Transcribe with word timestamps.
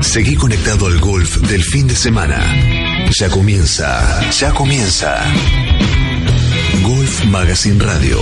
Seguí 0.00 0.34
conectado 0.34 0.86
al 0.86 0.98
golf 0.98 1.36
del 1.48 1.62
fin 1.62 1.86
de 1.86 1.94
semana. 1.94 2.38
Ya 3.18 3.28
comienza, 3.28 4.30
ya 4.30 4.52
comienza. 4.52 5.16
Golf 6.82 7.24
Magazine 7.26 7.84
Radio. 7.84 8.18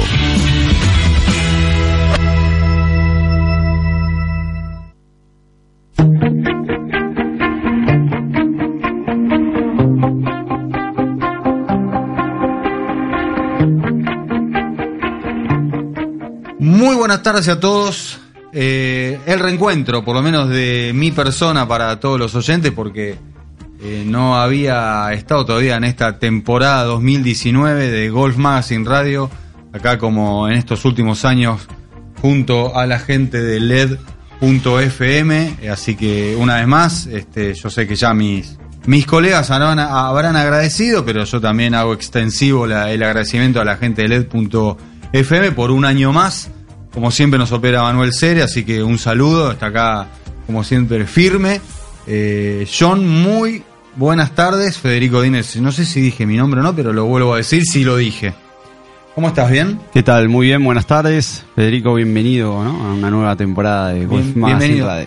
Muy 16.58 16.96
buenas 16.96 17.22
tardes 17.22 17.48
a 17.48 17.58
todos. 17.58 18.18
Eh, 18.52 19.18
el 19.26 19.40
reencuentro, 19.40 20.04
por 20.04 20.14
lo 20.14 20.22
menos 20.22 20.48
de 20.48 20.92
mi 20.94 21.12
persona 21.12 21.68
para 21.68 22.00
todos 22.00 22.18
los 22.18 22.34
oyentes, 22.34 22.72
porque 22.72 23.16
eh, 23.80 24.04
no 24.06 24.40
había 24.40 25.12
estado 25.12 25.44
todavía 25.44 25.76
en 25.76 25.84
esta 25.84 26.18
temporada 26.18 26.84
2019 26.84 27.90
de 27.90 28.10
Golf 28.10 28.36
Magazine 28.36 28.88
Radio, 28.88 29.30
acá 29.72 29.98
como 29.98 30.48
en 30.48 30.56
estos 30.56 30.84
últimos 30.84 31.24
años, 31.24 31.68
junto 32.20 32.76
a 32.76 32.86
la 32.86 32.98
gente 32.98 33.40
de 33.40 33.60
LED.fm. 33.60 34.88
Así 35.70 35.94
que 35.94 36.34
una 36.36 36.56
vez 36.56 36.66
más, 36.66 37.06
este, 37.06 37.54
yo 37.54 37.70
sé 37.70 37.86
que 37.86 37.94
ya 37.96 38.14
mis, 38.14 38.58
mis 38.86 39.06
colegas 39.06 39.50
habrán, 39.50 39.78
habrán 39.78 40.36
agradecido, 40.36 41.04
pero 41.04 41.24
yo 41.24 41.40
también 41.40 41.74
hago 41.74 41.92
extensivo 41.92 42.64
el 42.64 43.02
agradecimiento 43.02 43.60
a 43.60 43.64
la 43.64 43.76
gente 43.76 44.02
de 44.02 44.08
LED.fm 44.08 45.52
por 45.52 45.70
un 45.70 45.84
año 45.84 46.12
más. 46.12 46.50
Como 46.98 47.12
siempre 47.12 47.38
nos 47.38 47.52
opera 47.52 47.82
Manuel 47.84 48.12
Cere, 48.12 48.42
así 48.42 48.64
que 48.64 48.82
un 48.82 48.98
saludo, 48.98 49.52
está 49.52 49.66
acá 49.66 50.08
como 50.46 50.64
siempre 50.64 51.06
firme. 51.06 51.60
Eh, 52.08 52.66
John, 52.76 53.06
muy 53.06 53.62
buenas 53.94 54.34
tardes. 54.34 54.78
Federico 54.78 55.22
Dínez, 55.22 55.54
no 55.58 55.70
sé 55.70 55.84
si 55.84 56.00
dije 56.00 56.26
mi 56.26 56.36
nombre 56.36 56.58
o 56.58 56.64
no, 56.64 56.74
pero 56.74 56.92
lo 56.92 57.04
vuelvo 57.04 57.34
a 57.34 57.36
decir, 57.36 57.62
sí 57.64 57.84
lo 57.84 57.96
dije. 57.96 58.34
¿Cómo 59.14 59.28
estás? 59.28 59.48
¿Bien? 59.48 59.78
¿Qué 59.94 60.02
tal? 60.02 60.28
Muy 60.28 60.48
bien, 60.48 60.64
buenas 60.64 60.86
tardes. 60.88 61.44
Federico, 61.54 61.94
bienvenido 61.94 62.64
¿no? 62.64 62.70
a 62.88 62.92
una 62.94 63.10
nueva 63.10 63.36
temporada 63.36 63.90
de 63.92 64.04
Golf 64.04 64.34
Bien- 64.34 64.44
bienvenido. 64.46 64.88
Radio. 64.88 65.06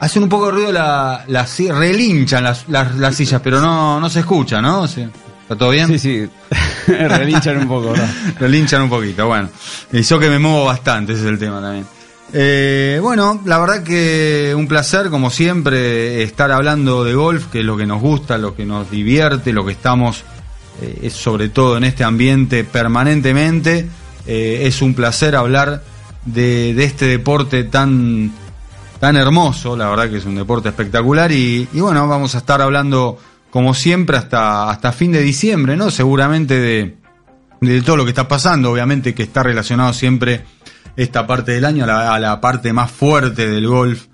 Hacen 0.00 0.24
un 0.24 0.28
poco 0.28 0.46
de 0.46 0.52
ruido 0.52 0.72
la, 0.72 1.22
la 1.28 1.46
si- 1.46 1.70
relinchan 1.70 2.42
las, 2.42 2.68
las, 2.68 2.96
las 2.96 3.14
sillas, 3.14 3.40
pero 3.44 3.60
no, 3.60 4.00
no 4.00 4.10
se 4.10 4.18
escucha, 4.18 4.60
¿no? 4.60 4.80
O 4.80 4.88
sea, 4.88 5.08
¿Está 5.48 5.56
todo 5.56 5.70
bien? 5.70 5.86
Sí, 5.86 5.98
sí, 5.98 6.28
relinchan 6.86 7.56
un 7.56 7.68
poco, 7.68 7.92
¿verdad? 7.92 8.10
Relinchan 8.38 8.82
un 8.82 8.90
poquito, 8.90 9.26
bueno. 9.26 9.48
Y 9.90 10.02
yo 10.02 10.18
que 10.18 10.28
me 10.28 10.38
muevo 10.38 10.66
bastante, 10.66 11.14
ese 11.14 11.22
es 11.22 11.28
el 11.28 11.38
tema 11.38 11.62
también. 11.62 11.86
Eh, 12.34 13.00
bueno, 13.02 13.40
la 13.46 13.58
verdad 13.58 13.82
que 13.82 14.54
un 14.54 14.68
placer, 14.68 15.08
como 15.08 15.30
siempre, 15.30 16.22
estar 16.22 16.52
hablando 16.52 17.02
de 17.02 17.14
golf, 17.14 17.46
que 17.46 17.60
es 17.60 17.64
lo 17.64 17.78
que 17.78 17.86
nos 17.86 18.02
gusta, 18.02 18.36
lo 18.36 18.54
que 18.54 18.66
nos 18.66 18.90
divierte, 18.90 19.54
lo 19.54 19.64
que 19.64 19.72
estamos, 19.72 20.22
eh, 20.82 20.98
es 21.04 21.14
sobre 21.14 21.48
todo 21.48 21.78
en 21.78 21.84
este 21.84 22.04
ambiente 22.04 22.64
permanentemente. 22.64 23.88
Eh, 24.26 24.64
es 24.64 24.82
un 24.82 24.92
placer 24.92 25.34
hablar 25.34 25.82
de, 26.26 26.74
de 26.74 26.84
este 26.84 27.06
deporte 27.06 27.64
tan, 27.64 28.30
tan 29.00 29.16
hermoso, 29.16 29.78
la 29.78 29.88
verdad 29.88 30.10
que 30.10 30.18
es 30.18 30.26
un 30.26 30.34
deporte 30.34 30.68
espectacular. 30.68 31.32
Y, 31.32 31.66
y 31.72 31.80
bueno, 31.80 32.06
vamos 32.06 32.34
a 32.34 32.38
estar 32.38 32.60
hablando, 32.60 33.18
como 33.50 33.74
siempre, 33.74 34.16
hasta, 34.16 34.70
hasta 34.70 34.92
fin 34.92 35.12
de 35.12 35.22
diciembre, 35.22 35.76
¿no? 35.76 35.90
Seguramente 35.90 36.58
de, 36.58 36.96
de 37.60 37.82
todo 37.82 37.96
lo 37.96 38.04
que 38.04 38.10
está 38.10 38.28
pasando, 38.28 38.70
obviamente 38.70 39.14
que 39.14 39.22
está 39.22 39.42
relacionado 39.42 39.92
siempre 39.92 40.44
esta 40.96 41.26
parte 41.26 41.52
del 41.52 41.64
año 41.64 41.84
a 41.84 41.86
la, 41.86 42.14
a 42.14 42.18
la 42.18 42.40
parte 42.40 42.72
más 42.72 42.90
fuerte 42.90 43.48
del 43.48 43.66
golf 43.66 44.06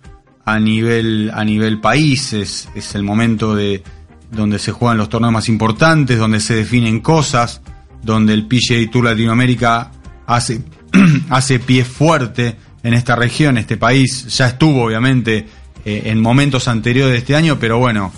a 0.45 0.59
nivel, 0.59 1.31
a 1.34 1.45
nivel 1.45 1.81
país, 1.81 2.33
es, 2.33 2.69
el 2.95 3.03
momento 3.03 3.55
de 3.55 3.83
donde 4.31 4.59
se 4.59 4.72
juegan 4.72 4.99
los 4.99 5.09
torneos 5.09 5.33
más 5.33 5.49
importantes, 5.49 6.19
donde 6.19 6.41
se 6.41 6.55
definen 6.55 7.01
cosas, 7.01 7.62
donde 8.03 8.34
el 8.34 8.47
PGA 8.47 8.91
Tour 8.91 9.06
Latinoamérica 9.06 9.91
hace, 10.27 10.62
hace 11.31 11.59
pie 11.59 11.84
fuerte 11.84 12.56
en 12.83 12.95
esta 12.95 13.16
región, 13.16 13.56
este 13.56 13.77
país, 13.77 14.27
ya 14.37 14.49
estuvo 14.49 14.84
obviamente 14.84 15.47
eh, 15.84 16.03
en 16.06 16.21
momentos 16.21 16.69
anteriores 16.69 17.12
de 17.12 17.19
este 17.19 17.37
año, 17.37 17.59
pero 17.59 17.78
bueno, 17.78 18.12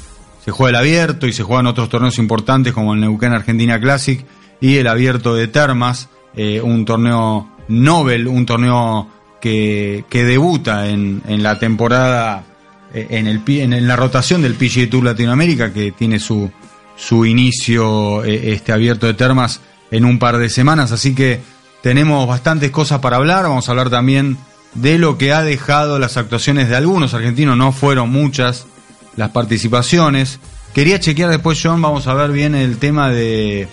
se 0.46 0.52
juega 0.52 0.70
el 0.70 0.76
abierto 0.76 1.26
y 1.26 1.32
se 1.32 1.42
juegan 1.42 1.66
otros 1.66 1.88
torneos 1.88 2.20
importantes 2.20 2.72
como 2.72 2.94
el 2.94 3.00
Neuquén 3.00 3.32
Argentina 3.32 3.80
Classic 3.80 4.24
y 4.60 4.76
el 4.76 4.86
abierto 4.86 5.34
de 5.34 5.48
Termas, 5.48 6.08
eh, 6.36 6.60
un 6.62 6.84
torneo 6.84 7.50
Nobel, 7.66 8.28
un 8.28 8.46
torneo 8.46 9.08
que, 9.40 10.04
que 10.08 10.22
debuta 10.22 10.86
en, 10.86 11.20
en 11.26 11.42
la 11.42 11.58
temporada, 11.58 12.44
eh, 12.94 13.08
en, 13.10 13.26
el, 13.26 13.42
en 13.44 13.88
la 13.88 13.96
rotación 13.96 14.40
del 14.40 14.54
PGA 14.54 14.88
Tour 14.88 15.02
Latinoamérica, 15.02 15.72
que 15.72 15.90
tiene 15.90 16.20
su, 16.20 16.48
su 16.94 17.26
inicio, 17.26 18.22
eh, 18.22 18.52
este 18.52 18.70
abierto 18.70 19.08
de 19.08 19.14
Termas, 19.14 19.62
en 19.90 20.04
un 20.04 20.20
par 20.20 20.38
de 20.38 20.48
semanas. 20.48 20.92
Así 20.92 21.12
que 21.12 21.40
tenemos 21.82 22.24
bastantes 22.28 22.70
cosas 22.70 23.00
para 23.00 23.16
hablar. 23.16 23.42
Vamos 23.42 23.68
a 23.68 23.72
hablar 23.72 23.90
también 23.90 24.38
de 24.74 24.96
lo 24.98 25.18
que 25.18 25.32
ha 25.32 25.42
dejado 25.42 25.98
las 25.98 26.16
actuaciones 26.16 26.68
de 26.68 26.76
algunos 26.76 27.14
argentinos, 27.14 27.56
no 27.56 27.72
fueron 27.72 28.10
muchas 28.10 28.68
las 29.16 29.30
participaciones. 29.30 30.38
Quería 30.74 31.00
chequear 31.00 31.30
después, 31.30 31.58
John, 31.62 31.80
vamos 31.82 32.06
a 32.06 32.14
ver 32.14 32.30
bien 32.32 32.54
el 32.54 32.78
tema 32.78 33.08
de... 33.10 33.68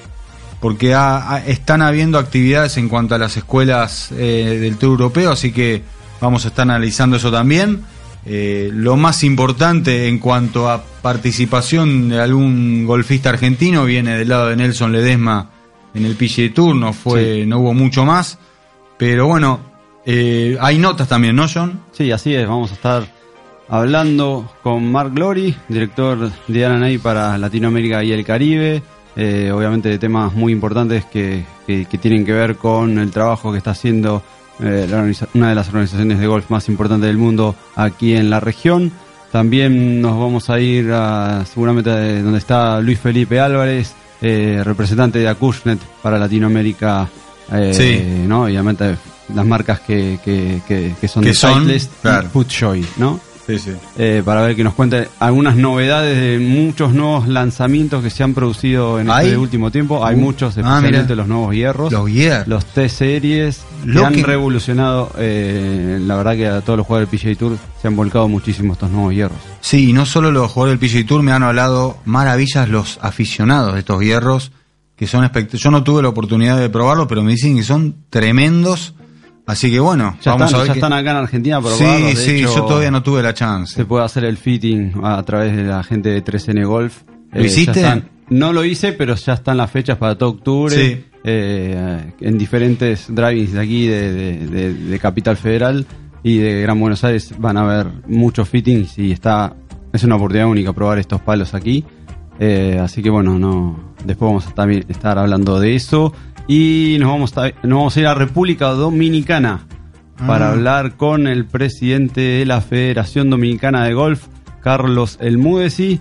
Porque 0.62 0.94
ha- 0.94 1.34
ha- 1.34 1.46
están 1.46 1.81
habiendo 1.81 2.18
actividades 2.18 2.78
en 2.78 2.88
cuanto 2.88 3.16
a 3.16 3.18
las 3.18 3.36
escuelas 3.36 4.09
eh, 4.14 4.58
del 4.62 4.78
Tour 4.78 4.92
Europeo, 4.92 5.31
así 5.31 5.52
que 5.52 5.81
vamos 6.22 6.46
a 6.46 6.48
estar 6.48 6.64
analizando 6.64 7.18
eso 7.18 7.30
también. 7.31 7.81
Eh, 8.26 8.70
lo 8.72 8.96
más 8.96 9.26
importante 9.26 10.08
en 10.08 10.20
cuanto 10.20 10.70
a 10.70 10.81
participación 11.02 12.08
de 12.08 12.22
algún 12.22 12.86
golfista 12.86 13.30
argentino 13.30 13.84
viene 13.84 14.18
del 14.18 14.30
lado 14.30 14.48
de 14.48 14.56
Nelson 14.56 14.94
Ledesma 14.94 15.50
en 15.94 16.06
el 16.06 16.16
PGA 16.16 16.54
Tour, 16.54 16.74
no, 16.75 16.94
fue, 16.94 17.46
no 17.46 17.60
hubo 17.60 17.74
mucho 17.74 18.06
más. 18.06 18.38
Pero 18.98 19.28
bueno, 19.28 19.60
eh, 20.06 20.58
hay 20.62 20.78
notas 20.78 21.10
también, 21.10 21.36
¿no, 21.36 21.48
John? 21.54 21.81
Sí, 21.92 22.10
así 22.12 22.34
es, 22.34 22.48
vamos 22.48 22.72
a 22.72 22.75
estar 22.75 23.06
hablando 23.69 24.50
con 24.62 24.91
Mark 24.91 25.12
Glory, 25.13 25.56
director 25.68 26.31
de 26.47 26.66
ANA 26.66 26.88
para 27.01 27.38
Latinoamérica 27.38 28.03
y 28.03 28.12
el 28.12 28.25
Caribe, 28.25 28.81
eh, 29.16 29.51
obviamente 29.53 29.90
de 29.90 30.00
temas 30.00 30.34
muy 30.34 30.51
importantes 30.51 31.06
que, 31.06 31.44
que- 31.68 31.85
que 31.85 31.97
tienen 31.97 32.25
que 32.25 32.34
ver 32.34 32.56
con 32.57 32.97
el 32.97 33.12
trabajo 33.12 33.51
que 33.51 33.57
está 33.59 33.72
haciendo 33.72 34.24
eh, 34.59 34.88
la 34.90 35.03
una 35.34 35.50
de 35.50 35.56
las 35.56 35.68
organizaciones 35.69 36.19
de 36.19 36.28
golf 36.28 36.50
más 36.50 36.68
importantes 36.69 37.07
del 37.07 37.18
mundo 37.18 37.56
aquí 37.75 38.13
en 38.16 38.29
la 38.29 38.40
región. 38.40 38.91
También 39.31 40.00
nos 40.01 40.18
vamos 40.19 40.50
a 40.51 40.59
ir 40.59 40.91
a, 40.91 41.44
seguramente 41.45 41.90
a 41.90 42.22
donde 42.22 42.38
está 42.38 42.80
Luis 42.80 43.00
Felipe 43.00 43.40
Álvarez, 43.40 43.94
eh, 44.22 44.62
representante 44.63 45.18
de 45.19 45.28
Acushnet 45.28 45.80
para 46.03 46.19
Latinoamérica, 46.19 47.07
Sí. 47.72 48.01
¿no? 48.28 48.44
Obviamente 48.44 48.95
las 49.34 49.45
marcas 49.45 49.80
que, 49.81 50.19
que, 50.24 51.07
son 51.07 51.24
de 51.24 51.34
son, 51.34 51.68
claro. 52.01 52.28
y 52.28 52.30
Footjoy, 52.30 52.85
¿no? 52.97 53.19
Sí, 53.46 53.59
sí. 53.59 53.72
Eh, 53.98 54.22
para 54.24 54.42
ver 54.42 54.56
que 54.56 54.64
nos 54.64 54.74
cuente 54.74 55.09
algunas 55.20 55.58
novedades 55.58 56.18
de 56.18 56.40
muchos 56.40 56.94
nuevos 56.94 57.28
lanzamientos 57.28 58.01
que 58.01 58.10
se 58.10 58.24
han 58.24 58.34
producido 58.34 59.01
en 59.01 59.10
¿Hay? 59.12 59.25
este 59.28 59.38
último 59.38 59.69
tiempo. 59.69 60.06
Hay 60.06 60.16
Uh, 60.16 60.19
muchos, 60.19 60.56
ah, 60.57 60.62
especialmente 60.62 61.01
mira. 61.04 61.16
los 61.16 61.28
nuevos 61.28 61.54
hierros. 61.54 61.92
Los. 61.92 62.10
Los 62.48 62.66
T-Series 62.68 63.62
que 63.92 64.00
han 64.06 64.13
que- 64.13 64.24
revolucionado, 64.24 65.12
eh, 65.18 66.00
la 66.01 66.16
verdad 66.16 66.36
que 66.36 66.48
a 66.48 66.62
todos 66.62 66.78
los 66.78 66.88
jugadores 66.88 67.12
del 67.12 67.19
PGA 67.19 67.36
Tour 67.38 67.57
se 67.81 67.88
han 67.90 67.95
volcado 67.98 68.30
muchísimo 68.30 68.74
estos 68.74 68.90
nuevos 68.90 69.13
hierros. 69.13 69.38
Sí, 69.60 69.89
y 69.89 69.94
no 69.94 70.06
solo 70.06 70.31
los 70.31 70.50
jugadores 70.51 70.80
del 70.80 70.89
PGA 70.89 71.06
Tour 71.06 71.22
me 71.24 71.34
han 71.34 71.44
hablado 71.44 71.98
maravillas 72.06 72.69
los 72.69 72.98
aficionados 73.01 73.74
de 73.74 73.80
estos 73.80 74.01
hierros, 74.01 74.51
que 74.96 75.06
son 75.06 75.25
espect- 75.25 75.56
Yo 75.57 75.69
no 75.69 75.84
tuve 75.84 76.01
la 76.01 76.07
oportunidad 76.10 76.57
de 76.57 76.69
probarlo, 76.69 77.07
pero 77.10 77.24
me 77.24 77.31
dicen 77.31 77.57
que 77.57 77.63
son 77.63 77.96
tremendos. 78.10 78.94
Así 79.45 79.69
que 79.69 79.80
bueno, 79.80 80.18
Ya, 80.22 80.31
vamos 80.31 80.45
están, 80.48 80.56
a 80.56 80.63
ver. 80.63 80.68
ya 80.68 80.74
están 80.75 80.94
acá 80.94 81.12
en 81.12 81.18
Argentina 81.18 81.60
para 81.62 81.75
Sí, 81.75 81.84
de 81.84 82.16
sí, 82.16 82.31
hecho, 82.42 82.56
yo 82.56 82.63
todavía 82.66 82.92
no 82.92 83.04
tuve 83.04 83.22
la 83.22 83.34
chance. 83.34 83.75
Se 83.75 83.86
puede 83.86 84.06
hacer 84.06 84.24
el 84.25 84.38
fitting 84.38 84.94
a, 85.04 85.22
través 85.24 85.56
de 85.56 85.63
la 85.63 85.84
gente 85.84 86.10
de 86.10 86.24
3N 86.24 86.66
Golf. 86.66 87.01
¿Lo 87.34 87.42
ya 87.42 87.45
hiciste? 87.48 87.80
están- 87.81 88.10
no 88.30 88.54
lo 88.54 88.63
hice, 88.63 88.94
pero 88.94 89.16
ya 89.16 89.34
están 89.34 89.57
las 89.57 89.69
fechas 89.69 89.98
para 89.98 90.18
todo 90.18 90.30
octubre. 90.30 90.75
Sí. 90.75 91.06
eh, 91.25 92.12
en 92.19 92.38
diferentes 92.38 93.06
drivings 93.07 93.54
de 93.54 93.60
aquí, 93.62 93.88
de, 93.88 94.12
de- 94.13 94.48
de- 94.48 94.74
de 94.74 95.00
Capital 95.00 95.38
Federal 95.38 95.86
y 96.22 96.38
de 96.38 96.62
Gran 96.62 96.78
Buenos 96.80 97.01
Aires, 97.06 97.34
van 97.38 97.56
a 97.57 97.62
haber 97.62 97.88
muchos 98.07 98.50
fittings 98.50 98.98
y 99.00 99.12
está 99.13 99.56
es 99.94 100.04
una 100.04 100.16
oportunidad 100.16 100.48
única 100.48 100.74
probar 100.74 101.00
estos 101.00 101.22
palos 101.22 101.54
aquí. 101.54 101.86
Eh, 102.39 102.78
así 102.81 103.01
que 103.01 103.10
bueno, 103.10 103.38
no, 103.39 103.94
después 104.06 104.28
vamos 104.30 104.46
a 104.48 104.66
estar 104.89 105.18
hablando 105.18 105.60
de 105.62 105.75
eso. 105.75 106.12
Y 106.48 106.98
nos 107.00 107.10
vamos 107.10 107.38
a, 107.38 107.48
nos 107.63 107.78
vamos 107.78 107.98
a 107.98 108.00
ir 108.00 108.07
a 108.07 108.13
República 108.13 108.69
Dominicana 108.69 109.62
para 110.28 110.50
Ah. 110.50 110.51
hablar 110.51 110.95
con 110.98 111.28
el 111.28 111.45
presidente 111.45 112.22
de 112.22 112.45
la 112.45 112.62
Federación 112.62 113.30
Dominicana 113.30 113.86
de 113.86 113.94
Golf, 113.94 114.25
Carlos 114.62 115.18
Elmudesi. 115.22 116.00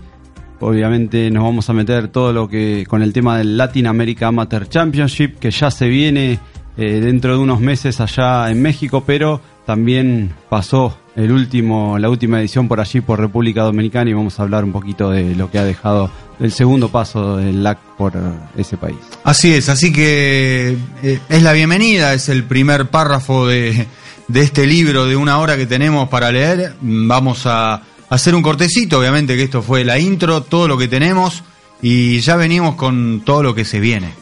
Obviamente 0.61 1.31
nos 1.31 1.43
vamos 1.45 1.69
a 1.71 1.73
meter 1.73 2.09
todo 2.09 2.33
lo 2.33 2.49
que 2.49 2.85
con 2.89 3.03
el 3.03 3.13
tema 3.13 3.39
del 3.39 3.57
Latin 3.57 3.87
America 3.87 4.29
Amateur 4.29 4.69
Championship 4.69 5.39
que 5.41 5.51
ya 5.51 5.71
se 5.71 5.89
viene 5.89 6.39
eh, 6.77 7.01
dentro 7.01 7.33
de 7.33 7.39
unos 7.39 7.61
meses 7.61 8.01
allá 8.01 8.49
en 8.51 8.63
México, 8.63 9.03
pero 9.05 9.41
también 9.73 10.35
pasó 10.51 10.99
el 11.17 11.33
último 11.33 11.99
la 11.99 12.11
última 12.11 12.39
edición 12.39 12.69
por 12.69 12.79
allí 12.79 13.01
por 13.01 13.19
República 13.19 13.63
Dominicana 13.63 14.11
y 14.11 14.13
vamos 14.13 14.39
a 14.39 14.43
hablar 14.43 14.65
un 14.65 14.73
poquito 14.73 15.09
de 15.09 15.35
lo 15.35 15.51
que 15.51 15.59
ha 15.59 15.65
dejado 15.65 16.11
el 16.41 16.53
segundo 16.53 16.91
paso 16.91 17.39
del 17.39 17.63
LAC 17.63 17.79
por 17.97 18.15
eh, 18.15 18.21
ese 18.59 18.77
país. 18.77 18.99
Así 19.25 19.55
es, 19.55 19.71
así 19.71 19.91
que 19.91 20.77
eh, 21.03 21.21
es 21.27 21.43
la 21.43 21.55
bienvenida, 21.55 22.13
es 22.13 22.29
el 22.29 22.45
primer 22.45 22.91
párrafo 22.91 23.47
de, 23.47 23.87
de 24.29 24.41
este 24.43 24.67
libro 24.67 25.07
de 25.07 25.17
una 25.17 25.39
hora 25.39 25.57
que 25.57 25.65
tenemos 25.65 26.11
para 26.11 26.31
leer. 26.31 26.75
Vamos 26.83 27.47
a 27.47 27.81
hacer 28.11 28.35
un 28.35 28.43
cortecito, 28.43 28.99
obviamente 28.99 29.37
que 29.37 29.45
esto 29.45 29.63
fue 29.63 29.87
la 29.87 29.99
intro, 29.99 30.43
todo 30.43 30.69
lo 30.69 30.77
que 30.77 30.87
tenemos 30.87 31.43
y 31.81 32.21
ya 32.21 32.37
venimos 32.37 32.75
con 32.75 33.23
todo 33.25 33.43
lo 33.43 33.55
que 33.55 33.65
se 33.65 33.81
viene. 33.81 34.22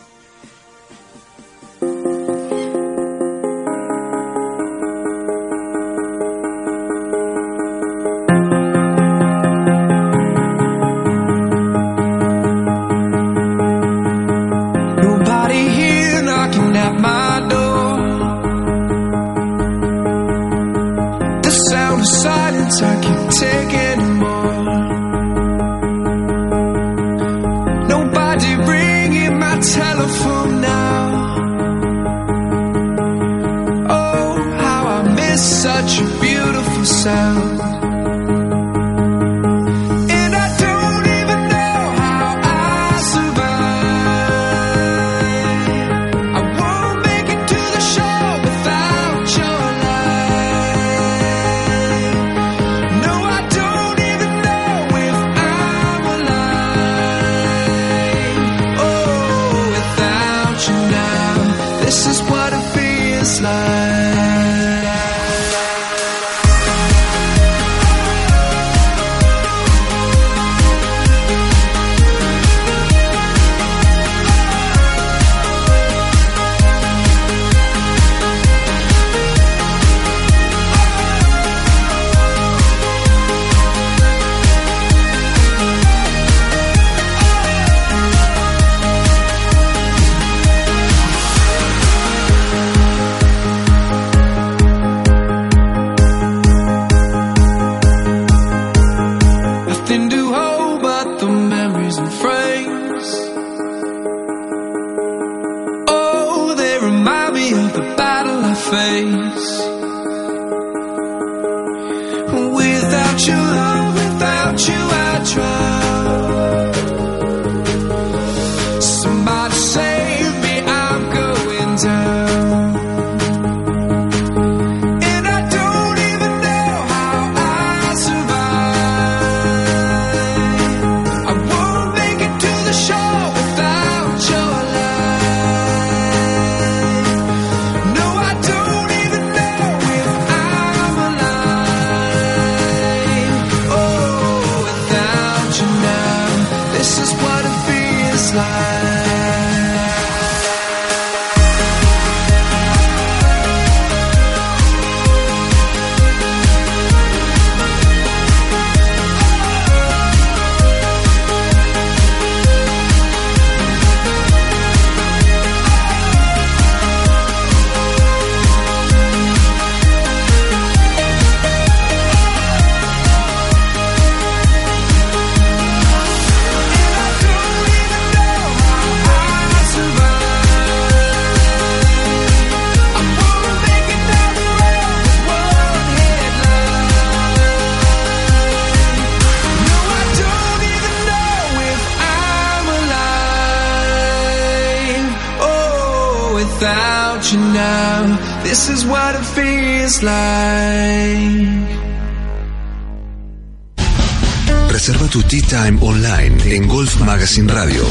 Magazine 207.20 207.52
Radio 207.52 207.84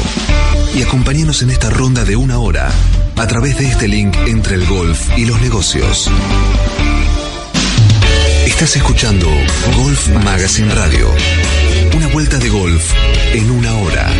y 0.74 0.82
acompáñanos 0.82 1.40
en 1.42 1.50
esta 1.50 1.70
ronda 1.70 2.04
de 2.04 2.16
una 2.16 2.40
hora 2.40 2.68
a 3.14 3.26
través 3.28 3.56
de 3.58 3.68
este 3.68 3.86
link 3.86 4.12
entre 4.26 4.56
el 4.56 4.66
golf 4.66 5.16
y 5.16 5.24
los 5.24 5.40
negocios. 5.40 6.10
Estás 8.44 8.74
escuchando 8.74 9.28
Golf 9.76 10.08
Magazine 10.24 10.74
Radio. 10.74 11.08
Una 11.96 12.08
vuelta 12.08 12.38
de 12.38 12.48
golf 12.48 12.92
en 13.32 13.52
una 13.52 13.72
hora. 13.76 14.10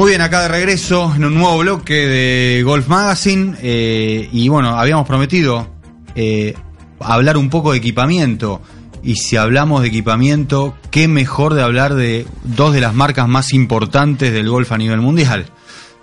Muy 0.00 0.12
bien, 0.12 0.22
acá 0.22 0.40
de 0.40 0.48
regreso 0.48 1.12
en 1.14 1.26
un 1.26 1.34
nuevo 1.34 1.58
bloque 1.58 1.92
de 1.92 2.62
Golf 2.62 2.88
Magazine. 2.88 3.54
eh, 3.60 4.30
y 4.32 4.48
bueno, 4.48 4.78
habíamos 4.80 5.06
prometido 5.06 5.68
eh, 6.14 6.54
hablar 7.00 7.36
un 7.36 7.50
poco 7.50 7.72
de 7.72 7.76
equipamiento. 7.76 8.62
Y 9.02 9.16
si 9.16 9.36
hablamos 9.36 9.82
de 9.82 9.88
equipamiento, 9.88 10.74
qué 10.90 11.06
mejor 11.06 11.52
de 11.52 11.60
hablar 11.60 11.92
de 11.96 12.26
dos 12.44 12.72
de 12.72 12.80
las 12.80 12.94
marcas 12.94 13.28
más 13.28 13.52
importantes 13.52 14.32
del 14.32 14.48
golf 14.48 14.72
a 14.72 14.78
nivel 14.78 15.02
mundial. 15.02 15.44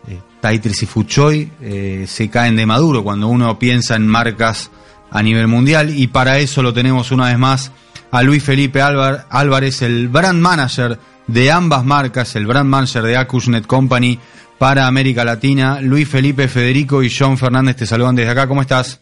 Eh, 0.08 0.20
y 0.54 0.86
Fuchoy 0.86 1.52
eh, 1.60 2.06
se 2.08 2.30
caen 2.30 2.56
de 2.56 2.68
maduro 2.68 3.04
cuando 3.04 3.28
uno 3.28 3.58
piensa 3.58 3.96
en 3.96 4.06
marcas 4.08 4.70
a 5.10 5.24
nivel 5.24 5.48
mundial. 5.48 5.90
Y 5.90 6.06
para 6.06 6.38
eso 6.38 6.62
lo 6.62 6.72
tenemos 6.72 7.10
una 7.10 7.30
vez 7.30 7.40
más 7.40 7.72
a 8.12 8.22
Luis 8.22 8.44
Felipe 8.44 8.80
Álvar- 8.80 9.26
Álvarez, 9.32 9.82
el 9.82 10.08
brand 10.08 10.40
manager 10.40 11.00
de 11.28 11.52
ambas 11.52 11.84
marcas, 11.84 12.36
el 12.36 12.48
brand 12.48 12.70
manager 12.70 13.04
de 13.04 13.18
Acusnet 13.18 13.68
Company 13.68 14.20
para 14.58 14.88
América 14.88 15.24
Latina. 15.24 15.80
Luis 15.82 16.08
Felipe, 16.08 16.48
Federico 16.48 17.04
y 17.04 17.10
John 17.10 17.38
Fernández 17.38 17.76
te 17.76 17.86
saludan 17.86 18.16
desde 18.16 18.32
acá. 18.32 18.48
¿Cómo 18.48 18.62
estás? 18.62 19.02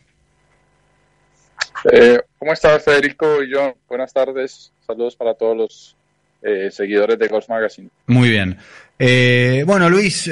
Eh, 1.91 2.19
¿Cómo 2.37 2.53
estás, 2.53 2.83
Federico 2.83 3.43
y 3.43 3.53
John? 3.53 3.73
Buenas 3.87 4.11
tardes. 4.11 4.71
Saludos 4.85 5.15
para 5.15 5.35
todos 5.35 5.55
los 5.55 5.95
eh, 6.41 6.69
seguidores 6.71 7.17
de 7.17 7.27
Golf 7.27 7.47
Magazine. 7.47 7.89
Muy 8.07 8.29
bien. 8.29 8.57
Eh, 8.97 9.63
bueno, 9.65 9.89
Luis, 9.89 10.29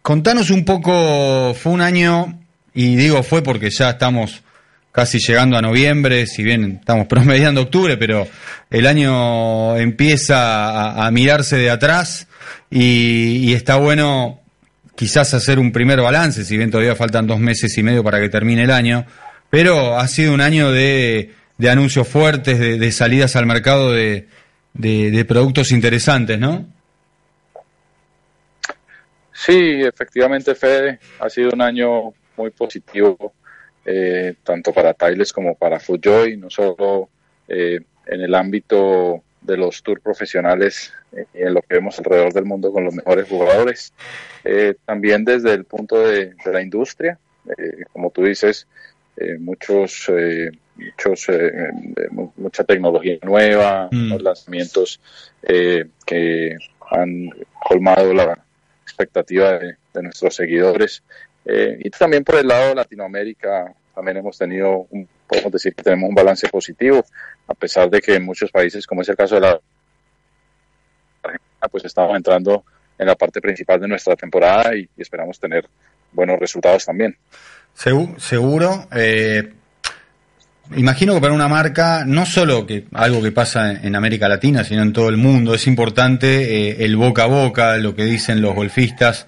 contanos 0.00 0.50
un 0.50 0.64
poco, 0.64 1.54
fue 1.54 1.72
un 1.72 1.80
año, 1.80 2.38
y 2.72 2.96
digo 2.96 3.22
fue 3.22 3.42
porque 3.42 3.70
ya 3.70 3.90
estamos 3.90 4.42
casi 4.94 5.18
llegando 5.18 5.56
a 5.58 5.60
noviembre, 5.60 6.24
si 6.26 6.44
bien 6.44 6.78
estamos 6.78 7.06
promediando 7.08 7.62
octubre, 7.62 7.96
pero 7.96 8.28
el 8.70 8.86
año 8.86 9.76
empieza 9.76 11.04
a, 11.04 11.10
mirarse 11.10 11.56
de 11.56 11.68
atrás 11.68 12.28
y, 12.70 13.52
está 13.52 13.74
bueno 13.76 14.40
quizás 14.94 15.34
hacer 15.34 15.58
un 15.58 15.72
primer 15.72 16.00
balance, 16.00 16.44
si 16.44 16.56
bien 16.56 16.70
todavía 16.70 16.94
faltan 16.94 17.26
dos 17.26 17.40
meses 17.40 17.76
y 17.76 17.82
medio 17.82 18.04
para 18.04 18.20
que 18.20 18.28
termine 18.28 18.62
el 18.62 18.70
año, 18.70 19.04
pero 19.50 19.98
ha 19.98 20.06
sido 20.06 20.32
un 20.32 20.40
año 20.40 20.70
de, 20.70 21.32
anuncios 21.68 22.06
fuertes, 22.06 22.60
de, 22.60 22.92
salidas 22.92 23.34
al 23.34 23.46
mercado 23.46 23.90
de, 23.90 24.28
de- 24.74 25.10
de 25.10 25.24
productos 25.24 25.72
interesantes, 25.72 26.38
¿no? 26.38 26.66
Sí, 29.32 29.82
efectivamente, 29.82 30.54
Fede, 30.54 31.00
ha 31.18 31.28
sido 31.28 31.50
un 31.52 31.62
año 31.62 32.12
muy 32.36 32.50
positivo, 32.50 33.34
eh, 33.84 34.34
tanto 34.42 34.72
para 34.72 34.94
Tiles 34.94 35.32
como 35.32 35.54
para 35.54 35.78
Fujoy, 35.80 36.36
no 36.36 36.50
solo 36.50 37.08
eh, 37.48 37.80
en 38.06 38.20
el 38.20 38.34
ámbito 38.34 39.22
de 39.40 39.56
los 39.56 39.82
tours 39.82 40.00
profesionales 40.02 40.92
eh, 41.12 41.26
y 41.34 41.42
en 41.42 41.54
lo 41.54 41.60
que 41.62 41.74
vemos 41.74 41.98
alrededor 41.98 42.32
del 42.32 42.44
mundo 42.46 42.72
con 42.72 42.84
los 42.84 42.94
mejores 42.94 43.28
jugadores, 43.28 43.92
eh, 44.44 44.74
también 44.86 45.24
desde 45.24 45.52
el 45.52 45.64
punto 45.64 45.98
de, 46.00 46.34
de 46.44 46.52
la 46.52 46.62
industria, 46.62 47.18
eh, 47.58 47.84
como 47.92 48.10
tú 48.10 48.24
dices, 48.24 48.66
eh, 49.16 49.36
muchos, 49.38 50.10
muchos, 50.76 51.26
mu- 52.10 52.32
mucha 52.36 52.64
tecnología 52.64 53.18
nueva, 53.22 53.88
Mm. 53.92 54.08
los 54.12 54.22
lanzamientos 54.22 55.00
eh, 55.42 55.84
que 56.06 56.56
han 56.90 57.28
colmado 57.62 58.12
la 58.14 58.38
expectativa 58.82 59.58
de, 59.58 59.76
de 59.92 60.02
nuestros 60.02 60.34
seguidores. 60.36 61.02
Eh, 61.46 61.78
y 61.80 61.90
también 61.90 62.24
por 62.24 62.36
el 62.36 62.46
lado 62.48 62.68
de 62.70 62.74
Latinoamérica, 62.76 63.72
también 63.94 64.16
hemos 64.16 64.36
tenido, 64.38 64.86
un, 64.90 65.06
podemos 65.26 65.52
decir 65.52 65.74
que 65.74 65.82
tenemos 65.82 66.08
un 66.08 66.14
balance 66.14 66.48
positivo, 66.48 67.04
a 67.46 67.54
pesar 67.54 67.90
de 67.90 68.00
que 68.00 68.14
en 68.14 68.24
muchos 68.24 68.50
países, 68.50 68.86
como 68.86 69.02
es 69.02 69.08
el 69.08 69.16
caso 69.16 69.34
de 69.36 69.40
la 69.42 69.60
Argentina, 71.22 71.68
pues 71.70 71.84
estamos 71.84 72.16
entrando 72.16 72.64
en 72.98 73.06
la 73.06 73.14
parte 73.14 73.40
principal 73.40 73.80
de 73.80 73.88
nuestra 73.88 74.16
temporada 74.16 74.74
y, 74.76 74.88
esperamos 74.96 75.38
tener 75.38 75.66
buenos 76.12 76.38
resultados 76.38 76.84
también. 76.84 77.16
Segu- 77.76 78.18
seguro. 78.18 78.86
eh, 78.92 79.52
imagino 80.76 81.14
que 81.14 81.20
para 81.20 81.34
una 81.34 81.48
marca, 81.48 82.04
no 82.06 82.24
solo 82.24 82.66
que 82.66 82.86
algo 82.92 83.22
que 83.22 83.32
pasa 83.32 83.70
en, 83.72 83.84
en 83.86 83.96
América 83.96 84.28
Latina, 84.28 84.64
sino 84.64 84.82
en 84.82 84.92
todo 84.92 85.08
el 85.08 85.16
mundo, 85.16 85.54
es 85.54 85.66
importante 85.66 86.70
eh, 86.70 86.84
el 86.84 86.96
boca 86.96 87.24
a 87.24 87.26
boca, 87.26 87.76
lo 87.78 87.94
que 87.94 88.04
dicen 88.04 88.40
los 88.40 88.54
golfistas, 88.54 89.26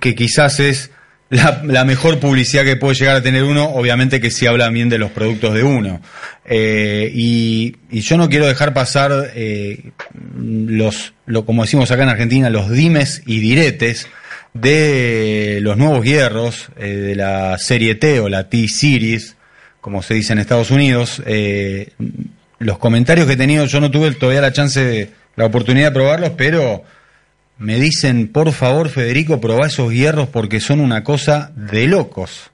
que 0.00 0.14
quizás 0.14 0.58
es 0.58 0.90
la, 1.30 1.62
la 1.64 1.84
mejor 1.84 2.18
publicidad 2.20 2.64
que 2.64 2.76
puede 2.76 2.94
llegar 2.94 3.16
a 3.16 3.22
tener 3.22 3.44
uno, 3.44 3.66
obviamente 3.66 4.20
que 4.20 4.30
si 4.30 4.46
hablan 4.46 4.72
bien 4.72 4.88
de 4.88 4.98
los 4.98 5.10
productos 5.10 5.54
de 5.54 5.62
uno. 5.62 6.00
Eh, 6.44 7.10
y, 7.12 7.76
yo 7.90 8.16
no 8.16 8.28
quiero 8.28 8.46
dejar 8.46 8.72
pasar 8.72 9.32
eh, 9.34 9.90
los, 10.34 11.12
lo, 11.26 11.44
como 11.44 11.62
decimos 11.62 11.90
acá 11.90 12.04
en 12.04 12.08
Argentina, 12.08 12.48
los 12.48 12.70
dimes 12.70 13.22
y 13.26 13.40
diretes 13.40 14.08
de 14.54 15.58
los 15.62 15.76
nuevos 15.76 16.04
hierros 16.04 16.70
eh, 16.78 16.86
de 16.88 17.14
la 17.14 17.58
serie 17.58 17.94
T 17.94 18.20
o 18.20 18.28
la 18.28 18.48
T-Series, 18.48 19.36
como 19.80 20.02
se 20.02 20.14
dice 20.14 20.32
en 20.32 20.38
Estados 20.38 20.70
Unidos. 20.70 21.22
Eh, 21.26 21.90
los 22.58 22.78
comentarios 22.78 23.26
que 23.26 23.34
he 23.34 23.36
tenido, 23.36 23.66
yo 23.66 23.80
no 23.80 23.90
tuve 23.90 24.12
todavía 24.12 24.40
la 24.40 24.52
chance, 24.52 25.10
la 25.36 25.44
oportunidad 25.44 25.88
de 25.88 25.94
probarlos, 25.94 26.32
pero 26.36 26.82
me 27.58 27.76
dicen, 27.76 28.28
por 28.32 28.52
favor, 28.52 28.88
Federico, 28.88 29.40
probá 29.40 29.66
esos 29.66 29.92
hierros 29.92 30.28
porque 30.28 30.60
son 30.60 30.80
una 30.80 31.02
cosa 31.04 31.52
de 31.56 31.86
locos. 31.86 32.50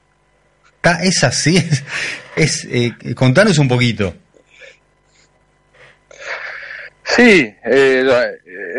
Es 1.03 1.25
así, 1.25 1.57
es, 1.57 1.85
es, 2.37 2.65
eh, 2.71 2.93
contanos 3.15 3.59
un 3.59 3.69
poquito. 3.69 4.15
Sí, 7.05 7.55
eh, 7.65 8.03
la- 8.05 8.29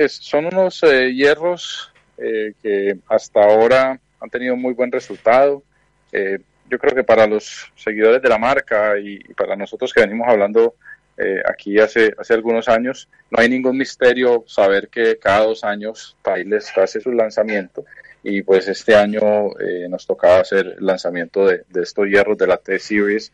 es- 0.03 0.17
son 0.22 0.46
unos 0.46 0.82
eh, 0.84 1.13
hierros 1.13 1.91
eh, 2.17 2.53
que 2.62 2.98
hasta 3.08 3.41
ahora 3.44 4.00
han 4.20 4.29
tenido 4.29 4.55
muy 4.55 4.74
buen 4.74 4.91
resultado. 4.91 5.63
Eh, 6.12 6.39
yo 6.70 6.79
creo 6.79 6.96
que 6.96 7.03
para 7.03 7.27
los 7.27 7.72
seguidores 7.75 8.22
de 8.22 8.29
la 8.29 8.38
marca 8.39 8.98
y 9.00 9.20
para 9.36 9.55
nosotros 9.55 9.94
que 9.94 10.01
venimos 10.01 10.27
hablando 10.27 10.75
eh, 11.18 11.42
aquí 11.46 11.80
hace, 11.80 12.14
hace 12.18 12.34
algunos 12.34 12.68
años, 12.68 13.08
no 13.32 13.40
hay 13.42 13.50
ningún 13.50 13.78
misterio 13.78 14.44
saber 14.48 14.90
que 14.90 15.18
cada 15.18 15.46
dos 15.46 15.64
años 15.64 16.16
Tiles 16.24 16.72
hace 16.78 17.00
su 17.00 17.12
lanzamiento 17.12 17.86
y 18.24 18.42
pues 18.42 18.68
este 18.68 18.96
año 18.96 19.22
eh, 19.60 19.88
nos 19.90 20.06
tocaba 20.08 20.40
hacer 20.40 20.76
el 20.80 20.86
lanzamiento 20.86 21.46
de, 21.46 21.64
de 21.70 21.84
estos 21.84 22.08
hierros 22.08 22.38
de 22.38 22.48
la 22.48 22.58
T-Series. 22.58 23.32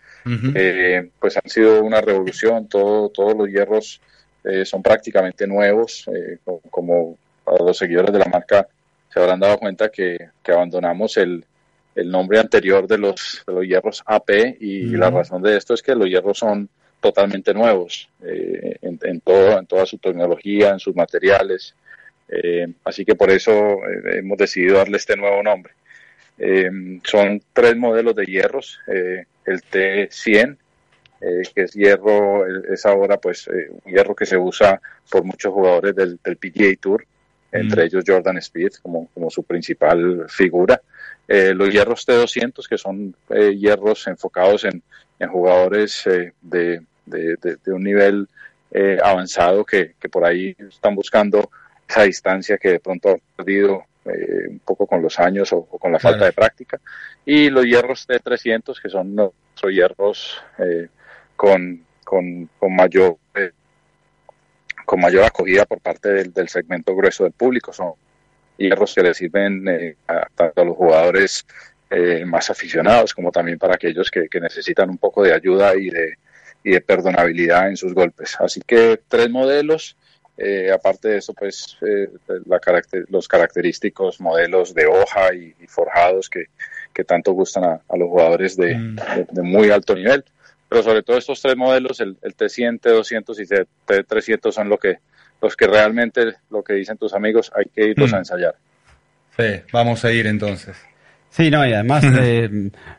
Eh, 0.53 1.09
pues 1.19 1.37
han 1.37 1.49
sido 1.49 1.81
una 1.83 2.01
revolución, 2.01 2.67
todo, 2.67 3.09
todos 3.09 3.35
los 3.35 3.47
hierros 3.47 4.01
son 4.65 4.81
prácticamente 4.81 5.45
nuevos, 5.45 6.09
co- 6.43 6.61
como 6.71 7.15
para 7.43 7.63
los 7.63 7.77
seguidores 7.77 8.11
de 8.11 8.17
la 8.19 8.25
marca 8.25 8.67
se 9.13 9.19
habrán 9.19 9.39
dado 9.39 9.57
cuenta 9.59 9.89
que, 9.89 10.17
que 10.41 10.51
abandonamos 10.51 11.15
el, 11.17 11.45
el 11.95 12.09
nombre 12.09 12.39
anterior 12.39 12.87
de 12.87 12.97
los, 12.97 13.43
de 13.45 13.53
los 13.53 13.65
hierros 13.65 14.01
AP 14.05 14.57
y 14.59 14.85
la 14.97 15.09
razón 15.11 15.41
de 15.43 15.57
esto 15.57 15.73
es 15.73 15.81
que 15.83 15.93
los 15.95 16.07
hierros 16.07 16.39
son 16.39 16.67
totalmente 17.01 17.53
nuevos 17.53 18.07
eh, 18.23 18.77
en, 18.81 18.97
en 19.03 19.19
todo, 19.19 19.59
en 19.59 19.65
toda 19.65 19.85
su 19.85 19.97
tecnología, 19.97 20.69
en 20.69 20.79
sus 20.79 20.95
materiales, 20.95 21.75
eh, 22.29 22.67
así 22.85 23.03
que 23.03 23.15
por 23.15 23.29
eso 23.29 23.51
eh, 23.51 24.19
hemos 24.19 24.37
decidido 24.37 24.77
darle 24.77 24.97
este 24.97 25.17
nuevo 25.17 25.43
nombre. 25.43 25.73
Son 27.03 27.39
tres 27.53 27.75
modelos 27.75 28.15
de 28.15 28.25
hierros, 28.25 28.79
el 28.87 29.61
T100, 29.61 30.57
eh, 31.21 31.41
que 31.53 31.61
es 31.63 31.73
hierro, 31.73 32.47
es 32.73 32.83
ahora 32.85 33.17
pues 33.17 33.47
un 33.47 33.91
hierro 33.91 34.15
que 34.15 34.25
se 34.25 34.37
usa 34.37 34.81
por 35.11 35.23
muchos 35.23 35.53
jugadores 35.53 35.95
del, 35.95 36.19
del 36.23 36.37
PGA 36.37 36.75
Tour, 36.79 37.05
entre 37.51 37.83
Mm. 37.83 37.85
ellos 37.85 38.03
Jordan 38.07 38.37
Speed 38.37 38.71
como, 38.81 39.07
como 39.13 39.29
su 39.29 39.43
principal 39.43 40.25
figura. 40.29 40.81
Eh, 41.27 41.53
los 41.53 41.69
hierros 41.69 42.07
T200, 42.07 42.67
que 42.67 42.77
son 42.77 43.15
eh, 43.29 43.55
hierros 43.55 44.07
enfocados 44.07 44.65
en, 44.65 44.81
en 45.19 45.29
jugadores 45.29 46.05
eh, 46.07 46.33
de, 46.41 46.81
de- 47.11 47.35
de- 47.35 47.57
de 47.63 47.73
un 47.73 47.83
nivel 47.83 48.27
eh, 48.71 48.97
avanzado 49.03 49.63
que, 49.65 49.93
que 49.99 50.09
por 50.09 50.25
ahí 50.25 50.55
están 50.57 50.95
buscando 50.95 51.51
esa 51.87 52.03
distancia 52.03 52.57
que 52.57 52.69
de 52.71 52.79
pronto 52.79 53.09
han 53.09 53.21
perdido 53.35 53.83
eh, 54.05 54.47
un 54.49 54.59
poco 54.59 54.87
con 54.87 55.01
los 55.01 55.19
años 55.19 55.51
o, 55.53 55.57
o 55.69 55.77
con 55.77 55.91
la 55.91 55.99
falta 55.99 56.25
de 56.25 56.31
práctica. 56.33 56.79
Y 57.25 57.49
los 57.49 57.65
hierros 57.65 58.07
T300, 58.07 58.81
que 58.81 58.89
son 58.89 59.13
nuestros 59.13 59.71
hierros 59.71 60.41
eh, 60.57 60.87
con, 61.35 61.85
con, 62.03 62.49
con 62.57 62.75
mayor 62.75 63.17
con 64.85 64.99
mayor 64.99 65.23
acogida 65.23 65.65
por 65.65 65.79
parte 65.79 66.09
del, 66.09 66.33
del 66.33 66.49
segmento 66.49 66.95
grueso 66.95 67.23
del 67.23 67.33
público. 67.33 67.71
Son 67.71 67.93
hierros 68.57 68.93
que 68.93 69.03
le 69.03 69.13
sirven 69.13 69.67
eh, 69.67 69.95
a, 70.07 70.27
tanto 70.35 70.61
a 70.61 70.65
los 70.65 70.75
jugadores 70.75 71.45
eh, 71.89 72.23
más 72.25 72.49
aficionados 72.49 73.13
como 73.13 73.31
también 73.31 73.57
para 73.57 73.75
aquellos 73.75 74.09
que, 74.09 74.27
que 74.27 74.39
necesitan 74.39 74.89
un 74.89 74.97
poco 74.97 75.23
de 75.23 75.33
ayuda 75.33 75.75
y 75.75 75.89
de, 75.89 76.15
y 76.63 76.71
de 76.71 76.81
perdonabilidad 76.81 77.69
en 77.69 77.77
sus 77.77 77.93
golpes. 77.93 78.35
Así 78.39 78.61
que 78.65 78.99
tres 79.07 79.29
modelos. 79.29 79.95
Eh, 80.37 80.71
aparte 80.71 81.09
de 81.09 81.17
eso, 81.17 81.33
pues 81.33 81.77
eh, 81.81 82.07
la 82.45 82.59
caracter- 82.59 83.05
los 83.09 83.27
característicos 83.27 84.19
modelos 84.19 84.73
de 84.73 84.87
hoja 84.87 85.33
y, 85.35 85.53
y 85.59 85.67
forjados 85.67 86.29
que, 86.29 86.45
que 86.93 87.03
tanto 87.03 87.33
gustan 87.33 87.63
a, 87.65 87.73
a 87.87 87.97
los 87.97 88.07
jugadores 88.09 88.55
de, 88.57 88.75
Mm. 88.75 88.95
de- 88.95 89.27
de 89.29 89.41
muy 89.43 89.69
alto 89.69 89.93
nivel. 89.93 90.23
Pero 90.67 90.81
sobre 90.83 91.03
todo 91.03 91.17
estos 91.17 91.41
tres 91.41 91.55
modelos, 91.57 91.99
el, 91.99 92.17
el 92.23 92.35
T100, 92.35 92.79
T200 92.79 93.39
y 93.39 93.45
T300 93.85 94.51
son 94.51 94.69
lo 94.69 94.77
que 94.77 94.97
los 95.41 95.55
que 95.55 95.67
realmente 95.67 96.35
lo 96.49 96.63
que 96.63 96.73
dicen 96.73 96.97
tus 96.97 97.13
amigos 97.13 97.51
hay 97.55 97.65
que 97.65 97.87
irlos 97.89 98.11
Mm. 98.11 98.15
a 98.15 98.17
ensayar. 98.19 98.55
Sí, 99.37 99.61
vamos 99.73 100.03
a 100.05 100.11
ir 100.11 100.27
entonces. 100.27 100.75
Sí, 101.31 101.49
no, 101.49 101.65
y 101.65 101.71
además, 101.73 102.03
eh, 102.21 102.49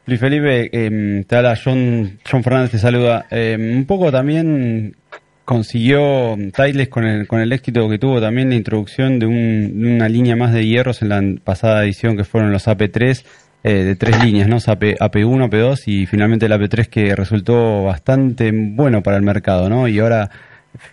Luis 0.07 0.19
Felipe, 0.21 0.71
eh, 0.73 1.25
te 1.27 1.37
habla 1.37 1.55
John, 1.63 2.19
John 2.29 2.43
Fernández, 2.43 2.71
te 2.73 2.79
saluda. 2.79 3.27
Eh, 3.31 3.57
un 3.77 3.85
poco 3.85 4.11
también 4.11 4.97
consiguió 5.45 6.37
Titles 6.55 6.89
con 6.89 7.05
el, 7.05 7.27
con 7.27 7.41
el 7.41 7.53
éxito 7.53 7.89
que 7.89 7.99
tuvo 7.99 8.21
también 8.21 8.49
la 8.49 8.55
introducción 8.55 9.19
de, 9.19 9.27
un- 9.27 9.83
de 9.83 9.95
una 9.97 10.09
línea 10.09 10.35
más 10.35 10.53
de 10.55 10.67
hierros 10.67 11.03
en 11.03 11.09
la 11.11 11.23
pasada 11.45 11.85
edición 11.85 12.17
que 12.17 12.25
fueron 12.25 12.53
los 12.53 12.67
AP3, 12.69 13.25
eh, 13.65 13.73
de 13.85 13.97
tres 13.97 14.25
líneas, 14.25 14.49
¿no? 14.49 14.57
AP, 14.57 14.97
AP1, 14.99 15.49
AP2 15.51 15.83
y 15.87 16.07
finalmente 16.07 16.47
el 16.47 16.53
AP3 16.53 16.87
que 16.89 17.15
resultó 17.15 17.85
bastante 17.85 18.51
bueno 18.53 19.03
para 19.03 19.17
el 19.19 19.23
mercado, 19.23 19.69
¿no? 19.69 19.87
Y 19.89 19.99
ahora 19.99 20.31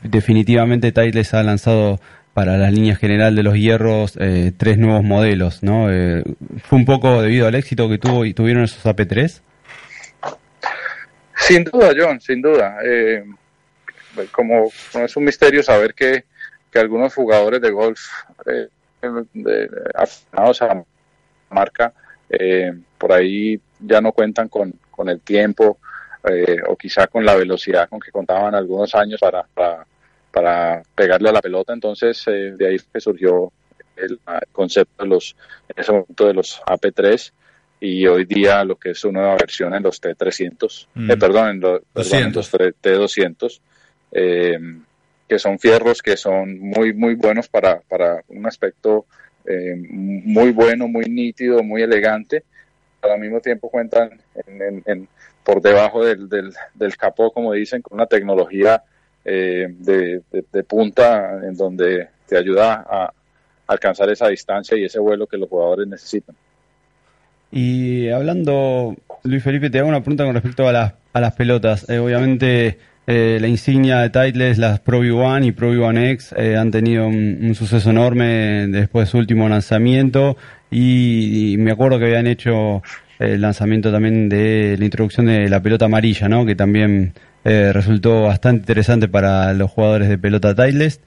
definitivamente 0.04 0.92
Titles 0.92 1.34
ha 1.34 1.42
lanzado 1.44 2.00
para 2.40 2.58
la 2.58 2.72
línea 2.72 2.96
general 2.96 3.36
de 3.36 3.44
los 3.44 3.56
hierros 3.56 4.16
eh, 4.18 4.54
tres 4.56 4.78
nuevos 4.78 5.04
modelos, 5.04 5.62
¿no? 5.62 5.92
Eh, 5.92 6.24
fue 6.64 6.80
un 6.80 6.86
poco 6.86 7.22
debido 7.22 7.48
al 7.48 7.56
éxito 7.56 7.90
que 7.90 7.98
tuvo 7.98 8.24
y 8.24 8.34
tuvieron 8.34 8.64
esos 8.64 8.86
AP3. 8.86 9.42
Sin 11.36 11.66
duda, 11.66 11.92
John, 11.98 12.22
sin 12.22 12.42
duda. 12.42 12.78
Eh, 12.82 13.26
como 14.32 14.72
no 14.94 15.04
es 15.04 15.18
un 15.18 15.26
misterio 15.26 15.62
saber 15.64 15.94
que, 15.94 16.24
que 16.72 16.80
algunos 16.80 17.14
jugadores 17.14 17.60
de 17.60 17.72
golf 17.72 18.00
eh, 18.46 18.70
aficionados 19.94 20.62
a 20.62 20.68
la 20.68 20.84
marca 21.50 21.92
eh, 22.30 22.72
por 22.98 23.12
ahí 23.12 23.60
ya 23.82 24.00
no 24.00 24.14
cuentan 24.14 24.48
con, 24.48 24.74
con 24.90 25.10
el 25.10 25.20
tiempo 25.20 25.78
eh, 26.24 26.60
o 26.70 26.78
quizá 26.78 27.08
con 27.08 27.26
la 27.26 27.36
velocidad 27.36 27.90
con 27.90 28.00
que 28.00 28.12
contaban 28.12 28.56
algunos 28.56 28.96
años 28.96 29.20
para, 29.20 29.44
para, 29.44 29.86
para 30.32 30.82
pegarle 30.96 31.30
a 31.30 31.34
la 31.34 31.42
pelota. 31.42 31.74
Entonces, 31.74 32.24
eh, 32.28 32.54
de 32.58 32.68
ahí 32.68 32.78
que 32.92 33.00
surgió 33.00 33.52
el, 33.96 34.14
el 34.14 34.48
concepto 34.52 35.04
de 35.04 35.10
los, 35.10 35.36
en 35.68 35.82
ese 35.82 35.92
momento 35.92 36.28
de 36.28 36.34
los 36.34 36.62
AP3 36.66 37.32
y 37.82 38.06
hoy 38.08 38.26
día 38.26 38.64
lo 38.64 38.76
que 38.78 38.92
es 38.92 39.00
su 39.00 39.12
nueva 39.12 39.36
versión 39.38 39.74
en 39.74 39.84
los 39.84 40.02
T300, 40.02 40.88
Mm. 40.96 41.12
eh, 41.12 41.18
perdón, 41.18 41.50
en 41.50 41.60
los, 41.62 41.82
perdón, 41.94 42.20
en 42.24 42.32
200. 42.34 42.54
los 42.54 42.74
T200, 42.82 43.62
eh, 44.12 44.60
que 45.28 45.40
son 45.40 45.60
fierros 45.60 46.02
que 46.02 46.18
son 46.18 46.60
muy, 46.60 46.94
muy 46.94 47.16
buenos 47.16 47.48
para, 47.48 47.82
para 47.82 48.24
un 48.30 48.46
aspecto 48.48 49.06
eh, 49.46 49.76
muy 49.78 50.52
bueno, 50.52 50.88
muy 50.88 51.06
nítido, 51.06 51.64
muy 51.64 51.82
elegante. 51.82 52.44
Pero 53.02 53.14
al 53.14 53.20
mismo 53.22 53.40
tiempo 53.40 53.70
cuentan 53.70 54.20
en, 54.46 54.62
en- 54.62 54.84
en- 54.86 55.08
por 55.44 55.62
debajo 55.62 56.04
del, 56.04 56.28
del, 56.30 56.54
del 56.74 56.98
capó, 56.98 57.32
como 57.32 57.54
dicen, 57.54 57.82
con 57.82 57.96
una 57.98 58.06
tecnología 58.08 58.84
eh, 59.32 59.68
de, 59.78 60.64
punta 60.64 61.40
en 61.44 61.56
donde 61.56 62.08
te 62.28 62.38
ayuda 62.38 62.86
a 62.90 63.14
alcanzar 63.68 64.10
esa 64.10 64.28
distancia 64.28 64.76
y 64.76 64.86
ese 64.86 65.00
vuelo 65.00 65.28
que 65.28 65.38
los 65.38 65.48
jugadores 65.48 65.88
necesitan. 65.88 66.36
Y 67.52 68.10
hablando, 68.10 68.96
Luis 69.24 69.44
Felipe, 69.44 69.70
te 69.70 69.80
hago 69.80 69.88
una 69.88 70.02
pregunta 70.02 70.26
con 70.26 70.34
respecto 70.34 70.68
a 70.68 70.72
las, 70.72 70.94
a 71.14 71.22
las 71.22 71.34
pelotas. 71.34 71.88
Eh, 71.90 72.00
obviamente, 72.00 72.80
eh, 73.06 73.38
la 73.40 73.48
insignia 73.48 74.00
de 74.00 74.10
Titleist, 74.10 74.60
las 74.60 74.80
Pro 74.80 75.04
V1 75.04 75.46
y 75.46 75.52
Pro 75.52 75.74
V1 75.74 76.12
X, 76.12 76.34
eh, 76.38 76.56
han 76.58 76.72
tenido 76.72 77.08
un, 77.08 77.40
un 77.42 77.56
suceso 77.56 77.90
enorme 77.92 78.68
después 78.68 79.08
de 79.08 79.12
su 79.12 79.18
último 79.18 79.48
lanzamiento. 79.48 80.38
Y, 80.72 81.54
y 81.54 81.58
me 81.58 81.72
acuerdo 81.72 82.00
que 82.00 82.06
habían 82.06 82.28
hecho 82.28 82.82
el 83.20 83.42
lanzamiento 83.42 83.92
también 83.92 84.30
de 84.30 84.76
la 84.80 84.86
introducción 84.86 85.26
de 85.26 85.50
la 85.50 85.62
pelota 85.62 85.86
amarilla, 85.86 86.30
¿no? 86.30 86.46
Que 86.46 86.56
también 86.56 87.14
eh, 87.46 87.72
resultó 87.74 88.24
bastante 88.24 88.62
interesante 88.62 89.08
para 89.08 89.54
los 89.54 89.72
jugadores 89.72 90.10
de 90.10 90.18
pelota 90.18 90.54
Titleist 90.56 91.02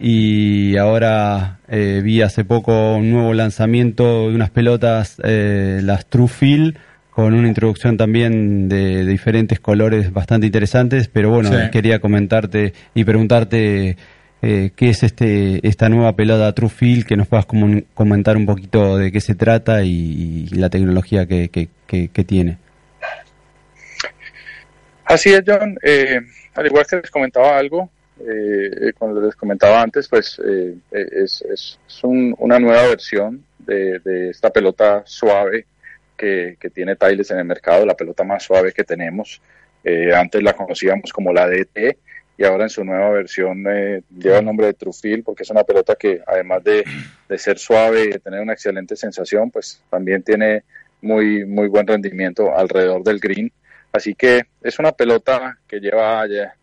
y 0.00 0.76
ahora 0.76 1.58
eh, 1.68 2.00
vi 2.04 2.22
hace 2.22 2.44
poco 2.44 2.96
un 2.96 3.10
nuevo 3.10 3.34
lanzamiento 3.34 4.28
de 4.28 4.34
unas 4.34 4.50
pelotas, 4.50 5.16
eh, 5.24 5.80
las 5.82 6.06
True 6.06 6.28
Feel, 6.28 6.76
con 7.10 7.34
una 7.34 7.48
introducción 7.48 7.96
también 7.96 8.68
de, 8.68 9.04
de 9.04 9.06
diferentes 9.10 9.58
colores 9.58 10.12
bastante 10.12 10.46
interesantes, 10.46 11.08
pero 11.08 11.30
bueno, 11.30 11.50
Sí. 11.50 11.70
quería 11.72 11.98
comentarte 11.98 12.74
y 12.94 13.02
preguntarte 13.02 13.96
eh, 14.40 14.70
qué 14.76 14.90
es 14.90 15.02
este 15.02 15.66
esta 15.66 15.88
nueva 15.88 16.14
pelota 16.14 16.52
True 16.52 16.68
Feel, 16.68 17.04
que 17.04 17.16
nos 17.16 17.26
puedas 17.26 17.46
comentar 17.94 18.36
un 18.36 18.46
poquito 18.46 18.96
de 18.96 19.10
qué 19.10 19.20
se 19.20 19.34
trata 19.34 19.82
y, 19.82 20.46
y 20.52 20.54
la 20.54 20.70
tecnología 20.70 21.26
que, 21.26 21.48
que, 21.48 21.68
que- 21.88 22.06
que 22.08 22.24
tiene. 22.24 22.58
Así 25.08 25.30
es, 25.32 25.42
John. 25.46 25.76
Eh, 25.82 26.20
al 26.54 26.66
igual 26.66 26.86
que 26.86 26.96
les 26.96 27.10
comentaba 27.10 27.56
algo, 27.58 27.90
eh, 28.20 28.92
cuando 28.98 29.20
les 29.22 29.34
comentaba 29.36 29.80
antes, 29.80 30.08
pues 30.08 30.40
eh, 30.44 30.74
es, 30.92 31.78
un- 32.02 32.34
una 32.38 32.58
nueva 32.58 32.82
versión 32.88 33.44
de, 33.58 33.98
de 34.00 34.30
esta 34.30 34.50
pelota 34.50 35.02
suave 35.06 35.66
que, 36.16 36.56
que 36.60 36.70
tiene 36.70 36.96
Tiles 36.96 37.30
en 37.30 37.38
el 37.38 37.44
mercado, 37.44 37.86
la 37.86 37.94
pelota 37.96 38.24
más 38.24 38.42
suave 38.42 38.72
que 38.72 38.84
tenemos. 38.84 39.40
Eh, 39.84 40.12
antes 40.14 40.42
la 40.42 40.52
conocíamos 40.54 41.12
como 41.12 41.32
la 41.32 41.48
DT 41.48 41.96
y 42.36 42.44
ahora 42.44 42.64
en 42.64 42.70
su 42.70 42.84
nueva 42.84 43.10
versión 43.10 43.64
eh, 43.68 44.02
lleva 44.18 44.38
el 44.38 44.44
nombre 44.44 44.66
de 44.66 44.74
Trufil 44.74 45.22
porque 45.22 45.44
es 45.44 45.50
una 45.50 45.64
pelota 45.64 45.94
que 45.96 46.20
además 46.26 46.62
de, 46.64 46.84
de 47.28 47.38
ser 47.38 47.58
suave 47.58 48.04
y 48.04 48.08
de 48.12 48.18
tener 48.18 48.40
una 48.40 48.52
excelente 48.52 48.96
sensación, 48.96 49.50
pues 49.50 49.82
también 49.90 50.22
tiene 50.22 50.64
muy, 51.00 51.44
muy 51.46 51.68
buen 51.68 51.86
rendimiento 51.86 52.54
alrededor 52.56 53.02
del 53.04 53.20
green. 53.20 53.50
Así 53.92 54.14
que 54.14 54.42
es 54.62 54.78
una 54.78 54.92
pelota 54.92 55.58
que 55.66 55.80
lleva 55.80 56.26
ya, 56.26 56.54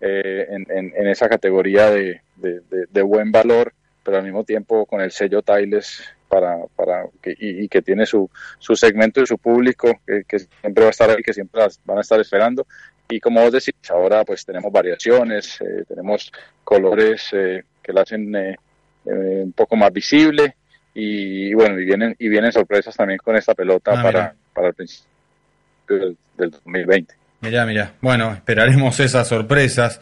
eh, 0.00 0.46
en, 0.50 0.66
en- 0.70 0.92
en 0.96 1.06
esa 1.08 1.28
categoría 1.28 1.90
de, 1.90 2.20
de- 2.36 2.60
de- 2.70 2.86
de 2.90 3.02
buen 3.02 3.30
valor, 3.32 3.72
pero 4.02 4.18
al 4.18 4.24
mismo 4.24 4.44
tiempo 4.44 4.84
con 4.86 5.00
el 5.00 5.10
sello 5.12 5.40
Tiles 5.42 6.02
para, 6.28 6.58
para 6.76 7.06
que, 7.22 7.30
y, 7.30 7.64
y 7.64 7.68
que 7.68 7.80
tiene 7.80 8.04
su, 8.06 8.28
su 8.58 8.74
segmento 8.76 9.22
y 9.22 9.26
su 9.26 9.38
público 9.38 9.98
que, 10.06 10.24
que 10.24 10.40
siempre 10.40 10.82
va 10.84 10.88
a 10.88 10.90
estar 10.90 11.08
ahí, 11.10 11.22
que 11.22 11.32
siempre 11.32 11.60
las 11.62 11.80
van 11.84 11.98
a 11.98 12.00
estar 12.02 12.20
esperando. 12.20 12.66
Y 13.08 13.20
como 13.20 13.40
vos 13.40 13.52
decís, 13.52 13.74
ahora 13.90 14.24
pues 14.24 14.44
tenemos 14.44 14.72
variaciones, 14.72 15.60
eh, 15.60 15.84
tenemos 15.86 16.32
colores 16.64 17.28
eh, 17.32 17.62
que 17.82 17.92
la 17.92 18.02
hacen 18.02 18.34
eh, 18.34 18.56
eh, 19.06 19.42
un 19.44 19.52
poco 19.52 19.76
más 19.76 19.92
visible 19.92 20.56
y, 20.94 21.52
bueno, 21.54 21.78
y 21.78 21.84
vienen, 21.84 22.16
y 22.18 22.28
vienen 22.28 22.50
sorpresas 22.52 22.96
también 22.96 23.18
con 23.18 23.36
esta 23.36 23.54
pelota 23.54 23.92
Ah, 23.92 24.02
para, 24.02 24.34
para 24.52 24.68
el 24.68 24.74
principio 24.74 25.10
del, 25.88 26.16
del 26.36 26.50
2020. 26.50 27.14
Mirá, 27.40 27.66
mirá. 27.66 27.92
Bueno, 28.00 28.32
esperaremos 28.32 28.98
esas 29.00 29.28
sorpresas. 29.28 30.00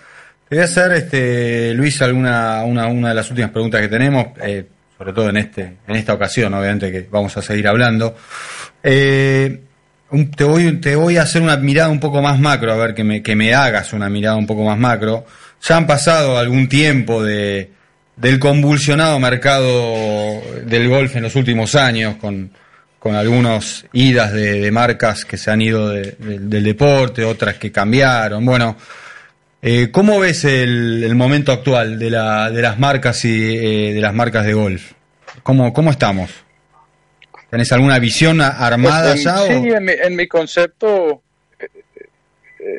Te 0.48 0.56
voy 0.56 0.62
a 0.62 0.64
hacer, 0.66 0.92
este, 0.92 1.74
Luis, 1.74 2.00
alguna 2.02 2.62
una, 2.64 2.86
una 2.86 3.08
de 3.08 3.14
las 3.14 3.28
últimas 3.30 3.50
preguntas 3.50 3.80
que 3.80 3.88
tenemos, 3.88 4.26
eh, 4.40 4.66
sobre 4.96 5.12
todo 5.12 5.28
en 5.30 5.36
este 5.38 5.78
en 5.88 5.96
esta 5.96 6.14
ocasión, 6.14 6.54
obviamente 6.54 6.92
que 6.92 7.08
vamos 7.10 7.36
a 7.36 7.42
seguir 7.42 7.66
hablando. 7.66 8.14
Eh, 8.82 9.60
te 10.36 10.44
voy 10.44 10.76
te 10.80 10.94
voy 10.94 11.16
a 11.16 11.22
hacer 11.22 11.42
una 11.42 11.56
mirada 11.56 11.88
un 11.88 12.00
poco 12.00 12.22
más 12.22 12.38
macro, 12.38 12.72
a 12.72 12.76
ver 12.76 12.94
que 12.94 13.02
me 13.02 13.22
que 13.22 13.34
me 13.34 13.54
hagas 13.54 13.92
una 13.92 14.08
mirada 14.08 14.36
un 14.36 14.46
poco 14.46 14.62
más 14.62 14.78
macro. 14.78 15.24
Ya 15.62 15.76
han 15.76 15.86
pasado 15.86 16.38
algún 16.38 16.68
tiempo 16.68 17.24
de 17.24 17.70
del 18.16 18.38
convulsionado 18.38 19.18
mercado 19.18 20.40
del 20.64 20.88
golf 20.88 21.16
en 21.16 21.22
los 21.22 21.34
últimos 21.34 21.74
años 21.74 22.16
con 22.16 22.52
con 23.02 23.16
algunas 23.16 23.84
idas 23.92 24.32
de, 24.32 24.60
de 24.60 24.70
marcas 24.70 25.24
que 25.24 25.36
se 25.36 25.50
han 25.50 25.60
ido 25.60 25.88
de- 25.88 26.12
de- 26.12 26.38
del 26.38 26.62
deporte, 26.62 27.24
otras 27.24 27.56
que 27.56 27.72
cambiaron. 27.72 28.44
Bueno, 28.46 28.76
eh, 29.60 29.90
¿cómo 29.90 30.20
ves 30.20 30.44
el, 30.44 31.02
el 31.02 31.14
momento 31.16 31.50
actual 31.50 31.98
de, 31.98 32.10
la, 32.10 32.48
de 32.50 32.62
las 32.62 32.78
marcas 32.78 33.24
y 33.24 33.56
eh, 33.56 33.92
de 33.92 34.00
las 34.00 34.14
marcas 34.14 34.46
de 34.46 34.54
golf? 34.54 34.92
¿Cómo, 35.42 35.72
cómo 35.72 35.90
estamos? 35.90 36.30
¿Tenés 37.50 37.72
alguna 37.72 37.98
visión 37.98 38.40
armada 38.40 39.10
Pues, 39.14 39.26
en- 39.26 39.32
ya? 39.32 39.42
o- 39.42 39.46
Sí, 39.46 39.52
en 39.70 39.84
mi, 39.84 39.92
en 39.92 40.14
mi 40.16 40.28
concepto 40.28 41.22
eh, 41.58 41.66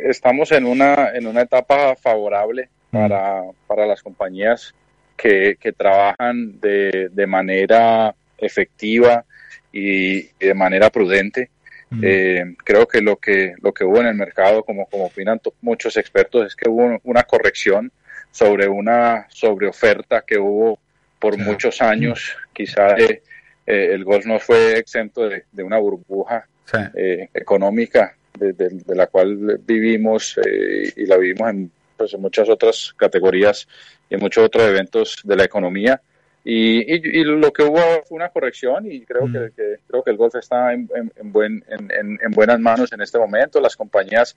estamos 0.09 0.53
en 0.53 0.65
una, 0.65 1.09
en 1.13 1.27
una 1.27 1.41
etapa 1.41 1.95
favorable 2.01 2.69
Mm. 2.91 2.97
para, 2.97 3.41
para 3.67 3.85
las 3.87 4.01
compañías 4.03 4.73
que, 5.17 5.57
que 5.59 5.73
trabajan 5.73 6.59
de, 6.61 7.09
de 7.11 7.27
manera 7.27 8.13
efectiva 8.37 9.25
y, 9.71 10.23
de 10.39 10.53
manera 10.53 10.89
prudente. 10.89 11.49
Mm. 11.89 12.01
Eh, 12.03 12.55
creo 12.63 12.87
que 12.87 13.01
lo 13.01 13.17
que 13.17 13.53
lo 13.61 13.73
que 13.73 13.83
hubo 13.83 13.99
en 13.99 14.07
el 14.07 14.15
mercado, 14.15 14.63
como, 14.63 14.85
como 14.87 15.05
opinan 15.05 15.39
muchos 15.61 15.95
expertos, 15.97 16.47
es 16.47 16.55
que 16.55 16.69
hubo 16.69 16.99
una 17.03 17.23
corrección 17.23 17.91
sobre 18.31 18.67
una 18.67 19.27
sobreoferta 19.29 20.23
que 20.25 20.37
hubo 20.37 20.79
por 21.19 21.35
Claro. 21.35 21.51
muchos 21.51 21.81
años. 21.81 22.35
Quizá 22.51 22.95
eh, 22.97 23.21
eh, 23.65 23.89
el 23.93 24.03
golf 24.03 24.25
no 24.25 24.39
fue 24.39 24.77
exento 24.77 25.29
de, 25.29 25.43
de 25.51 25.63
una 25.63 25.77
burbuja 25.77 26.45
Sí. 26.65 26.77
eh, 26.95 27.29
económica 27.33 28.15
de, 28.39 28.53
de- 28.53 28.69
de 28.69 28.95
la 28.95 29.07
cual 29.07 29.59
vivimos 29.65 30.37
eh, 30.43 30.91
y 30.95 31.05
la 31.05 31.17
vivimos 31.17 31.49
en, 31.49 31.71
pues, 31.97 32.13
en 32.13 32.21
muchas 32.21 32.49
otras 32.49 32.93
categorías 32.97 33.67
y 34.09 34.15
en 34.15 34.19
muchos 34.21 34.43
otros 34.45 34.63
eventos 34.67 35.21
de 35.23 35.35
la 35.35 35.43
economía. 35.43 36.01
Y, 36.45 36.79
y- 36.93 37.21
y 37.21 37.23
lo 37.23 37.51
que 37.53 37.63
hubo 37.63 37.79
fue 38.05 38.17
una 38.17 38.29
corrección 38.29 38.85
y 38.91 39.05
creo, 39.05 39.27
Mm. 39.27 39.31
que, 39.33 39.51
que- 39.55 39.75
creo 39.87 40.03
que 40.03 40.11
el 40.11 40.17
golf 40.17 40.35
está 40.35 40.73
en, 40.73 40.89
en- 40.93 41.11
en 41.15 41.31
buen, 41.31 41.63
en, 41.69 41.89
en- 41.91 42.19
en 42.21 42.31
buenas 42.31 42.59
manos 42.59 42.91
en 42.91 43.01
este 43.01 43.17
momento. 43.17 43.61
Las 43.61 43.77
compañías 43.77 44.35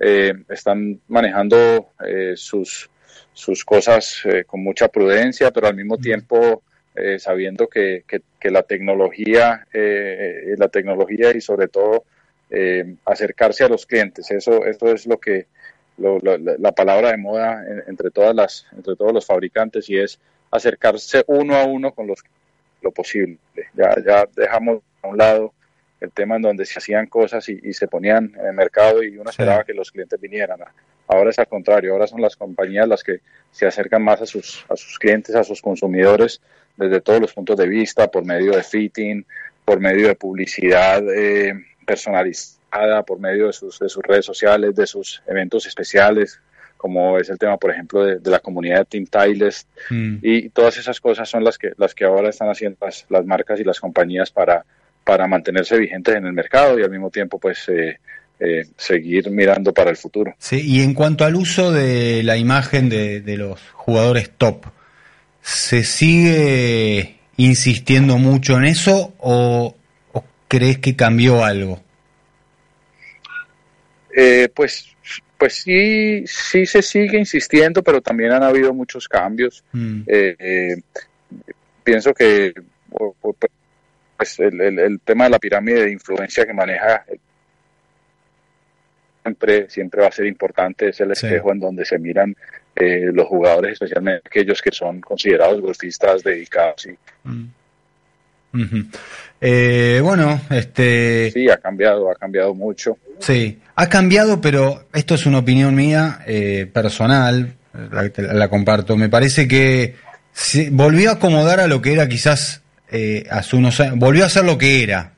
eh, 0.00 0.32
están 0.48 1.00
manejando 1.08 1.90
eh, 2.06 2.34
sus, 2.36 2.88
sus 3.32 3.64
cosas 3.64 4.20
eh, 4.24 4.44
con 4.44 4.62
mucha 4.62 4.86
prudencia, 4.88 5.50
pero 5.50 5.66
al 5.66 5.74
mismo 5.74 5.98
tiempo 5.98 6.62
eh, 6.94 7.18
sabiendo 7.18 7.66
que, 7.68 8.04
que, 8.06 8.20
que, 8.40 8.50
la 8.50 8.62
tecnología, 8.62 9.66
la 9.72 10.68
tecnología 10.68 11.30
y 11.36 11.40
sobre 11.40 11.68
todo 11.68 12.04
acercarse 13.04 13.62
a 13.64 13.68
los 13.68 13.84
clientes, 13.86 14.30
eso, 14.30 14.64
eso 14.64 14.92
es 14.92 15.06
lo 15.06 15.18
que 15.18 15.46
lo, 15.98 16.18
lo, 16.20 16.38
la 16.38 16.72
palabra 16.72 17.10
de 17.10 17.16
moda 17.18 17.62
entre 17.86 18.10
todas 18.10 18.34
las, 18.34 18.66
entre 18.76 18.96
todos 18.96 19.12
los 19.12 19.26
fabricantes 19.26 19.88
y 19.90 19.98
es 19.98 20.18
acercarse 20.50 21.24
uno 21.26 21.56
a 21.56 21.64
uno 21.64 21.92
con 21.92 22.06
los 22.06 22.20
lo 22.82 22.92
posible. 22.92 23.38
Ya, 23.74 23.94
ya 24.04 24.28
dejamos 24.36 24.82
a 25.02 25.08
un 25.08 25.18
lado 25.18 25.52
el 26.00 26.12
tema 26.12 26.36
en 26.36 26.42
donde 26.42 26.64
se 26.64 26.78
hacían 26.78 27.06
cosas 27.06 27.48
y, 27.48 27.58
y 27.62 27.72
se 27.72 27.88
ponían 27.88 28.32
en 28.38 28.46
el 28.46 28.52
mercado 28.52 29.02
y 29.02 29.18
uno 29.18 29.30
esperaba 29.30 29.64
que 29.64 29.74
los 29.74 29.90
clientes 29.90 30.20
vinieran. 30.20 30.60
Ahora 31.08 31.30
es 31.30 31.38
al 31.38 31.48
contrario, 31.48 31.92
ahora 31.92 32.06
son 32.06 32.20
las 32.20 32.36
compañías 32.36 32.86
las 32.86 33.02
que 33.02 33.20
se 33.50 33.66
acercan 33.66 34.02
más 34.02 34.20
a 34.20 34.26
sus, 34.26 34.64
a 34.68 34.76
sus 34.76 34.98
clientes, 34.98 35.34
a 35.34 35.42
sus 35.42 35.60
consumidores, 35.60 36.40
desde 36.76 37.00
todos 37.00 37.20
los 37.20 37.32
puntos 37.32 37.56
de 37.56 37.66
vista, 37.66 38.08
por 38.08 38.24
medio 38.24 38.52
de 38.52 38.62
fitting, 38.62 39.26
por 39.64 39.80
medio 39.80 40.06
de 40.06 40.14
publicidad 40.14 41.02
eh, 41.12 41.54
personalizada, 41.84 43.02
por 43.02 43.18
medio 43.18 43.46
de 43.46 43.52
sus, 43.52 43.78
de 43.80 43.88
sus 43.88 44.02
redes 44.02 44.24
sociales, 44.24 44.76
de 44.76 44.86
sus 44.86 45.22
eventos 45.26 45.66
especiales, 45.66 46.40
como 46.78 47.18
es 47.18 47.28
el 47.28 47.38
tema, 47.38 47.58
por 47.58 47.70
ejemplo, 47.70 48.04
de, 48.04 48.18
de 48.20 48.30
la 48.30 48.38
comunidad 48.38 48.78
de 48.78 48.84
Team 48.86 49.06
Tiles, 49.06 49.66
mm. 49.90 50.18
y 50.22 50.48
todas 50.48 50.78
esas 50.78 50.98
cosas 51.00 51.28
son 51.28 51.44
las 51.44 51.58
que, 51.58 51.72
las 51.76 51.94
que 51.94 52.06
ahora 52.06 52.30
están 52.30 52.48
haciendo 52.48 52.78
las, 52.80 53.04
las 53.10 53.26
marcas 53.26 53.60
y 53.60 53.64
las 53.64 53.80
compañías 53.80 54.30
para, 54.30 54.64
para 55.04 55.26
mantenerse 55.26 55.76
vigentes 55.76 56.14
en 56.14 56.24
el 56.24 56.32
mercado 56.32 56.78
y 56.78 56.82
al 56.82 56.90
mismo 56.90 57.10
tiempo, 57.10 57.38
pues, 57.38 57.68
eh, 57.68 57.98
eh, 58.40 58.66
seguir 58.76 59.30
mirando 59.30 59.74
para 59.74 59.90
el 59.90 59.96
futuro. 59.96 60.34
Sí, 60.38 60.60
y 60.64 60.82
en 60.82 60.94
cuanto 60.94 61.24
al 61.24 61.34
uso 61.34 61.72
de 61.72 62.22
la 62.22 62.36
imagen 62.36 62.88
de, 62.88 63.20
de 63.20 63.36
los 63.36 63.60
jugadores 63.72 64.30
top, 64.30 64.66
¿se 65.42 65.82
sigue 65.82 67.16
insistiendo 67.36 68.18
mucho 68.18 68.56
en 68.56 68.64
eso 68.64 69.12
o, 69.18 69.74
o 70.12 70.24
crees 70.46 70.78
que 70.78 70.94
cambió 70.94 71.44
algo? 71.44 71.82
Eh, 74.16 74.48
pues 74.54 74.96
pues 75.38 75.54
sí, 75.54 76.24
sí 76.26 76.66
se 76.66 76.82
sigue 76.82 77.18
insistiendo, 77.18 77.82
pero 77.82 78.02
también 78.02 78.32
han 78.32 78.42
habido 78.42 78.74
muchos 78.74 79.08
cambios. 79.08 79.64
Mm. 79.72 80.02
Eh, 80.06 80.36
eh, 80.38 80.76
pienso 81.84 82.12
que 82.12 82.52
pues, 84.16 84.40
el, 84.40 84.60
el, 84.60 84.78
el, 84.80 85.00
tema 85.00 85.24
de 85.24 85.30
la 85.30 85.38
pirámide 85.38 85.84
de 85.84 85.92
influencia 85.92 86.44
que 86.44 86.52
maneja 86.52 87.04
siempre, 89.22 89.70
siempre 89.70 90.00
va 90.02 90.08
a 90.08 90.12
ser 90.12 90.26
importante, 90.26 90.88
es 90.88 91.00
el 91.00 91.12
espejo 91.12 91.48
sí. 91.48 91.52
en 91.52 91.60
donde 91.60 91.84
se 91.84 91.98
miran 91.98 92.34
eh, 92.74 93.10
los 93.12 93.26
jugadores, 93.26 93.72
especialmente 93.72 94.22
aquellos 94.26 94.60
que 94.62 94.72
son 94.72 95.00
considerados 95.00 95.60
golfistas 95.60 96.22
dedicados. 96.22 96.82
¿sí? 96.82 96.96
Mm. 97.24 97.44
Uh 98.52 98.58
-huh. 98.58 98.86
eh, 99.40 100.00
bueno, 100.02 100.40
este... 100.50 101.30
Sí, 101.32 101.48
ha 101.50 101.58
cambiado, 101.58 102.10
ha 102.10 102.14
cambiado 102.14 102.54
mucho. 102.54 102.96
Sí, 103.18 103.58
ha 103.74 103.88
cambiado, 103.88 104.40
pero 104.40 104.86
esto 104.92 105.14
es 105.14 105.26
una 105.26 105.38
opinión 105.38 105.74
mía 105.74 106.20
eh, 106.26 106.68
personal, 106.72 107.54
la, 107.72 108.10
la, 108.16 108.48
comparto. 108.48 108.96
Me 108.96 109.08
parece 109.08 109.46
que 109.46 109.96
se 110.32 110.70
volvió 110.70 111.10
a 111.10 111.14
acomodar 111.14 111.60
a 111.60 111.66
lo 111.66 111.82
que 111.82 111.92
era 111.92 112.08
quizás 112.08 112.62
eh, 112.90 113.24
hace 113.30 113.56
unos 113.56 113.80
años, 113.80 113.98
volvió 113.98 114.24
a 114.24 114.28
ser 114.28 114.44
lo 114.44 114.56
que 114.56 114.82
era. 114.82 115.12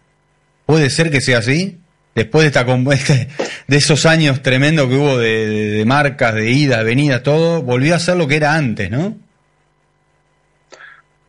¿Puede 0.66 0.90
ser 0.90 1.10
que 1.10 1.20
sea 1.20 1.38
así? 1.38 1.78
Después 2.14 2.42
de, 2.42 2.48
esta, 2.48 2.64
de 3.66 3.76
esos 3.76 4.06
años 4.06 4.42
tremendos 4.42 4.88
que 4.88 4.96
hubo 4.96 5.18
de, 5.18 5.46
de, 5.46 5.70
de 5.70 5.84
marcas, 5.84 6.34
de 6.34 6.50
idas, 6.50 6.84
venidas, 6.84 7.22
todo, 7.22 7.62
volvió 7.62 7.94
a 7.94 7.98
ser 7.98 8.16
lo 8.16 8.26
que 8.26 8.36
era 8.36 8.54
antes, 8.54 8.90
¿no? 8.90 9.16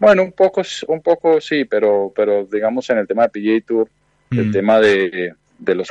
Bueno, 0.01 0.23
un 0.23 0.31
poco, 0.31 0.63
un 0.87 1.01
poco 1.01 1.39
sí, 1.39 1.63
pero, 1.65 2.11
pero 2.15 2.43
digamos 2.45 2.89
en 2.89 2.97
el 2.97 3.07
tema 3.07 3.27
de 3.27 3.29
PGA 3.29 3.63
Tour, 3.67 3.87
mm. 4.31 4.39
el 4.39 4.51
tema 4.51 4.79
de, 4.79 5.35
de, 5.59 5.75
los 5.75 5.89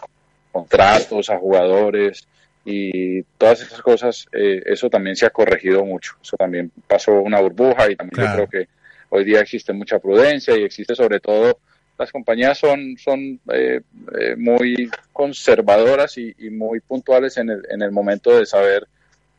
contratos 0.51 1.31
a 1.31 1.39
jugadores 1.39 2.27
y 2.65 3.23
todas 3.39 3.63
esas 3.63 3.81
cosas, 3.81 4.27
eh, 4.33 4.65
eso 4.67 4.91
también 4.91 5.15
se 5.15 5.27
ha 5.27 5.31
corregido 5.31 5.85
mucho. 5.85 6.17
Eso 6.21 6.37
también 6.37 6.73
pasó 6.89 7.21
una 7.21 7.41
burbuja 7.41 7.89
y 7.89 7.95
también 7.95 8.17
claro. 8.17 8.43
yo 8.43 8.49
creo 8.49 8.65
que 8.65 8.71
hoy 9.11 9.25
día 9.25 9.43
existe 9.43 9.73
mucha 9.73 10.01
prudencia 10.01 10.57
y 10.57 10.65
existe 10.65 10.97
sobre 10.97 11.21
todo 11.21 11.61
las 11.97 12.11
compañías 12.11 12.59
son, 12.59 12.97
son 12.99 13.39
eh, 13.53 13.81
eh, 14.19 14.35
muy 14.37 14.91
conservadoras 15.13 16.19
y, 16.19 16.35
y, 16.37 16.51
muy 16.51 16.81
puntuales 16.81 17.37
en 17.37 17.51
el, 17.51 17.63
en 17.71 17.81
el 17.81 17.93
momento 17.93 18.37
de 18.37 18.45
saber 18.45 18.89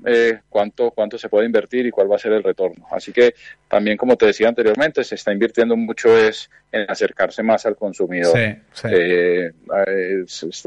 eh, 0.05 0.39
cuánto, 0.49 0.91
cuánto 0.91 1.17
se 1.17 1.29
puede 1.29 1.45
invertir 1.45 1.85
y 1.85 1.91
cuál 1.91 2.11
va 2.11 2.15
a 2.15 2.19
ser 2.19 2.33
el 2.33 2.43
retorno. 2.43 2.85
Así 2.91 3.11
que 3.11 3.35
también, 3.67 3.97
como 3.97 4.15
te 4.15 4.25
decía 4.25 4.47
anteriormente, 4.47 5.03
se 5.03 5.15
está 5.15 5.31
invirtiendo 5.31 5.75
mucho 5.75 6.17
es 6.17 6.49
en 6.71 6.89
acercarse 6.89 7.43
más 7.43 7.65
al 7.65 7.75
consumidor. 7.75 8.35
Sí, 8.37 8.55
sí. 8.73 8.87
Eh, 8.91 9.51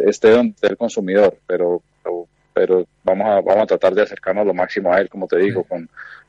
esté 0.06 0.30
donde 0.30 0.54
el 0.62 0.76
consumidor, 0.76 1.38
pero, 1.46 1.82
pero, 2.52 2.86
vamos, 3.02 3.28
a, 3.28 3.40
vamos 3.40 3.64
a 3.64 3.66
tratar 3.66 3.94
de 3.94 4.02
acercarnos 4.02 4.46
lo 4.46 4.54
máximo 4.54 4.92
a 4.92 5.00
él, 5.00 5.08
como 5.08 5.26
te 5.26 5.38
digo, 5.38 5.62
sí. 5.62 5.68
con, 5.68 5.88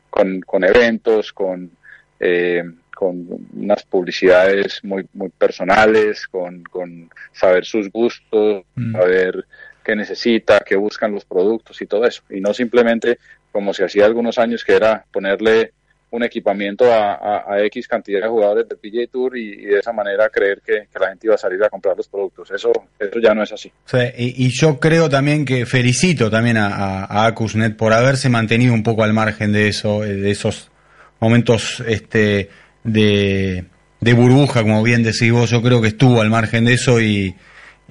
con, 0.10 0.42
con, 0.42 0.64
eventos, 0.64 1.32
con... 1.32 1.72
Eh, 2.20 2.64
con 2.96 3.28
unas 3.54 3.84
publicidades 3.84 4.82
muy 4.82 5.06
muy 5.14 5.28
personales, 5.28 6.26
con, 6.28 6.64
con 6.64 7.10
saber 7.34 7.66
sus 7.66 7.92
gustos, 7.92 8.64
mm. 8.76 8.94
saber 8.94 9.46
qué 9.86 9.96
necesita, 9.96 10.60
qué 10.66 10.76
buscan 10.76 11.14
los 11.14 11.24
productos 11.24 11.82
y 11.82 11.86
todo 11.86 12.06
eso. 12.06 12.24
Y 12.30 12.42
no 12.42 12.54
simplemente 12.54 13.20
como 13.52 13.74
se 13.74 13.86
hacía 13.86 14.06
algunos 14.06 14.38
años 14.38 14.66
que 14.66 14.74
era 14.74 15.06
ponerle 15.12 15.72
un 16.12 16.24
equipamiento 16.24 16.92
a, 16.92 17.14
a, 17.14 17.54
a 17.54 17.64
X 17.66 17.88
cantidad 17.88 18.22
de 18.22 18.28
jugadores 18.28 18.68
del 18.68 18.78
PGA 18.78 19.08
Tour 19.12 19.38
y, 19.38 19.54
y 19.54 19.66
de 19.66 19.80
esa 19.80 19.92
manera 19.92 20.30
creer 20.30 20.62
que, 20.66 20.88
que, 20.92 21.00
la 21.00 21.10
gente 21.10 21.28
iba 21.28 21.36
a 21.36 21.38
salir 21.38 21.62
a 21.64 21.70
comprar 21.70 21.96
los 21.98 22.08
productos. 22.08 22.50
Eso, 22.52 22.72
eso 22.98 23.20
ya 23.22 23.34
no 23.34 23.44
es 23.44 23.52
así. 23.52 23.72
Sí, 23.86 23.98
y, 24.18 24.46
y, 24.46 24.50
yo 24.50 24.80
creo 24.80 25.10
también 25.10 25.46
que 25.46 25.66
felicito 25.66 26.30
también 26.30 26.58
a, 26.58 27.06
a, 27.06 27.26
Acusnet 27.26 27.76
por 27.76 27.94
haberse 27.94 28.30
mantenido 28.30 28.74
un 28.74 28.84
poco 28.84 29.04
al 29.04 29.14
margen 29.14 29.52
de 29.52 29.68
eso, 29.68 30.02
de 30.02 30.32
esos 30.32 30.72
momentos 31.20 31.84
este, 31.88 32.50
de, 32.84 33.66
de 34.00 34.14
burbuja, 34.14 34.62
como 34.62 34.84
bien 34.84 35.04
decís 35.04 35.32
vos. 35.32 35.50
Yo 35.50 35.62
creo 35.62 35.82
que 35.82 35.90
estuvo 35.90 36.22
al 36.22 36.30
margen 36.30 36.66
de 36.66 36.74
eso 36.74 37.02
y, 37.02 37.36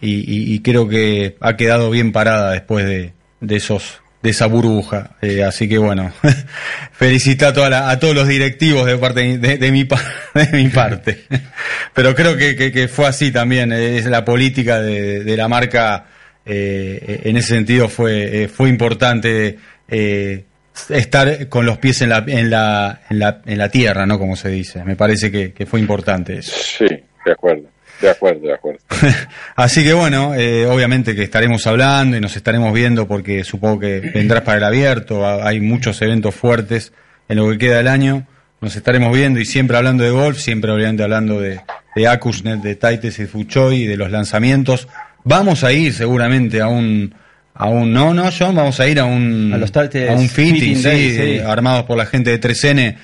y, 0.00 0.54
y, 0.54 0.60
creo 0.60 0.88
que 0.88 1.36
ha 1.40 1.56
quedado 1.56 1.90
bien 1.90 2.12
parada 2.12 2.52
después 2.52 2.84
de, 2.84 3.12
de 3.40 3.56
esos 3.56 4.00
de 4.22 4.30
esa 4.30 4.46
burbuja. 4.46 5.16
Eh, 5.20 5.44
así 5.44 5.68
que 5.68 5.78
bueno 5.78 6.12
felicita 6.92 7.48
a, 7.48 7.90
a 7.90 7.98
todos 7.98 8.14
los 8.14 8.26
directivos 8.26 8.86
de 8.86 8.96
parte 8.96 9.38
de, 9.38 9.58
de, 9.58 9.72
mi, 9.72 9.84
de 10.34 10.48
mi 10.52 10.68
parte. 10.68 11.24
Pero 11.94 12.14
creo 12.14 12.36
que, 12.36 12.56
que, 12.56 12.72
que, 12.72 12.88
fue 12.88 13.06
así 13.06 13.30
también 13.30 13.72
es 13.72 14.06
la 14.06 14.24
política 14.24 14.80
de, 14.80 15.22
de 15.22 15.36
la 15.36 15.48
marca 15.48 16.06
eh, 16.46 17.20
en 17.24 17.36
ese 17.36 17.54
sentido 17.54 17.88
fue 17.88 18.44
eh, 18.44 18.48
fue 18.48 18.68
importante 18.68 19.58
eh, 19.88 20.44
estar 20.88 21.48
con 21.48 21.64
los 21.64 21.78
pies 21.78 22.02
en 22.02 22.10
la, 22.10 22.24
en 22.26 22.50
la 22.50 23.00
en 23.08 23.18
la 23.18 23.40
en 23.46 23.58
la 23.58 23.68
tierra 23.68 24.06
no 24.06 24.18
como 24.18 24.36
se 24.36 24.48
dice. 24.48 24.84
Me 24.84 24.96
parece 24.96 25.30
que, 25.30 25.52
que 25.52 25.66
fue 25.66 25.80
importante 25.80 26.38
eso. 26.38 26.52
Sí 26.58 26.86
de 27.24 27.32
acuerdo 27.32 27.68
de 28.00 28.10
acuerdo, 28.10 28.46
de 28.46 28.54
acuerdo. 28.54 28.80
Así 29.56 29.84
que 29.84 29.92
bueno, 29.92 30.34
eh, 30.34 30.66
obviamente 30.66 31.14
que 31.14 31.22
estaremos 31.22 31.66
hablando 31.66 32.16
y 32.16 32.20
nos 32.20 32.36
estaremos 32.36 32.72
viendo 32.72 33.06
porque 33.06 33.44
supongo 33.44 33.80
que 33.80 34.00
vendrás 34.00 34.42
para 34.42 34.58
el 34.58 34.64
abierto, 34.64 35.26
hay 35.26 35.60
muchos 35.60 36.00
eventos 36.02 36.34
fuertes 36.34 36.92
en 37.28 37.38
lo 37.38 37.50
que 37.50 37.58
queda 37.58 37.78
del 37.78 37.88
año, 37.88 38.26
nos 38.60 38.76
estaremos 38.76 39.14
viendo 39.14 39.40
y 39.40 39.44
siempre 39.44 39.76
hablando 39.76 40.04
de 40.04 40.10
golf, 40.10 40.38
siempre 40.38 40.70
obviamente 40.70 41.02
hablando 41.02 41.40
de, 41.40 41.60
de 41.94 42.08
Acusnet, 42.08 42.60
de 42.60 42.74
Taites 42.76 43.18
y 43.18 43.26
Fuchoy, 43.26 43.86
de 43.86 43.96
los 43.96 44.10
lanzamientos. 44.10 44.88
Vamos 45.22 45.64
a 45.64 45.72
ir 45.72 45.92
seguramente 45.92 46.60
a 46.60 46.68
un, 46.68 47.14
a 47.54 47.68
un, 47.68 47.92
no, 47.92 48.12
no, 48.12 48.30
John, 48.36 48.54
vamos 48.54 48.80
a 48.80 48.88
ir 48.88 49.00
a 49.00 49.04
un, 49.04 49.52
a, 49.54 49.58
los 49.58 49.74
a 49.74 50.14
un 50.14 50.28
fitting, 50.28 50.76
sí, 50.76 51.16
sí, 51.16 51.38
armados 51.38 51.84
por 51.84 51.96
la 51.96 52.06
gente 52.06 52.30
de 52.30 52.40
3N 52.40 52.96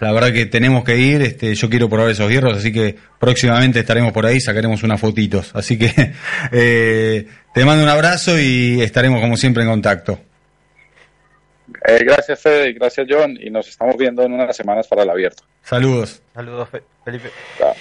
la 0.00 0.12
verdad 0.12 0.32
que 0.32 0.46
tenemos 0.46 0.84
que 0.84 0.96
ir, 0.96 1.22
este, 1.22 1.54
yo 1.54 1.68
quiero 1.68 1.88
probar 1.88 2.10
esos 2.10 2.30
hierros, 2.30 2.56
así 2.56 2.72
que 2.72 2.96
próximamente 3.18 3.80
estaremos 3.80 4.12
por 4.12 4.26
ahí, 4.26 4.40
sacaremos 4.40 4.82
unas 4.82 5.00
fotitos. 5.00 5.50
Así 5.54 5.78
que 5.78 5.92
eh, 6.52 7.26
te 7.52 7.64
mando 7.64 7.82
un 7.82 7.90
abrazo 7.90 8.38
y 8.38 8.80
estaremos 8.82 9.20
como 9.20 9.36
siempre 9.36 9.62
en 9.62 9.68
contacto. 9.68 10.18
Eh, 11.86 12.04
gracias 12.04 12.40
Fede, 12.40 12.72
gracias 12.72 13.06
John, 13.08 13.36
y 13.40 13.50
nos 13.50 13.68
estamos 13.68 13.96
viendo 13.96 14.22
en 14.22 14.32
unas 14.32 14.56
semanas 14.56 14.86
para 14.86 15.02
el 15.02 15.10
abierto. 15.10 15.44
Saludos. 15.62 16.22
Saludos 16.34 16.68
Felipe. 17.04 17.30
Chao. 17.58 17.74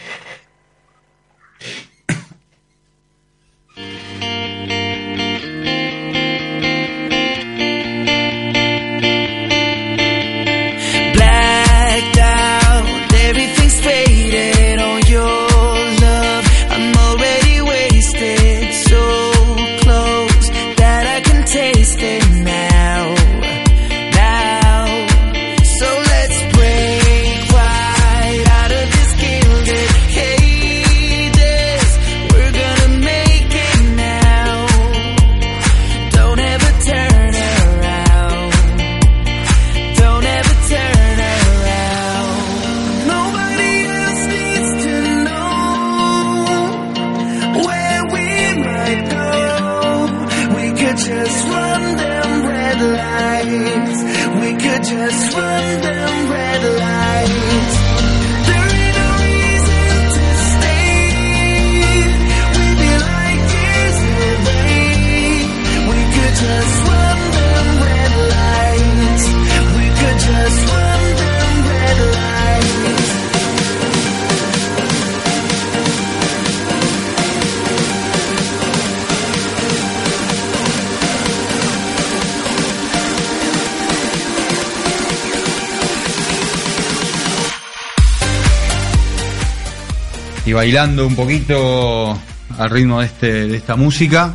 Bailando 90.54 91.06
un 91.08 91.16
poquito 91.16 92.18
al 92.58 92.70
ritmo 92.70 93.00
de, 93.00 93.06
este, 93.08 93.48
de 93.48 93.58
esta 93.58 93.76
música. 93.76 94.34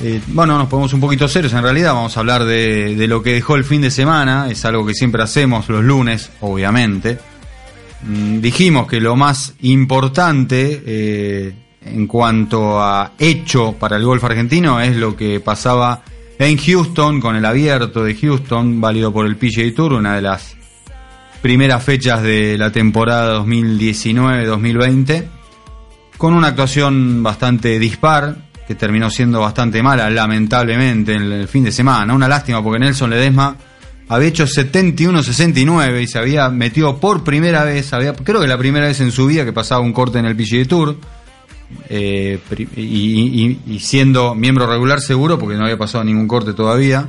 Eh, 0.00 0.20
bueno, 0.28 0.56
nos 0.56 0.68
ponemos 0.68 0.92
un 0.92 1.00
poquito 1.00 1.26
serios 1.26 1.52
en 1.54 1.62
realidad, 1.62 1.92
vamos 1.92 2.16
a 2.16 2.20
hablar 2.20 2.44
de, 2.44 2.94
de 2.94 3.08
lo 3.08 3.22
que 3.22 3.32
dejó 3.32 3.56
el 3.56 3.64
fin 3.64 3.82
de 3.82 3.90
semana, 3.90 4.48
es 4.48 4.64
algo 4.64 4.86
que 4.86 4.94
siempre 4.94 5.22
hacemos 5.22 5.68
los 5.68 5.82
lunes, 5.82 6.30
obviamente. 6.40 7.18
Mm, 8.02 8.40
dijimos 8.40 8.86
que 8.86 9.00
lo 9.00 9.16
más 9.16 9.54
importante 9.62 10.82
eh, 10.86 11.52
en 11.84 12.06
cuanto 12.06 12.80
a 12.80 13.12
hecho 13.18 13.72
para 13.72 13.96
el 13.96 14.04
golf 14.04 14.22
argentino 14.22 14.80
es 14.80 14.96
lo 14.96 15.16
que 15.16 15.40
pasaba 15.40 16.02
en 16.38 16.56
Houston 16.56 17.20
con 17.20 17.34
el 17.34 17.44
abierto 17.44 18.04
de 18.04 18.14
Houston, 18.14 18.80
válido 18.80 19.12
por 19.12 19.26
el 19.26 19.36
PGA 19.36 19.74
Tour, 19.74 19.94
una 19.94 20.14
de 20.14 20.22
las 20.22 20.56
primeras 21.42 21.82
fechas 21.82 22.22
de 22.22 22.56
la 22.56 22.70
temporada 22.70 23.40
2019-2020, 23.40 25.24
con 26.18 26.34
una 26.34 26.48
actuación 26.48 27.22
bastante 27.22 27.78
dispar, 27.78 28.36
que 28.66 28.74
terminó 28.74 29.08
siendo 29.08 29.40
bastante 29.40 29.82
mala, 29.82 30.10
lamentablemente, 30.10 31.14
en 31.14 31.22
el 31.32 31.48
fin 31.48 31.64
de 31.64 31.72
semana. 31.72 32.12
Una 32.12 32.28
lástima 32.28 32.62
porque 32.62 32.80
Nelson 32.80 33.08
Ledesma 33.08 33.56
había 34.08 34.28
hecho 34.28 34.44
71-69 34.46 36.02
y 36.02 36.06
se 36.06 36.18
había 36.18 36.48
metido 36.50 36.98
por 36.98 37.24
primera 37.24 37.64
vez, 37.64 37.90
creo 38.24 38.40
que 38.40 38.46
la 38.46 38.58
primera 38.58 38.86
vez 38.86 39.00
en 39.00 39.10
su 39.12 39.26
vida 39.26 39.44
que 39.44 39.52
pasaba 39.52 39.80
un 39.80 39.92
corte 39.92 40.18
en 40.18 40.26
el 40.26 40.36
PGA 40.36 40.64
Tour. 40.66 40.96
eh, 41.90 42.38
y, 42.76 42.82
y- 42.82 43.60
y 43.66 43.78
siendo 43.80 44.34
miembro 44.34 44.66
regular 44.66 45.00
seguro, 45.02 45.38
porque 45.38 45.56
no 45.56 45.64
había 45.64 45.76
pasado 45.76 46.02
ningún 46.04 46.26
corte 46.26 46.52
todavía. 46.54 47.06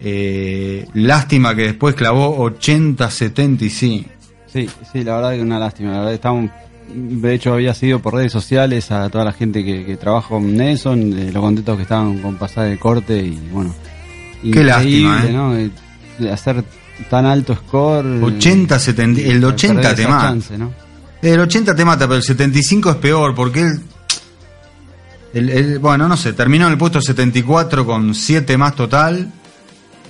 Eh, 0.00 0.86
lástima 0.94 1.54
que 1.54 1.62
después 1.62 1.94
clavó 1.94 2.36
80-75. 2.50 4.06
Sí, 4.52 4.68
sí, 4.92 5.04
la 5.04 5.16
verdad 5.16 5.32
que 5.34 5.40
una 5.42 5.58
lástima. 5.58 5.90
La 5.92 5.96
verdad 5.98 6.10
que 6.10 6.14
estamos, 6.16 6.50
de 6.96 7.34
hecho, 7.34 7.52
había 7.52 7.74
sido 7.74 8.00
por 8.00 8.14
redes 8.14 8.32
sociales 8.32 8.90
a 8.90 9.08
toda 9.10 9.24
la 9.24 9.32
gente 9.32 9.64
que, 9.64 9.84
que 9.84 9.96
trabaja 9.96 10.28
con 10.30 10.56
Nelson, 10.56 11.10
de 11.10 11.30
lo 11.32 11.40
contentos 11.40 11.76
que 11.76 11.82
estaban 11.82 12.18
con 12.18 12.36
pasar 12.36 12.66
el 12.68 12.78
corte 12.78 13.18
y 13.18 13.38
bueno. 13.52 13.74
Qué 14.42 14.64
lástima, 14.64 15.24
¿eh? 15.26 15.32
¿no? 15.32 15.54
De- 15.54 15.70
hacer 16.32 16.64
tan 17.10 17.26
alto 17.26 17.54
score. 17.54 18.06
80, 18.22 18.78
70, 18.78 19.20
el 19.20 19.26
perder 19.26 19.44
80 19.44 19.94
te 19.94 20.06
mata. 20.08 20.28
chance, 20.28 20.56
¿no? 20.58 20.72
El 21.22 21.40
80 21.40 21.74
te 21.74 21.84
mata, 21.84 22.06
pero 22.06 22.16
el 22.16 22.22
75 22.22 22.90
es 22.90 22.96
peor 22.96 23.34
porque 23.34 23.60
él. 23.60 23.80
el- 25.34 25.50
el- 25.50 25.78
bueno, 25.78 26.08
no 26.08 26.16
sé, 26.16 26.32
terminó 26.32 26.66
en 26.66 26.72
el 26.72 26.78
puesto 26.78 27.00
74 27.00 27.84
con 27.84 28.14
7 28.14 28.56
más 28.56 28.74
total. 28.74 29.30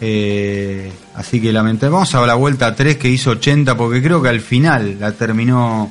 Eh, 0.01 0.93
así 1.15 1.41
que 1.41 1.53
lamentablemente. 1.53 1.89
Vamos 1.89 2.15
a 2.15 2.27
la 2.27 2.35
vuelta 2.35 2.75
3 2.75 2.97
que 2.99 3.09
hizo 3.09 3.31
80 3.31 3.77
porque 3.77 4.03
creo 4.03 4.21
que 4.23 4.29
al 4.29 4.41
final 4.41 4.97
la 5.01 5.13
terminó. 5.13 5.91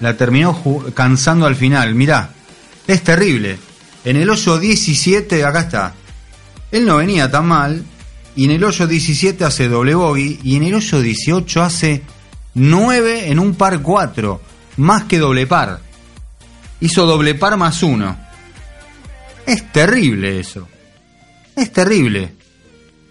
La 0.00 0.16
terminó 0.16 0.56
cansando 0.94 1.46
al 1.46 1.56
final. 1.56 1.94
Mirá, 1.94 2.30
es 2.86 3.02
terrible. 3.02 3.58
En 4.04 4.16
el 4.16 4.28
hoyo 4.30 4.58
17, 4.58 5.44
acá 5.44 5.60
está. 5.60 5.94
Él 6.72 6.86
no 6.86 6.96
venía 6.96 7.30
tan 7.30 7.46
mal. 7.46 7.84
Y 8.36 8.44
en 8.44 8.52
el 8.52 8.64
hoyo 8.64 8.86
17 8.86 9.44
hace 9.44 9.68
doble 9.68 9.94
bogey. 9.94 10.40
Y 10.42 10.56
en 10.56 10.64
el 10.64 10.74
hoyo 10.74 11.00
18 11.00 11.62
hace 11.62 12.02
9 12.54 13.30
en 13.30 13.38
un 13.38 13.54
par 13.54 13.80
4. 13.82 14.40
Más 14.78 15.04
que 15.04 15.18
doble 15.18 15.46
par. 15.46 15.80
Hizo 16.80 17.04
doble 17.04 17.34
par 17.34 17.56
más 17.56 17.82
uno. 17.82 18.16
Es 19.46 19.70
terrible 19.72 20.40
eso. 20.40 20.66
Es 21.56 21.72
terrible. 21.72 22.34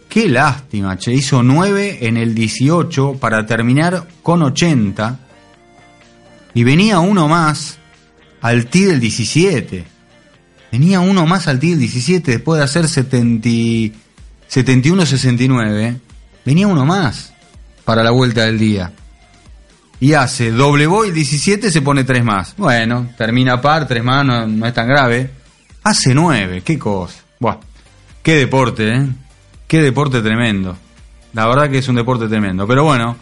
Qué 0.08 0.28
lástima, 0.28 0.98
che. 0.98 1.14
Hizo 1.14 1.44
9 1.44 2.00
en 2.02 2.18
el 2.18 2.34
18 2.34 3.18
para 3.20 3.46
terminar 3.46 4.08
con 4.24 4.42
80. 4.42 5.20
Y 6.60 6.66
venía 6.66 7.00
uno 7.00 7.30
más 7.30 7.78
al 8.42 8.66
tee 8.66 8.88
del 8.88 9.00
17. 9.00 9.86
Venía 10.74 11.00
uno 11.00 11.26
más 11.26 11.48
al 11.48 11.58
tee 11.58 11.70
del 11.70 11.80
17 11.80 12.32
después 12.32 12.58
de 12.58 12.66
hacer 12.66 12.90
70, 12.90 13.48
71-69. 14.52 16.00
Venía 16.44 16.68
uno 16.68 16.86
más 16.86 17.34
para 17.86 18.04
la 18.04 18.12
vuelta 18.12 18.44
del 18.44 18.60
día. 18.60 18.92
Y 20.02 20.12
hace 20.12 20.52
doble 20.52 20.86
boy 20.86 21.08
el 21.08 21.14
17, 21.14 21.72
se 21.72 21.82
pone 21.82 22.04
tres 22.04 22.26
más. 22.26 22.58
Bueno, 22.58 23.10
termina 23.18 23.62
par, 23.62 23.88
tres 23.88 24.04
más, 24.04 24.26
no, 24.26 24.68
es 24.68 24.74
tan 24.74 24.90
grave. 24.90 25.32
Hace 25.84 26.14
nueve, 26.14 26.62
qué 26.62 26.78
cosa. 26.78 27.22
Buah, 27.40 27.56
qué 28.22 28.36
deporte, 28.36 28.96
¿eh? 28.96 29.08
Qué 29.66 29.82
deporte 29.82 30.22
tremendo. 30.22 30.76
La 31.32 31.48
verdad 31.48 31.70
que 31.70 31.78
es 31.78 31.88
un 31.88 31.96
deporte 31.96 32.28
tremendo. 32.28 32.68
Pero 32.68 32.84
bueno, 32.84 33.16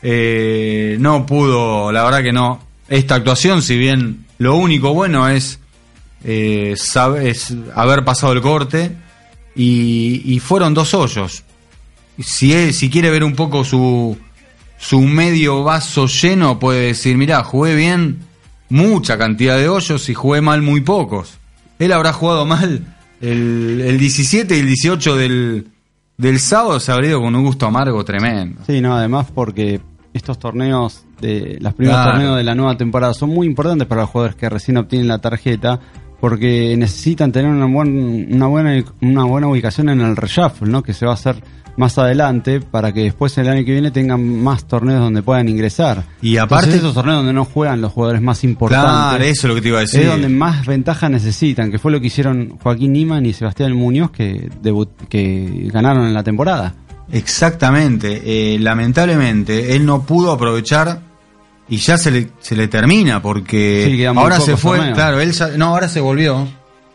eh, 0.00 0.96
no 1.00 1.26
pudo, 1.26 1.90
la 1.90 2.04
verdad 2.04 2.22
que 2.22 2.32
no. 2.32 2.63
Esta 2.88 3.14
actuación, 3.16 3.62
si 3.62 3.76
bien 3.78 4.26
lo 4.38 4.56
único 4.56 4.92
bueno 4.92 5.28
es, 5.28 5.58
eh, 6.24 6.74
es 7.22 7.54
haber 7.74 8.04
pasado 8.04 8.32
el 8.32 8.40
corte 8.40 8.92
y, 9.54 10.38
fueron 10.40 10.74
dos 10.74 10.94
hoyos. 10.94 11.44
Si, 12.18 12.72
si 12.72 12.90
quiere 12.90 13.10
ver 13.10 13.24
un 13.24 13.34
poco 13.34 13.64
su, 13.64 14.16
su 14.78 15.00
medio 15.00 15.64
vaso 15.64 16.06
lleno, 16.06 16.58
puede 16.58 16.88
decir, 16.88 17.16
mirá, 17.16 17.42
jugué 17.42 17.74
bien 17.74 18.18
mucha 18.68 19.18
cantidad 19.18 19.56
de 19.56 19.68
hoyos 19.68 20.08
y 20.08 20.14
jugué 20.14 20.40
mal 20.40 20.62
muy 20.62 20.80
pocos. 20.80 21.38
Él 21.78 21.92
habrá 21.92 22.12
jugado 22.12 22.46
mal 22.46 22.94
el, 23.20 23.80
el 23.84 23.98
17 23.98 24.56
y 24.56 24.60
el 24.60 24.66
18 24.66 25.16
del, 25.16 25.68
del 26.16 26.38
sábado, 26.38 26.78
se 26.80 26.92
habría 26.92 27.10
ido 27.10 27.20
con 27.20 27.34
un 27.34 27.44
gusto 27.44 27.66
amargo 27.66 28.04
tremendo. 28.04 28.60
Sí, 28.66 28.80
no, 28.80 28.96
además 28.96 29.26
porque 29.34 29.80
estos 30.14 30.38
torneos, 30.38 31.04
de 31.20 31.58
los 31.60 31.74
primeros 31.74 32.00
Claro. 32.00 32.12
torneos 32.12 32.36
de 32.38 32.44
la 32.44 32.54
nueva 32.54 32.76
temporada 32.76 33.12
son 33.14 33.30
muy 33.30 33.46
importantes 33.46 33.86
para 33.86 34.02
los 34.02 34.10
jugadores 34.10 34.36
que 34.36 34.48
recién 34.48 34.76
obtienen 34.78 35.08
la 35.08 35.18
tarjeta 35.18 35.78
porque 36.20 36.74
necesitan 36.78 37.32
tener 37.32 37.50
una, 37.50 37.66
buen- 37.66 38.28
una 38.34 38.46
buena 38.46 38.82
una 39.02 39.24
buena 39.24 39.48
ubicación 39.48 39.88
en 39.90 40.00
el 40.00 40.16
reshuffle, 40.16 40.68
¿no? 40.70 40.82
Que 40.82 40.94
se 40.94 41.04
va 41.04 41.12
a 41.12 41.14
hacer 41.14 41.36
más 41.76 41.98
adelante 41.98 42.60
para 42.60 42.92
que 42.92 43.02
después 43.02 43.36
el 43.36 43.48
año 43.48 43.64
que 43.64 43.72
viene 43.72 43.90
tengan 43.90 44.42
más 44.42 44.64
torneos 44.66 45.00
donde 45.00 45.22
puedan 45.22 45.48
ingresar. 45.48 46.04
Y 46.22 46.36
aparte- 46.36 46.66
Entonces, 46.66 46.82
esos 46.82 46.94
torneos 46.94 47.16
donde 47.18 47.32
no 47.32 47.44
juegan 47.44 47.80
los 47.80 47.92
jugadores 47.92 48.22
más 48.22 48.44
importantes. 48.44 48.88
Claro, 48.90 49.24
eso 49.24 49.46
es 49.46 49.48
lo 49.48 49.54
que 49.56 49.60
te 49.60 49.68
iba 49.68 49.78
a 49.78 49.80
decir. 49.80 50.02
Es 50.02 50.06
donde 50.08 50.28
más 50.28 50.64
ventaja 50.66 51.08
necesitan, 51.08 51.72
que 51.72 51.80
fue 51.80 51.90
lo 51.90 52.00
que 52.00 52.06
hicieron 52.06 52.58
Joaquín 52.62 52.92
Niman 52.92 53.26
y 53.26 53.32
Sebastián 53.32 53.72
Muñoz 53.74 54.12
que 54.12 54.48
que 55.08 55.68
ganaron 55.72 56.06
en 56.06 56.14
la 56.14 56.22
temporada. 56.22 56.74
Exactamente. 57.12 58.22
Eh, 58.54 58.58
lamentablemente, 58.58 59.74
él 59.76 59.84
no 59.86 60.02
pudo 60.02 60.32
aprovechar 60.32 61.00
y 61.68 61.78
ya 61.78 61.96
se 61.96 62.10
le, 62.10 62.30
se 62.40 62.56
le 62.56 62.68
termina 62.68 63.22
porque 63.22 63.90
Sí, 63.90 64.04
ahora 64.04 64.40
se 64.40 64.56
fue, 64.56 64.92
claro, 64.92 65.20
él 65.20 65.32
ya- 65.32 65.48
no, 65.56 65.66
ahora 65.66 65.88
se 65.88 66.00
volvió, 66.00 66.46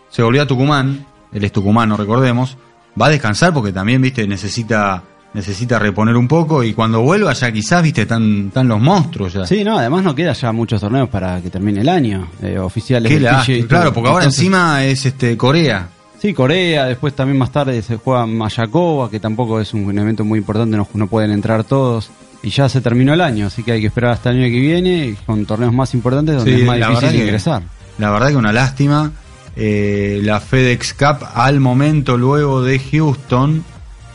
se 0.10 0.22
volvió 0.22 0.44
a 0.44 0.48
Tucumán, 0.48 1.06
él 1.34 1.44
es 1.44 1.52
tucumano, 1.52 1.98
recordemos, 1.98 2.58
va 3.00 3.08
a 3.08 3.10
descansar 3.10 3.54
porque 3.54 3.72
también, 3.72 4.02
viste, 4.02 4.28
necesita 4.28 5.04
necesita 5.32 5.78
reponer 5.78 6.16
un 6.18 6.28
poco 6.28 6.64
y 6.64 6.74
cuando 6.74 7.02
vuelva 7.02 7.34
ya 7.34 7.52
quizás, 7.52 7.84
viste, 7.84 8.02
están, 8.02 8.48
están 8.48 8.68
los 8.68 8.82
monstruos 8.82 9.34
ya. 9.34 9.46
Sí, 9.46 9.64
no, 9.64 9.78
además 9.78 10.04
no 10.04 10.16
queda 10.16 10.34
ya 10.34 10.52
muchos 10.52 10.82
torneos 10.82 11.08
para 11.08 11.40
que 11.40 11.52
termine 11.52 11.82
el 11.82 11.90
año, 11.90 12.28
eh, 12.42 12.58
oficiales. 12.58 13.12
Del. 13.12 13.68
Claro, 13.68 13.94
porque 13.94 14.10
ahora 14.10 14.24
Entonces, 14.24 14.40
encima 14.40 14.84
es 14.86 15.06
este 15.06 15.38
Corea. 15.38 15.88
Sí, 16.22 16.34
Corea, 16.34 16.86
después 16.86 17.14
también 17.16 17.38
más 17.38 17.52
tarde 17.52 17.82
se 17.82 17.96
juega 17.96 18.26
Mayakoba, 18.26 19.10
que 19.10 19.20
tampoco 19.22 19.60
es 19.62 19.74
un 19.74 19.98
evento 19.98 20.26
muy 20.26 20.40
importante, 20.40 20.76
no, 20.76 20.88
no 20.94 21.08
pueden 21.08 21.32
entrar 21.32 21.64
todos. 21.64 22.12
Y 22.44 22.50
ya 22.50 22.68
se 22.70 22.82
terminó 22.82 23.14
el 23.14 23.22
año, 23.22 23.48
así 23.48 23.64
que 23.64 23.74
hay 23.74 23.82
que 23.82 23.88
esperar 23.88 24.12
hasta 24.12 24.30
el 24.32 24.38
año 24.44 24.46
que 24.54 24.60
viene 24.60 25.16
con 25.26 25.46
torneos 25.46 25.74
más 25.74 25.94
importantes 25.94 26.36
donde 26.36 26.56
Sí, 26.56 26.62
es 26.62 26.68
más 26.68 26.78
difícil 26.78 27.10
que- 27.12 27.18
ingresar. 27.24 27.64
La 27.98 28.12
verdad 28.12 28.30
que 28.30 28.36
una 28.38 28.54
lástima. 28.54 29.12
Eh, 29.56 30.22
la 30.24 30.40
FedEx 30.40 30.94
Cup 30.94 31.26
al 31.34 31.60
momento 31.60 32.18
luego 32.18 32.62
de 32.64 32.80
Houston 32.80 33.64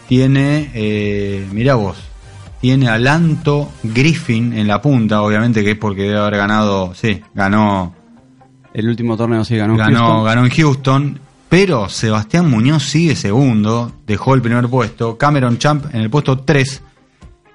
tiene, 0.09 0.71
eh, 0.75 1.47
mira 1.53 1.75
vos, 1.75 1.97
tiene 2.63 2.89
a 2.89 2.99
Lanto 2.99 3.71
Griffin 3.83 4.55
en 4.55 4.67
la 4.69 4.81
punta, 4.81 5.21
obviamente 5.23 5.63
que 5.63 5.73
es 5.73 5.77
porque 5.79 6.03
debe 6.05 6.19
haber 6.19 6.37
ganado, 6.39 6.95
sí, 6.95 7.21
ganó, 7.35 7.95
El 8.73 8.89
último 8.89 9.17
torneo 9.19 9.45
sí 9.45 9.57
ganó. 9.57 9.77
ganó, 9.77 9.99
Houston. 9.99 10.25
ganó 10.25 10.45
en 10.47 10.51
Houston, 10.51 11.21
pero 11.57 11.89
Sebastián 11.89 12.51
Muñoz 12.51 12.83
sigue 12.83 13.15
segundo, 13.15 13.93
dejó 14.09 14.35
el 14.35 14.43
primer 14.43 14.67
puesto, 14.67 15.17
Cameron 15.17 15.57
Champ 15.57 15.85
en 15.95 16.01
el 16.01 16.11
puesto 16.11 16.41
3, 16.41 16.83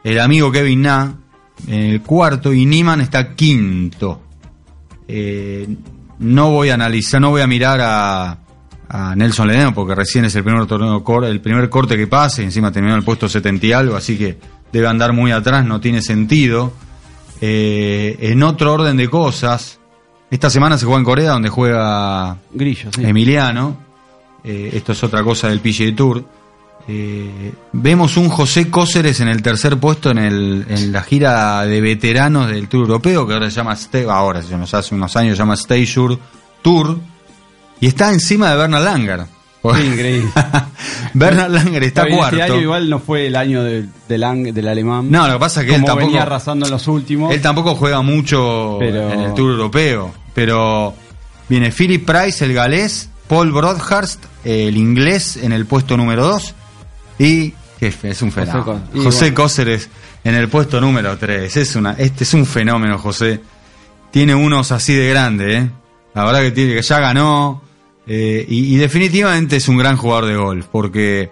el 0.06 0.22
amigo 0.22 0.54
Kevin 0.54 0.84
Na 0.84 1.16
en 1.68 1.82
el 1.82 2.02
cuarto 2.02 2.54
y 2.54 2.66
Niman 2.66 3.02
está 3.02 3.36
quinto. 3.36 4.22
Eh, 5.06 5.68
no 6.20 6.50
voy 6.50 6.70
a 6.70 6.76
analizar, 6.76 7.20
no 7.20 7.32
voy 7.32 7.42
a 7.42 7.48
mirar 7.48 7.82
a, 7.82 8.38
a 8.88 9.16
Nelson 9.18 9.50
Ledesma 9.50 9.74
porque 9.74 9.96
recién 9.96 10.24
es 10.24 10.34
el 10.34 10.46
primer 10.46 10.66
torneo 10.66 11.04
el 11.26 11.42
primer 11.42 11.70
corte 11.70 11.98
que 11.98 12.08
pase, 12.08 12.42
encima 12.42 12.72
terminó 12.72 12.94
en 12.94 13.00
el 13.00 13.06
puesto 13.06 13.28
70 13.28 13.66
y 13.66 13.74
algo, 13.74 13.98
así 13.98 14.18
que 14.18 14.38
debe 14.72 14.88
andar 14.88 15.12
muy 15.12 15.34
atrás, 15.34 15.66
no 15.66 15.82
tiene 15.82 16.02
sentido. 16.02 16.72
Eh, 17.42 18.16
en 18.22 18.44
otro 18.44 18.76
orden 18.76 18.96
de 18.96 19.10
cosas, 19.10 19.82
esta 20.32 20.50
semana 20.50 20.78
se 20.78 20.86
juega 20.86 21.00
en 21.00 21.06
Corea 21.06 21.32
donde 21.32 21.50
juega 21.50 22.38
Grillo, 22.54 22.92
sí. 22.94 23.04
Emiliano. 23.04 23.89
Eh, 24.44 24.72
esto 24.74 24.92
es 24.94 25.04
otra 25.04 25.24
cosa 25.24 25.50
del 25.50 25.60
PGA 25.60 25.96
Tour. 25.96 26.24
Eh, 26.88 27.54
vemos 27.74 28.18
un 28.18 28.30
José 28.30 28.70
Cóceres 28.72 29.20
en 29.20 29.28
el 29.28 29.42
tercer 29.44 29.78
puesto 29.78 30.10
en, 30.12 30.18
el, 30.18 30.66
en 30.70 30.92
la 30.92 31.04
gira 31.04 31.64
de 31.66 31.82
veteranos 31.82 32.48
del 32.48 32.68
Tour 32.68 32.84
Europeo, 32.84 33.28
que 33.28 33.34
ahora 33.34 33.50
se 33.50 33.58
llama 33.58 33.78
ahora 34.10 34.42
se 34.42 34.50
llama, 34.50 34.66
hace 34.72 34.96
unos 34.96 35.16
años 35.16 35.38
se 35.38 35.44
llama 35.44 35.54
Stage 35.54 35.96
Tour, 36.64 36.98
y 37.80 37.88
está 37.88 38.12
encima 38.12 38.50
de 38.52 38.58
Bernard 38.58 38.84
Langer. 38.84 39.26
Sí, 39.62 39.82
increíble. 39.86 40.30
Bernard 41.14 41.52
Langer 41.52 41.84
está 41.84 42.06
bien, 42.06 42.18
cuarto. 42.18 42.38
Este 42.38 42.52
año 42.54 42.62
igual 42.62 42.90
no 42.90 43.00
fue 43.00 43.28
el 43.28 43.36
año 43.36 43.62
de- 43.64 43.86
del, 44.08 44.24
ang- 44.24 44.52
del 44.54 44.68
alemán. 44.68 45.12
No, 45.12 45.28
lo 45.28 45.34
que 45.34 45.40
pasa 45.40 45.62
es 45.62 45.68
que 45.68 45.76
él 45.76 45.84
tampoco, 45.84 46.08
venía 46.08 46.24
arrasando 46.24 46.66
en 46.66 46.72
los 46.72 46.88
últimos. 46.88 47.34
él 47.34 47.42
tampoco 47.42 47.76
juega 47.76 48.02
mucho 48.02 48.78
Pero- 48.80 49.12
en 49.12 49.20
el 49.20 49.34
Tour 49.34 49.52
Europeo. 49.52 50.12
Pero 50.34 50.94
viene 51.50 51.72
Philip 51.72 52.06
Price, 52.10 52.44
el 52.46 52.54
galés, 52.54 53.09
Paul 53.30 53.52
Broadhurst, 53.52 54.26
el 54.44 54.76
inglés, 54.76 55.38
en 55.38 55.52
el 55.54 55.68
puesto 55.68 55.96
número 55.96 56.26
2. 56.26 56.56
Y 57.20 57.54
que 57.80 57.94
es 58.04 58.22
un 58.24 58.32
fenómeno. 58.32 58.82
José 58.92 59.04
José. 59.04 59.34
Cóceres 59.34 59.90
en 60.24 60.34
el 60.34 60.50
puesto 60.50 60.82
número 60.82 61.16
3. 61.16 61.56
Es 61.56 61.76
una, 61.76 61.92
este 61.92 62.24
es 62.24 62.34
un 62.34 62.48
fenómeno, 62.48 62.98
José. 62.98 63.40
Tiene 64.12 64.34
unos 64.34 64.72
así 64.72 64.96
de 64.96 65.10
grande, 65.10 65.58
¿eh? 65.58 65.70
La 66.16 66.26
verdad 66.26 66.42
que, 66.42 66.52
tiene, 66.52 66.74
que 66.74 66.82
ya 66.82 67.00
ganó. 67.00 67.62
eh, 68.08 68.44
y, 68.50 68.74
y 68.74 68.78
definitivamente 68.78 69.58
es 69.58 69.68
un 69.68 69.78
gran 69.78 69.96
jugador 69.96 70.26
de 70.26 70.36
golf. 70.36 70.66
Porque 70.72 71.30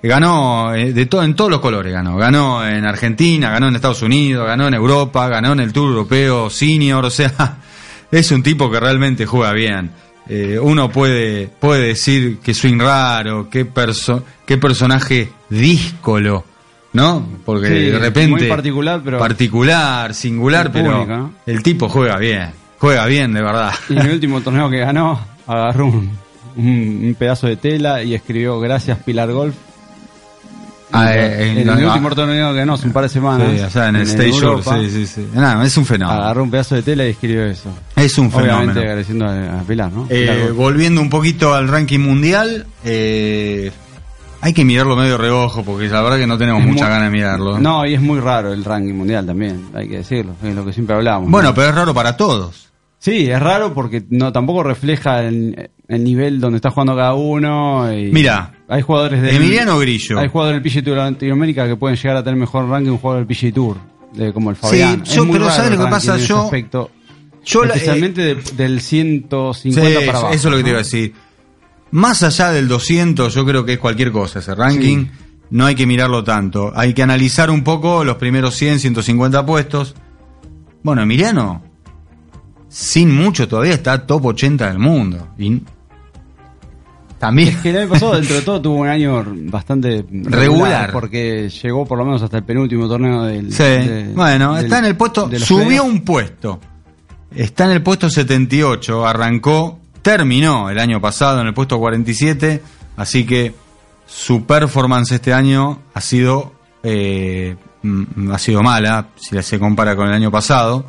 ganó 0.00 0.72
eh, 0.74 0.92
de 0.92 1.06
todo 1.06 1.24
en 1.24 1.34
todos 1.34 1.50
los 1.50 1.60
colores 1.60 1.92
ganó 1.92 2.16
ganó 2.16 2.66
en 2.66 2.84
Argentina 2.84 3.52
ganó 3.52 3.68
en 3.68 3.76
Estados 3.76 4.02
Unidos 4.02 4.44
ganó 4.44 4.66
en 4.66 4.74
Europa 4.74 5.28
ganó 5.28 5.52
en 5.52 5.60
el 5.60 5.72
Tour 5.72 5.90
Europeo 5.90 6.50
Senior 6.50 7.04
o 7.04 7.10
sea 7.10 7.58
es 8.10 8.32
un 8.32 8.42
tipo 8.42 8.68
que 8.68 8.80
realmente 8.80 9.26
juega 9.26 9.52
bien 9.52 9.92
Eh, 10.28 10.58
uno 10.60 10.88
puede 10.90 11.48
puede 11.48 11.88
decir 11.88 12.38
que 12.38 12.54
swing 12.54 12.78
raro 12.78 13.48
qué 13.50 13.64
perso 13.64 14.24
qué 14.46 14.56
personaje 14.56 15.30
díscolo 15.50 16.44
no 16.92 17.26
porque 17.44 17.66
Sí, 17.68 17.74
de 17.90 17.98
repente 17.98 18.30
muy 18.30 18.48
particular, 18.48 19.00
pero- 19.04 19.18
particular 19.18 20.14
singular 20.14 20.70
pero 20.70 20.92
público, 20.92 21.12
¿no? 21.16 21.34
el 21.46 21.62
tipo 21.62 21.88
juega 21.88 22.18
bien 22.18 22.50
juega 22.78 23.06
bien 23.06 23.32
de 23.32 23.42
verdad 23.42 23.72
Y 23.88 23.94
en 23.94 24.02
el 24.06 24.12
último 24.12 24.40
torneo 24.40 24.70
que 24.70 24.78
ganó, 24.78 25.18
agarró 25.46 25.86
un, 25.86 26.10
un- 26.56 27.00
un 27.04 27.16
pedazo 27.18 27.48
de 27.48 27.56
tela 27.56 28.02
y 28.04 28.14
escribió 28.14 28.60
Gracias 28.60 28.98
Pilar 28.98 29.32
Golf. 29.32 29.54
Ah, 30.92 31.14
eh, 31.14 31.50
en, 31.52 31.58
en- 31.58 31.68
el 31.78 31.84
último 31.86 32.10
torneo 32.14 32.52
que 32.52 32.58
ganó 32.58 32.74
hace 32.74 32.86
un 32.86 32.92
par 32.92 33.04
de 33.04 33.08
semanas. 33.08 33.48
Sí, 33.54 33.60
o 33.60 33.70
sea, 33.70 33.88
en 33.88 33.96
el 33.96 34.02
Stage 34.02 34.32
Show, 34.32 34.62
sí, 34.62 34.90
sí, 34.90 35.06
sí. 35.06 35.26
Nada, 35.34 35.64
es 35.64 35.76
un 35.76 35.86
fenómeno. 35.86 36.20
Agarró 36.20 36.42
un 36.42 36.50
pedazo 36.50 36.74
de 36.74 36.82
tela 36.82 37.06
y 37.06 37.10
escribió 37.10 37.44
eso. 37.46 37.70
Es 37.96 38.16
un 38.18 38.30
fenómeno. 38.30 38.56
Obviamente 38.56 38.80
agradeciendo 38.80 39.26
a, 39.26 39.60
a 39.60 39.62
Pilar, 39.62 39.92
¿no? 39.92 40.06
Eh, 40.10 40.28
Pilar 40.28 40.52
volviendo 40.52 41.00
un 41.00 41.08
poquito 41.10 41.54
al 41.54 41.68
ranking 41.68 42.00
mundial, 42.00 42.66
eh, 42.84 43.70
hay 44.40 44.52
que 44.52 44.64
mirarlo 44.64 44.96
medio 44.96 45.16
reojo 45.18 45.62
porque 45.64 45.88
la 45.88 46.02
verdad 46.02 46.18
que 46.18 46.26
no 46.26 46.36
tenemos 46.36 46.62
Es 46.62 46.66
mucha 46.68 46.84
muy- 46.84 46.90
ganas 46.92 47.04
de 47.10 47.16
mirarlo. 47.16 47.58
No, 47.58 47.86
y 47.86 47.94
es 47.94 48.00
muy 48.00 48.20
raro 48.20 48.52
el 48.52 48.64
ranking 48.64 48.94
mundial 48.94 49.24
también, 49.24 49.68
hay 49.74 49.88
que 49.88 49.98
decirlo, 49.98 50.34
es 50.42 50.54
lo 50.54 50.64
que 50.64 50.72
siempre 50.72 50.96
hablamos. 50.96 51.30
Bueno, 51.30 51.50
¿no? 51.50 51.54
pero 51.54 51.68
es 51.68 51.74
raro 51.74 51.94
para 51.94 52.16
todos. 52.16 52.68
Sí, 52.98 53.30
es 53.30 53.40
raro 53.40 53.72
porque 53.74 54.04
no 54.10 54.32
tampoco 54.32 54.62
refleja 54.62 55.22
el, 55.22 55.70
el 55.94 56.04
nivel 56.04 56.40
donde 56.40 56.56
está 56.56 56.70
jugando 56.70 56.94
cada 56.96 57.14
uno. 57.14 57.92
Y 57.92 58.10
Mira, 58.12 58.52
hay 58.68 58.82
jugadores 58.82 59.20
de 59.22 59.36
Emiliano 59.36 59.78
Grillo. 59.78 60.18
Hay 60.18 60.28
jugadores 60.28 60.62
del 60.62 60.72
PGA 60.72 60.82
Tour 60.84 60.96
de 60.96 61.10
Latinoamérica 61.12 61.66
que 61.66 61.76
pueden 61.76 61.96
llegar 61.96 62.16
a 62.16 62.22
tener 62.24 62.38
mejor 62.38 62.68
ranking 62.68 62.86
que 62.86 62.90
un 62.92 62.98
jugador 62.98 63.26
del 63.26 63.36
PGA 63.36 63.52
Tour, 63.52 63.76
de, 64.14 64.32
como 64.32 64.50
el 64.50 64.56
Fabián. 64.56 65.02
yo- 65.04 65.12
Es 65.22 65.26
muy 65.26 65.38
pero 65.38 65.50
¿sabes 65.50 65.70
lo 65.78 65.84
que 65.84 65.90
pasa? 65.90 66.16
Yo- 66.18 66.44
aspecto. 66.44 66.90
Yo 67.44 67.64
especialmente 67.64 68.22
de- 68.22 68.34
del 68.56 68.80
150 68.80 70.00
Sí, 70.00 70.06
para 70.06 70.18
abajo. 70.18 70.34
Eso 70.34 70.48
es 70.48 70.50
lo 70.52 70.56
que 70.58 70.62
te 70.62 70.68
iba 70.70 70.78
a 70.78 70.82
decir. 70.82 71.12
Más 71.90 72.22
allá 72.22 72.50
del 72.52 72.68
200, 72.68 73.34
yo 73.34 73.44
creo 73.44 73.64
que 73.64 73.74
es 73.74 73.78
cualquier 73.78 74.12
cosa 74.12 74.38
ese 74.38 74.54
ranking. 74.54 75.06
No 75.50 75.66
hay 75.66 75.74
que 75.74 75.84
mirarlo 75.86 76.24
tanto. 76.24 76.72
Hay 76.74 76.94
que 76.94 77.02
analizar 77.02 77.50
un 77.50 77.62
poco 77.64 78.04
los 78.04 78.16
primeros 78.16 78.54
100, 78.56 78.78
150 78.78 79.44
puestos. 79.44 79.94
Bueno, 80.82 81.02
Emiliano, 81.02 81.62
sin 82.68 83.14
mucho 83.14 83.46
todavía 83.48 83.74
está 83.74 84.06
top 84.06 84.24
80 84.26 84.68
del 84.68 84.78
mundo. 84.78 85.28
Y 85.38 85.60
también. 87.22 87.50
Es 87.50 87.56
que 87.58 87.70
el 87.70 87.78
año 87.78 87.88
pasado, 87.88 88.14
dentro 88.16 88.34
de 88.34 88.42
todo, 88.42 88.60
tuvo 88.60 88.74
un 88.80 88.88
año 88.88 89.24
bastante 89.50 90.04
Regular. 90.10 90.90
Porque 90.92 91.48
llegó 91.48 91.86
por 91.86 91.96
lo 91.96 92.04
menos 92.04 92.20
hasta 92.20 92.38
el 92.38 92.42
penúltimo 92.42 92.88
torneo 92.88 93.22
del. 93.22 93.52
Sí, 93.52 93.62
de- 93.62 94.12
bueno, 94.12 94.56
del- 94.56 94.64
está 94.64 94.80
en 94.80 94.86
el 94.86 94.96
puesto, 94.96 95.30
subió 95.38 95.84
un 95.84 96.00
puesto. 96.02 96.58
Está 97.34 97.66
en 97.66 97.70
el 97.70 97.82
puesto 97.82 98.10
78, 98.10 99.06
arrancó, 99.06 99.78
terminó 100.02 100.68
el 100.68 100.80
año 100.80 101.00
pasado 101.00 101.40
en 101.40 101.46
el 101.46 101.54
puesto 101.54 101.78
47, 101.78 102.60
así 102.96 103.24
que 103.24 103.54
su 104.04 104.44
performance 104.44 105.12
este 105.12 105.32
año 105.32 105.78
ha 105.94 106.00
sido 106.00 106.52
eh, 106.82 107.54
mm, 107.82 108.32
ha 108.32 108.38
sido 108.40 108.62
mala 108.62 109.10
si 109.14 109.40
se 109.42 109.60
compara 109.60 109.94
con 109.94 110.08
el 110.08 110.12
año 110.12 110.32
pasado, 110.32 110.84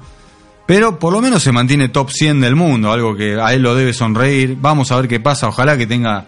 pero 0.66 0.98
por 0.98 1.14
lo 1.14 1.22
menos 1.22 1.44
se 1.44 1.52
mantiene 1.52 1.90
top 1.90 2.10
100 2.10 2.42
del 2.42 2.56
mundo, 2.56 2.92
algo 2.92 3.16
que 3.16 3.40
a 3.40 3.54
él 3.54 3.62
lo 3.62 3.76
debe 3.76 3.94
sonreír. 3.94 4.58
Vamos 4.60 4.92
a 4.92 4.96
ver 4.98 5.08
qué 5.08 5.20
pasa, 5.20 5.48
ojalá 5.48 5.78
que 5.78 5.88
tenga 5.88 6.26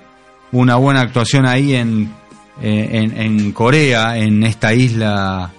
una 0.51 0.75
buena 0.75 1.01
actuación 1.01 1.45
ahí 1.45 1.75
en, 1.75 2.13
eh, 2.61 2.89
en, 2.91 3.17
en 3.19 3.51
Corea, 3.51 4.17
en 4.17 4.43
esta 4.43 4.73
isla, 4.73 5.51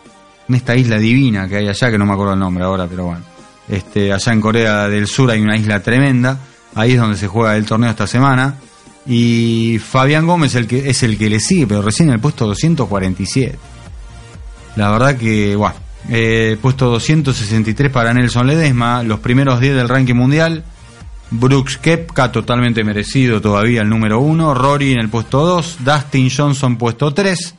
en 0.48 0.54
esta 0.54 0.76
isla 0.76 0.98
divina 0.98 1.48
que 1.48 1.56
hay 1.56 1.68
allá, 1.68 1.90
que 1.90 1.98
no 1.98 2.06
me 2.06 2.12
acuerdo 2.12 2.34
el 2.34 2.38
nombre 2.38 2.64
ahora, 2.64 2.86
pero 2.86 3.06
bueno. 3.06 3.22
Este, 3.68 4.12
allá 4.12 4.32
en 4.32 4.40
Corea 4.40 4.88
del 4.88 5.06
Sur 5.06 5.30
hay 5.30 5.40
una 5.40 5.56
isla 5.56 5.80
tremenda, 5.80 6.38
ahí 6.74 6.92
es 6.92 7.00
donde 7.00 7.16
se 7.16 7.26
juega 7.26 7.56
el 7.56 7.66
torneo 7.66 7.90
esta 7.90 8.06
semana. 8.06 8.56
Y 9.08 9.78
Fabián 9.78 10.26
Gómez 10.26 10.54
el 10.56 10.66
que, 10.66 10.90
es 10.90 11.02
el 11.02 11.16
que 11.16 11.30
le 11.30 11.40
sigue, 11.40 11.66
pero 11.66 11.82
recién 11.82 12.08
en 12.08 12.14
el 12.14 12.20
puesto 12.20 12.46
247. 12.46 13.56
La 14.76 14.90
verdad 14.90 15.16
que, 15.16 15.54
bueno, 15.56 15.76
eh, 16.08 16.56
puesto 16.60 16.88
263 16.90 17.90
para 17.90 18.12
Nelson 18.14 18.46
Ledesma, 18.46 19.02
los 19.02 19.20
primeros 19.20 19.60
10 19.60 19.74
del 19.76 19.88
ranking 19.88 20.14
mundial. 20.14 20.64
Brooks 21.30 21.78
Kepka 21.78 22.30
totalmente 22.30 22.84
merecido 22.84 23.40
todavía 23.40 23.82
el 23.82 23.88
número 23.88 24.20
1. 24.20 24.54
Rory 24.54 24.92
en 24.92 25.00
el 25.00 25.08
puesto 25.08 25.44
2. 25.44 25.78
Dustin 25.84 26.30
Johnson 26.34 26.76
puesto 26.76 27.12
3. 27.12 27.54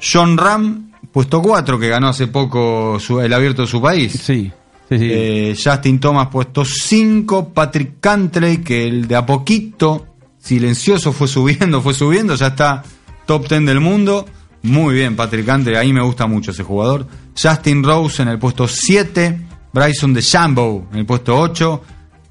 John 0.00 0.36
Ram 0.38 0.92
puesto 1.12 1.42
4 1.42 1.78
que 1.78 1.88
ganó 1.88 2.08
hace 2.08 2.28
poco 2.28 2.98
su- 3.00 3.20
el 3.20 3.32
abierto 3.32 3.62
de 3.62 3.68
su 3.68 3.82
país. 3.82 4.12
Sí, 4.12 4.52
sí, 4.88 4.98
sí. 4.98 5.08
Eh, 5.10 5.56
Justin 5.62 5.98
Thomas 5.98 6.28
puesto 6.28 6.64
5, 6.64 7.52
Patrick 7.52 7.94
Cantley, 8.00 8.58
que 8.58 8.86
el 8.86 9.08
de 9.08 9.16
a 9.16 9.26
poquito, 9.26 10.06
silencioso, 10.38 11.12
fue 11.12 11.26
subiendo, 11.26 11.82
fue 11.82 11.94
subiendo, 11.94 12.36
ya 12.36 12.48
está 12.48 12.84
top 13.26 13.48
10 13.48 13.66
del 13.66 13.80
mundo. 13.80 14.24
Muy 14.62 14.94
bien, 14.94 15.16
Patrick 15.16 15.46
Cantley, 15.46 15.74
ahí 15.74 15.92
me 15.92 16.02
gusta 16.02 16.26
mucho 16.28 16.52
ese 16.52 16.62
jugador. 16.62 17.06
Justin 17.40 17.82
Rose 17.82 18.22
en 18.22 18.28
el 18.28 18.38
puesto 18.38 18.66
7, 18.68 19.40
Bryson 19.72 20.12
de 20.14 20.20
Shambo 20.20 20.88
en 20.92 20.98
el 21.00 21.06
puesto 21.06 21.38
8. 21.38 21.82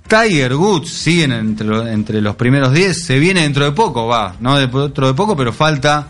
Tiger 0.07 0.55
Woods 0.55 0.89
siguen 0.89 1.31
entre, 1.31 1.93
entre 1.93 2.21
los 2.21 2.35
primeros 2.35 2.73
10, 2.73 3.05
se 3.05 3.19
viene 3.19 3.41
dentro 3.43 3.63
de 3.65 3.71
poco, 3.73 4.07
va, 4.07 4.35
no 4.39 4.57
de- 4.57 4.65
dentro 4.67 5.07
de 5.07 5.13
poco, 5.13 5.35
pero 5.37 5.53
falta 5.53 6.07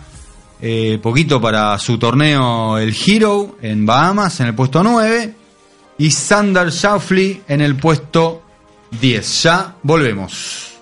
eh, 0.62 1.00
poquito 1.04 1.42
para 1.42 1.78
su 1.80 1.98
torneo 1.98 2.78
el 2.78 2.96
Hero 3.06 3.58
en 3.62 3.86
Bahamas 3.86 4.40
en 4.40 4.48
el 4.48 4.56
puesto 4.56 4.82
9 4.84 5.34
y 5.98 6.12
Sander 6.12 6.72
Schauffele 6.72 7.42
en 7.48 7.60
el 7.62 7.76
puesto 7.76 8.42
10. 9.02 9.44
Ya 9.44 9.76
volvemos. 9.84 10.79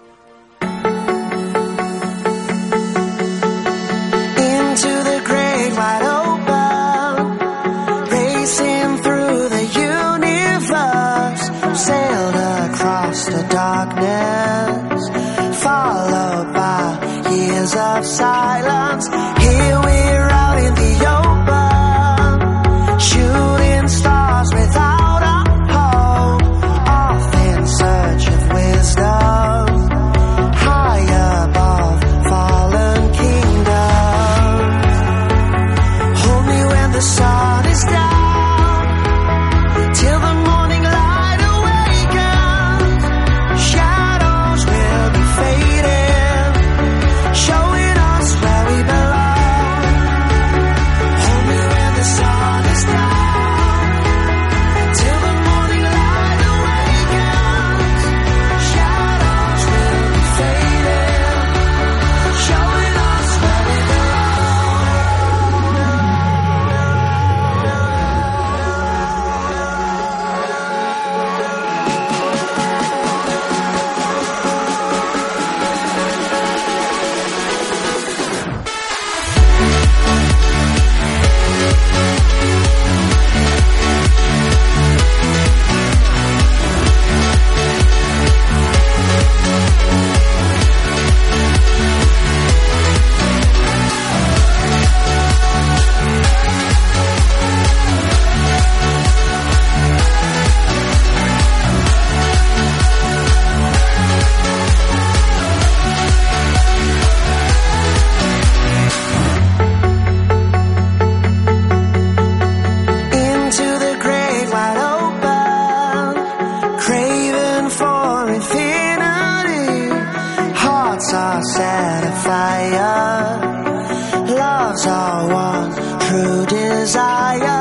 Our 124.88 125.28
one 125.34 126.00
true 126.00 126.46
desire. 126.46 127.57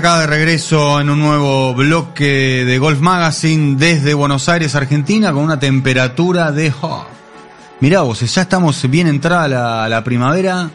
Acá 0.00 0.18
de 0.20 0.26
regreso 0.26 0.98
en 0.98 1.10
un 1.10 1.18
nuevo 1.20 1.74
bloque 1.74 2.64
de 2.64 2.78
Golf 2.78 3.00
Magazine 3.00 3.76
desde 3.76 4.14
Buenos 4.14 4.48
Aires, 4.48 4.74
Argentina, 4.74 5.30
con 5.30 5.44
una 5.44 5.60
temperatura 5.60 6.52
de... 6.52 6.72
oh, 6.80 7.04
mirá 7.80 8.00
vos, 8.00 8.20
ya 8.20 8.40
estamos 8.40 8.88
bien 8.88 9.08
entrada 9.08 9.46
la, 9.46 9.88
la 9.90 10.02
primavera, 10.02 10.70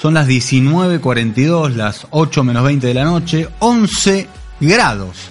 son 0.00 0.14
las 0.14 0.26
19.42, 0.26 1.74
las 1.74 2.06
8 2.08 2.42
menos 2.42 2.64
20 2.64 2.86
de 2.86 2.94
la 2.94 3.04
noche, 3.04 3.50
11 3.58 4.26
grados. 4.60 5.28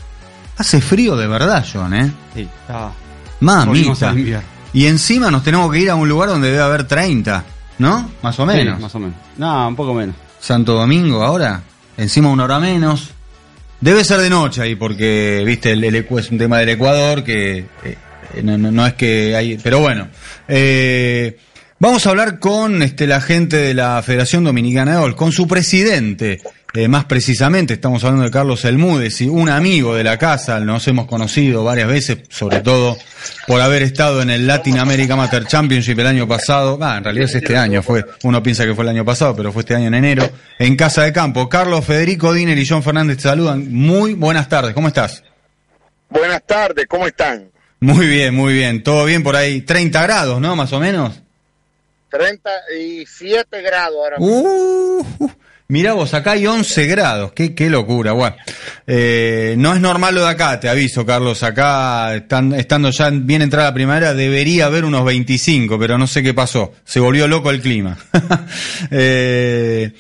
Hace 0.55 0.79
frío 0.79 1.17
de 1.17 1.25
verdad, 1.25 1.65
John, 1.73 1.95
¿eh? 1.95 2.11
Sí, 2.35 2.41
está. 2.41 2.91
Mamita. 3.39 4.13
Y 4.73 4.85
encima 4.85 5.31
nos 5.31 5.43
tenemos 5.43 5.71
que 5.71 5.79
ir 5.79 5.89
a 5.89 5.95
un 5.95 6.07
lugar 6.07 6.29
donde 6.29 6.51
debe 6.51 6.61
haber 6.61 6.83
30, 6.83 7.43
¿no? 7.79 8.11
Más 8.21 8.39
o 8.39 8.45
menos. 8.45 8.75
Sí, 8.77 8.83
más 8.83 8.93
o 8.93 8.99
menos. 8.99 9.15
No, 9.37 9.69
un 9.69 9.75
poco 9.75 9.95
menos. 9.95 10.15
Santo 10.39 10.75
Domingo 10.75 11.23
ahora, 11.23 11.63
encima 11.97 12.29
una 12.29 12.43
hora 12.43 12.59
menos. 12.59 13.13
Debe 13.81 14.03
ser 14.03 14.19
de 14.19 14.29
noche 14.29 14.61
ahí 14.61 14.75
porque, 14.75 15.41
viste, 15.45 15.71
el, 15.71 15.83
el 15.83 15.95
es 15.95 16.31
un 16.31 16.37
tema 16.37 16.59
del 16.59 16.69
Ecuador 16.69 17.23
que 17.23 17.59
eh, 17.85 17.95
no, 18.43 18.57
no- 18.57 18.71
no 18.71 18.85
es 18.85 18.93
que 18.93 19.35
hay... 19.35 19.57
Pero 19.63 19.79
bueno, 19.79 20.09
eh, 20.49 21.37
vamos 21.79 22.05
a 22.05 22.09
hablar 22.09 22.39
con 22.39 22.81
este, 22.83 23.07
la 23.07 23.21
gente 23.21 23.55
de 23.57 23.73
la 23.73 24.01
Federación 24.03 24.43
Dominicana 24.43 24.93
de 24.93 24.97
Golf, 24.99 25.15
con 25.15 25.31
su 25.31 25.47
presidente. 25.47 26.41
Eh, 26.73 26.87
más 26.87 27.05
precisamente, 27.05 27.73
estamos 27.73 28.03
hablando 28.03 28.25
de 28.25 28.31
Carlos 28.31 28.63
Elmúdez, 28.63 29.21
y 29.21 29.27
un 29.27 29.49
amigo 29.49 29.95
de 29.95 30.03
la 30.03 30.17
casa, 30.17 30.59
nos 30.59 30.87
hemos 30.87 31.07
conocido 31.07 31.63
varias 31.63 31.87
veces, 31.87 32.19
sobre 32.29 32.59
todo 32.59 32.97
por 33.47 33.59
haber 33.59 33.81
estado 33.81 34.21
en 34.21 34.29
el 34.29 34.45
Latin 34.45 34.77
America 34.77 35.13
Amateur 35.13 35.47
Championship 35.47 35.97
el 35.97 36.07
año 36.07 36.27
pasado, 36.27 36.77
ah, 36.81 36.97
en 36.97 37.03
realidad 37.03 37.25
es 37.25 37.35
este 37.35 37.57
año, 37.57 37.81
fue, 37.81 38.05
uno 38.23 38.43
piensa 38.43 38.65
que 38.65 38.75
fue 38.75 38.83
el 38.83 38.89
año 38.89 39.03
pasado, 39.03 39.35
pero 39.35 39.51
fue 39.51 39.61
este 39.61 39.75
año 39.75 39.87
en 39.87 39.95
enero, 39.95 40.29
en 40.59 40.75
Casa 40.75 41.03
de 41.03 41.11
Campo. 41.11 41.49
Carlos, 41.49 41.83
Federico 41.83 42.33
Diner 42.33 42.57
y 42.57 42.67
John 42.67 42.83
Fernández 42.83 43.17
te 43.17 43.23
saludan. 43.23 43.73
Muy 43.73 44.13
buenas 44.13 44.47
tardes, 44.47 44.73
¿cómo 44.73 44.89
estás? 44.89 45.23
Buenas 46.09 46.43
tardes, 46.45 46.85
¿cómo 46.87 47.07
están? 47.07 47.49
Muy 47.79 48.07
bien, 48.07 48.35
muy 48.35 48.53
bien, 48.53 48.83
todo 48.83 49.05
bien 49.05 49.23
por 49.23 49.35
ahí, 49.35 49.61
30 49.61 50.03
grados, 50.03 50.41
¿no? 50.41 50.55
Más 50.55 50.71
o 50.73 50.79
menos. 50.79 51.21
37 52.09 53.61
grados 53.61 53.97
ahora 54.03 54.17
mismo. 54.17 54.35
Uh, 54.35 55.05
uh, 55.19 55.31
mirá 55.69 55.93
vos, 55.93 56.15
acá 56.15 56.31
hay 56.31 56.47
11 56.47 56.87
grados, 56.87 57.31
qué, 57.33 57.53
qué 57.53 57.69
locura, 57.69 58.11
guau. 58.11 58.33
Eh, 58.87 59.55
no 59.57 59.73
es 59.73 59.79
normal 59.79 60.15
lo 60.15 60.21
de 60.21 60.29
acá, 60.29 60.59
te 60.59 60.67
aviso, 60.67 61.05
Carlos, 61.05 61.43
acá 61.43 62.15
estando 62.15 62.89
ya 62.89 63.09
bien 63.11 63.43
entrada 63.43 63.69
la 63.69 63.73
primavera, 63.73 64.13
debería 64.15 64.65
haber 64.65 64.83
unos 64.83 65.05
25, 65.05 65.77
pero 65.77 65.97
no 65.99 66.07
sé 66.07 66.23
qué 66.23 66.33
pasó, 66.33 66.73
se 66.83 66.99
volvió 66.99 67.27
loco 67.27 67.51
el 67.51 67.61
clima. 67.61 67.97
Eh, 68.91 69.91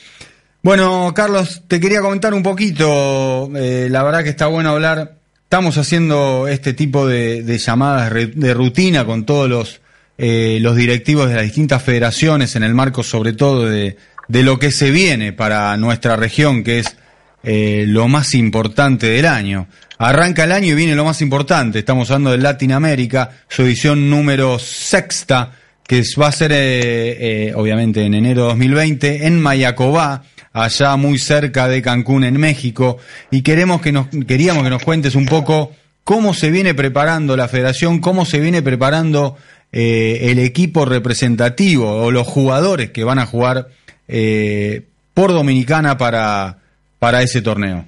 bueno, 0.61 1.13
Carlos, 1.15 1.63
te 1.67 1.79
quería 1.79 2.01
comentar 2.01 2.33
un 2.33 2.41
poquito, 2.41 3.49
eh, 3.55 3.87
la 3.89 4.03
verdad 4.03 4.23
que 4.23 4.29
está 4.29 4.47
bueno 4.47 4.71
hablar, 4.71 5.17
estamos 5.43 5.77
haciendo 5.77 6.47
este 6.47 6.73
tipo 6.73 7.05
de, 7.07 7.57
llamadas 7.57 8.11
de 8.35 8.53
rutina 8.53 9.05
con 9.05 9.25
todos 9.25 9.49
los, 9.49 9.81
eh, 10.17 10.57
los 10.61 10.75
directivos 10.75 11.29
de 11.29 11.35
las 11.35 11.43
distintas 11.43 11.83
federaciones 11.83 12.55
en 12.55 12.63
el 12.63 12.73
marco 12.73 13.03
sobre 13.03 13.33
todo 13.33 13.65
de, 13.65 13.97
de 14.29 14.43
lo 14.43 14.57
que 14.59 14.71
se 14.71 14.91
viene 14.91 15.33
para 15.33 15.75
nuestra 15.75 16.15
región, 16.15 16.63
que 16.63 16.79
es 16.79 16.95
eh, 17.43 17.83
lo 17.87 18.07
más 18.07 18.33
importante 18.35 19.07
del 19.07 19.25
año. 19.25 19.67
Arranca 19.97 20.45
el 20.45 20.53
año 20.53 20.67
y 20.71 20.75
viene 20.75 20.95
lo 20.95 21.03
más 21.03 21.21
importante, 21.21 21.79
estamos 21.79 22.09
hablando 22.09 22.31
de 22.31 22.37
Latinoamérica, 22.37 23.31
su 23.49 23.63
edición 23.63 24.09
número 24.09 24.57
sexta, 24.57 25.51
que 25.85 26.03
va 26.21 26.27
a 26.27 26.31
ser 26.31 26.51
eh, 26.53 27.47
eh, 27.49 27.53
obviamente 27.55 28.03
en 28.03 28.13
enero 28.13 28.43
de 28.43 28.47
2020 28.49 29.25
en 29.25 29.41
Mayacobá, 29.41 30.23
allá 30.53 30.95
muy 30.95 31.17
cerca 31.17 31.67
de 31.67 31.81
Cancún 31.81 32.23
en 32.23 32.39
México, 32.39 32.97
y 33.31 33.41
queremos 33.41 33.81
que 33.81 33.91
nos 33.91 34.07
queríamos 34.27 34.63
que 34.63 34.69
nos 34.69 34.83
cuentes 34.83 35.15
un 35.15 35.25
poco 35.25 35.71
cómo 36.03 36.33
se 36.33 36.51
viene 36.51 36.73
preparando 36.75 37.35
la 37.35 37.47
federación, 37.47 37.99
cómo 37.99 38.25
se 38.25 38.39
viene 38.39 38.61
preparando 38.61 39.35
eh, 39.71 40.31
el 40.31 40.39
equipo 40.39 40.85
representativo 40.85 42.03
o 42.03 42.09
los 42.09 42.25
jugadores 42.25 42.89
que 42.89 43.03
van 43.03 43.19
a 43.19 43.27
jugar 43.27 43.67
eh, 44.11 44.81
por 45.13 45.31
Dominicana 45.31 45.97
para, 45.97 46.57
para 46.97 47.21
ese 47.21 47.41
torneo. 47.41 47.85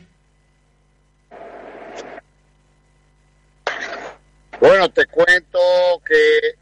Bueno, 4.60 4.90
te 4.92 5.06
cuento 5.08 5.60
que 6.06 6.56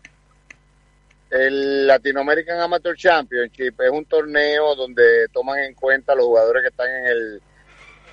el 1.32 1.86
Latin 1.86 2.18
American 2.18 2.60
Amateur 2.60 2.96
Championship 2.96 3.80
es 3.82 3.92
un 3.92 4.06
torneo 4.06 4.74
donde 4.76 5.28
toman 5.34 5.60
en 5.60 5.74
cuenta 5.74 6.16
los 6.16 6.26
jugadores 6.26 6.64
que 6.64 6.70
están 6.70 6.88
en 6.90 7.06
el 7.08 7.42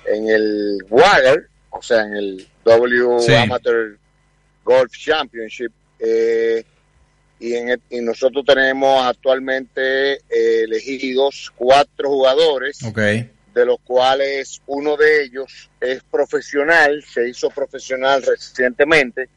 en 0.05 0.29
el 0.29 0.77
WAGR, 0.89 1.49
o 1.71 1.81
sea, 1.81 2.01
en 2.03 2.13
el 2.15 2.47
W 2.65 3.19
Sí. 3.19 3.33
Amateur 3.33 3.97
Golf 4.63 4.91
Championship. 4.91 5.71
eh, 5.99 6.63
y, 7.39 7.53
en 7.53 7.69
el- 7.69 7.81
y 7.89 8.01
nosotros 8.01 8.43
tenemos 8.45 9.03
actualmente 9.05 10.13
eh, 10.15 10.63
elegidos 10.63 11.51
cuatro 11.55 12.09
jugadores 12.09 12.81
de 13.53 13.65
los 13.65 13.79
cuales 13.83 14.61
uno 14.67 14.97
de 14.97 15.23
ellos 15.23 15.69
es 15.81 16.01
profesional, 16.03 17.03
se 17.03 17.29
hizo 17.29 17.49
profesional 17.49 18.23
recientemente 18.23 19.29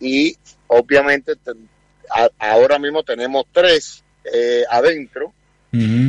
y 0.00 0.36
obviamente 0.68 1.32
a- 2.10 2.30
ahora 2.38 2.78
mismo 2.78 3.02
tenemos 3.02 3.44
tres 3.52 4.02
eh, 4.24 4.64
adentro, 4.70 5.32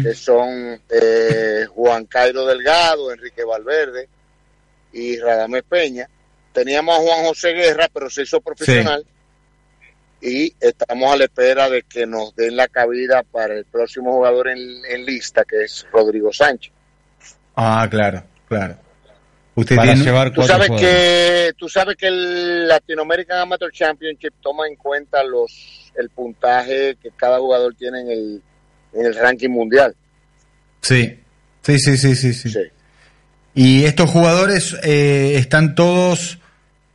que 0.04 0.14
son 0.14 0.82
eh, 0.90 1.66
Juan 1.70 2.06
Cairo 2.06 2.46
Delgado, 2.46 3.12
Enrique 3.14 3.44
Valverde 3.46 4.10
y 4.92 5.18
Radamés 5.18 5.64
Peña. 5.68 6.08
Teníamos 6.52 7.00
a 7.00 7.02
Juan 7.02 7.26
José 7.26 7.54
Guerra, 7.54 7.90
pero 7.94 8.10
se 8.10 8.24
hizo 8.24 8.40
profesional. 8.42 9.06
Y 10.26 10.56
estamos 10.60 11.12
a 11.14 11.18
la 11.18 11.26
espera 11.26 11.70
de 11.70 11.84
que 11.84 12.06
nos 12.06 12.34
den 12.36 12.56
la 12.56 12.68
cabida 12.70 13.24
para 13.24 13.56
el 13.56 13.66
próximo 13.66 14.14
jugador 14.14 14.48
en, 14.50 14.60
en 14.90 15.06
lista, 15.06 15.44
que 15.44 15.64
es 15.64 15.86
Rodrigo 15.92 16.32
Sánchez. 16.32 16.72
Ah, 17.56 17.86
claro, 17.92 18.24
claro. 18.48 18.78
Usted 19.56 19.76
Para 19.76 19.92
tiene- 19.94 20.06
llevar 20.06 20.32
Tú 20.32 20.42
sabes 20.44 20.68
jugadores. 20.68 20.96
que 21.48 21.54
tú 21.58 21.70
sabes 21.70 21.96
que 21.98 22.08
el 22.08 22.68
Latino 22.68 23.02
American 23.04 23.38
Amateur 23.40 23.72
Championship 23.72 24.34
toma 24.42 24.66
en 24.68 24.76
cuenta 24.78 25.24
los 25.24 25.92
el 25.96 26.10
puntaje 26.10 26.96
que 27.02 27.12
cada 27.16 27.38
jugador 27.40 27.76
tiene 27.76 28.02
en 28.02 28.10
el 28.10 28.42
en 28.94 29.06
el 29.06 29.16
ranking 29.16 29.50
mundial. 29.50 29.94
Sí, 30.82 31.20
sí, 31.62 31.78
sí, 31.80 31.98
sí, 31.98 32.16
sí. 32.16 32.34
sí. 32.34 32.50
Sí. 32.50 32.60
¿Y 33.56 33.84
estos 33.86 34.10
jugadores 34.10 34.76
eh, 34.84 35.34
están 35.36 35.76
todos 35.76 36.40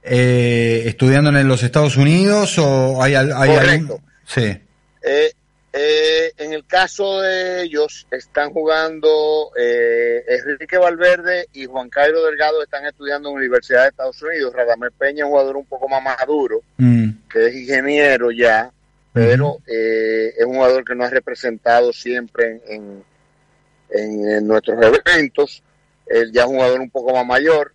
eh, 0.02 0.84
estudiando 0.86 1.30
en 1.30 1.48
los 1.48 1.62
Estados 1.62 1.96
Unidos 1.96 2.58
o 2.58 3.02
hay, 3.02 3.14
hay 3.14 3.28
Correcto. 3.28 3.94
algún- 3.94 4.02
Sí. 4.26 4.60
Eh, 5.02 5.32
eh, 5.72 6.32
en 6.38 6.52
el 6.52 6.64
caso 6.66 7.20
de 7.20 7.62
ellos 7.62 8.06
están 8.10 8.50
jugando 8.52 9.50
eh, 9.58 10.24
Enrique 10.28 10.76
Valverde 10.78 11.46
y 11.52 11.66
Juan 11.66 11.88
Cairo 11.90 12.24
Delgado 12.24 12.62
están 12.62 12.84
estudiando 12.86 13.28
en 13.28 13.34
la 13.34 13.38
Universidad 13.40 13.82
de 13.82 13.88
Estados 13.88 14.20
Unidos. 14.22 14.52
Radamés 14.54 14.90
Peña 14.98 15.18
es 15.20 15.24
un 15.24 15.30
jugador 15.30 15.56
un 15.56 15.66
poco 15.66 15.88
más 15.88 16.02
maduro, 16.02 16.62
Mm, 16.78 17.10
que 17.30 17.46
es 17.48 17.54
ingeniero 17.54 18.30
ya, 18.30 18.70
pero 19.12 19.58
eh, 19.66 20.32
es 20.38 20.44
un 20.46 20.54
jugador 20.54 20.84
que 20.84 20.94
nos 20.94 21.06
ha 21.06 21.10
representado 21.10 21.92
siempre 21.92 22.60
en, 22.66 23.02
en, 23.90 24.28
en 24.28 24.46
nuestros 24.46 24.78
eventos. 24.82 25.62
Él 26.06 26.30
ya 26.32 26.42
es 26.42 26.48
un 26.48 26.54
jugador 26.56 26.80
un 26.80 26.90
poco 26.90 27.12
más 27.14 27.26
mayor 27.26 27.72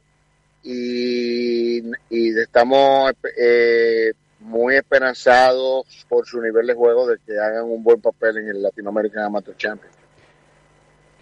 y, 0.63 1.79
y 2.09 2.39
estamos 2.39 3.13
eh, 3.37 4.13
muy 4.39 4.75
esperanzados 4.75 5.85
por 6.07 6.25
su 6.25 6.41
nivel 6.41 6.67
de 6.67 6.73
juego 6.73 7.07
de 7.07 7.17
que 7.25 7.37
hagan 7.37 7.65
un 7.65 7.83
buen 7.83 8.01
papel 8.01 8.37
en 8.37 8.49
el 8.49 8.61
Latino 8.61 8.89
American 8.89 9.23
Amateur 9.25 9.55
Championship. 9.57 9.99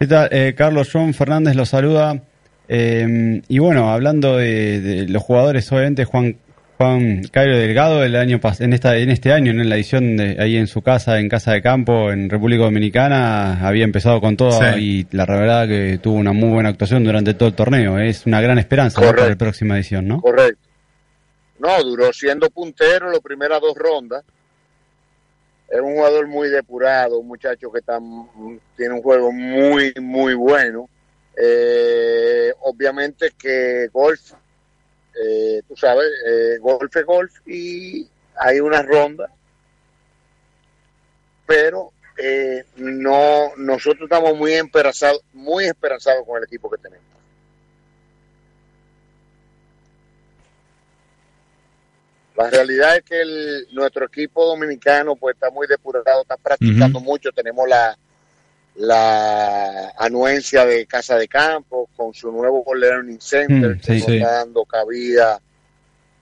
Eh, 0.00 0.54
Carlos 0.56 0.90
John 0.92 1.14
Fernández 1.14 1.54
lo 1.54 1.64
saluda. 1.64 2.22
Eh, 2.68 3.42
y 3.48 3.58
bueno, 3.58 3.92
hablando 3.92 4.36
de 4.36 5.06
los 5.08 5.22
jugadores, 5.22 5.70
obviamente 5.70 6.04
Juan 6.04 6.36
Juan 6.78 7.22
Cairo 7.30 7.56
Delgado 7.56 8.02
el 8.02 8.16
año 8.16 8.40
pas- 8.40 8.60
en 8.60 8.72
esta 8.72 8.96
en 8.96 9.10
este 9.10 9.32
año 9.32 9.52
en 9.52 9.68
la 9.68 9.76
edición 9.76 10.16
de 10.16 10.36
ahí 10.40 10.56
en 10.56 10.66
su 10.66 10.82
casa 10.82 11.20
en 11.20 11.28
casa 11.28 11.52
de 11.52 11.62
campo 11.62 12.10
en 12.10 12.28
República 12.28 12.64
Dominicana 12.64 13.66
había 13.66 13.84
empezado 13.84 14.20
con 14.20 14.36
todo 14.36 14.52
Sí. 14.52 15.06
y 15.10 15.16
la 15.16 15.24
verdad 15.26 15.68
que 15.68 15.98
tuvo 16.02 16.16
una 16.16 16.32
muy 16.32 16.48
buena 16.48 16.70
actuación 16.70 17.04
durante 17.04 17.34
todo 17.34 17.48
el 17.50 17.54
torneo 17.54 17.98
es 18.00 18.26
una 18.26 18.40
gran 18.40 18.58
esperanza 18.58 19.00
para 19.00 19.28
la 19.28 19.36
próxima 19.36 19.76
edición 19.76 20.08
no 20.08 20.20
Correcto. 20.20 20.58
No, 21.60 21.80
duró 21.84 22.12
siendo 22.12 22.50
puntero 22.50 23.08
las 23.12 23.20
primeras 23.20 23.60
dos 23.60 23.76
rondas. 23.76 24.24
Es 25.70 25.80
un 25.80 25.94
jugador 25.94 26.26
muy 26.26 26.48
depurado, 26.48 27.20
un 27.20 27.28
muchacho 27.28 27.70
que 27.70 27.78
está, 27.78 28.00
tiene 28.76 28.94
un 28.94 29.00
juego 29.00 29.30
muy, 29.30 29.92
muy 30.00 30.34
bueno. 30.34 30.88
Eh, 31.40 32.52
obviamente 32.62 33.30
que 33.40 33.86
golf, 33.92 34.32
eh, 35.20 35.62
tú 35.68 35.76
sabes, 35.76 36.06
eh, 36.26 36.58
golf 36.60 36.94
es 36.96 37.04
golf 37.04 37.32
y 37.46 38.08
hay 38.36 38.60
una 38.60 38.82
ronda, 38.82 39.30
pero 41.46 41.92
eh, 42.16 42.64
no, 42.76 43.52
nosotros 43.56 44.02
estamos 44.04 44.36
muy 44.36 44.52
esperanzados, 44.54 45.22
muy 45.32 45.64
esperanzados 45.64 46.24
con 46.26 46.38
el 46.38 46.44
equipo 46.44 46.70
que 46.70 46.78
tenemos. 46.78 47.06
La 52.36 52.48
realidad 52.48 52.96
es 52.96 53.02
que 53.02 53.20
el- 53.20 53.68
nuestro 53.72 54.06
equipo 54.06 54.44
dominicano 54.46 55.16
pues 55.16 55.34
está 55.34 55.50
muy 55.50 55.66
depurado, 55.66 56.22
está 56.22 56.36
practicando 56.36 56.98
mucho, 57.00 57.30
tenemos 57.32 57.68
la, 57.68 57.96
la 58.76 59.90
anuencia 59.98 60.64
de 60.64 60.86
Casa 60.86 61.16
de 61.16 61.28
Campo 61.28 61.88
con 61.96 62.14
su 62.14 62.30
nuevo 62.32 62.64
Learning 62.74 63.20
Center 63.20 63.76
Mm, 63.76 63.80
que 63.80 63.92
nos 63.94 64.04
sí. 64.04 64.16
está 64.16 64.32
dando 64.32 64.64
cabida, 64.64 65.40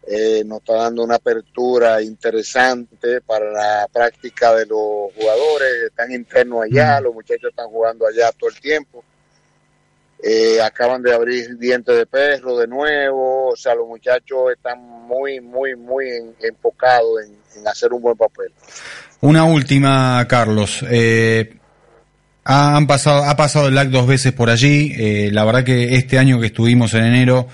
eh, 0.06 0.42
nos 0.44 0.58
está 0.58 0.74
dando 0.74 1.04
una 1.04 1.14
apertura 1.16 2.02
interesante 2.02 3.20
para 3.20 3.50
la 3.52 3.88
práctica 3.92 4.54
de 4.54 4.66
los 4.66 5.12
jugadores, 5.14 5.68
están 5.86 6.10
internos 6.12 6.64
allá, 6.64 7.00
Mm. 7.00 7.04
los 7.04 7.14
muchachos 7.14 7.50
están 7.50 7.68
jugando 7.68 8.06
allá 8.06 8.32
todo 8.32 8.50
el 8.50 8.60
tiempo. 8.60 9.04
Eh, 10.22 10.60
acaban 10.60 11.02
de 11.02 11.14
abrir 11.14 11.56
dientes 11.56 11.96
de 11.96 12.04
perro 12.04 12.58
de 12.58 12.66
nuevo, 12.66 13.48
o 13.50 13.56
sea, 13.56 13.74
los 13.74 13.86
muchachos 13.86 14.52
están 14.54 14.78
muy, 14.80 15.40
muy, 15.40 15.74
muy 15.76 16.10
en- 16.10 16.34
enfocados 16.42 17.22
en, 17.24 17.38
en 17.58 17.66
hacer 17.68 17.90
un 17.92 18.02
buen 18.02 18.16
papel. 18.18 18.52
Una 19.22 19.44
última, 19.44 20.26
Carlos. 20.28 20.84
Eh, 20.90 21.54
ha- 22.44 22.76
han 22.76 22.86
pasado, 22.86 23.24
ha 23.24 23.36
pasado 23.36 23.68
el 23.68 23.74
LAC 23.74 23.88
dos 23.90 24.06
veces 24.06 24.32
por 24.32 24.50
allí. 24.50 24.92
Eh, 24.96 25.30
la 25.32 25.44
verdad 25.44 25.64
que 25.64 25.94
este 25.96 26.18
año 26.18 26.40
que 26.40 26.46
estuvimos 26.46 26.94
en 26.94 27.04
enero 27.04 27.46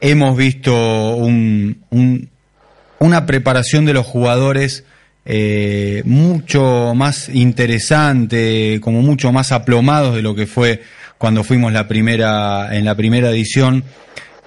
hemos 0.00 0.36
visto 0.36 1.16
un- 1.16 1.84
un- 1.90 2.28
una 2.98 3.26
preparación 3.26 3.84
de 3.84 3.94
los 3.94 4.06
jugadores 4.06 4.84
eh, 5.26 6.02
mucho 6.06 6.92
más 6.96 7.28
interesante, 7.28 8.78
como 8.80 9.02
mucho 9.02 9.32
más 9.32 9.52
aplomados 9.52 10.14
de 10.16 10.22
lo 10.22 10.34
que 10.34 10.46
fue 10.46 10.82
cuando 11.18 11.44
fuimos 11.44 11.72
la 11.72 11.86
primera 11.86 12.74
en 12.76 12.84
la 12.86 12.94
primera 12.94 13.30
edición. 13.30 13.84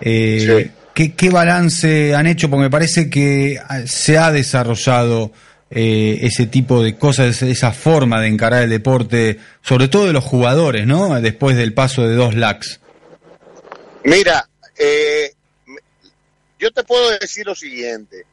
Eh, 0.01 0.63
Sí. 0.65 0.71
¿qué, 0.93 1.13
qué 1.13 1.29
balance 1.29 2.15
han 2.15 2.25
hecho? 2.27 2.49
Porque 2.49 2.63
me 2.63 2.69
parece 2.71 3.09
que 3.09 3.59
ah, 3.67 3.81
se 3.85 4.17
ha 4.17 4.31
desarrollado 4.31 5.31
eh, 5.75 6.19
ese 6.21 6.45
tipo 6.45 6.83
de 6.83 6.95
cosas, 6.97 7.41
esa 7.41 7.71
forma 7.71 8.21
de 8.21 8.27
encarar 8.27 8.63
el 8.63 8.69
deporte, 8.69 9.39
sobre 9.61 9.87
todo 9.87 10.05
de 10.05 10.13
los 10.13 10.23
jugadores, 10.23 10.85
¿no? 10.85 11.19
Después 11.19 11.57
del 11.57 11.73
paso 11.73 12.07
de 12.07 12.15
dos 12.15 12.35
lacs. 12.35 12.79
Mira, 14.03 14.47
eh, 14.77 15.33
yo 16.59 16.71
te 16.71 16.83
puedo 16.83 17.17
decir 17.19 17.45
lo 17.45 17.55
siguiente. 17.55 18.25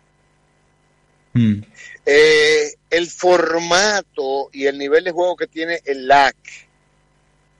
Mm, 1.33 1.63
Eh, 2.07 2.75
el 2.91 3.07
formato 3.09 4.49
y 4.53 4.67
el 4.67 4.79
nivel 4.79 5.05
de 5.05 5.11
juego 5.13 5.37
que 5.37 5.47
tiene 5.47 5.81
el 5.85 6.09
LAC 6.09 6.37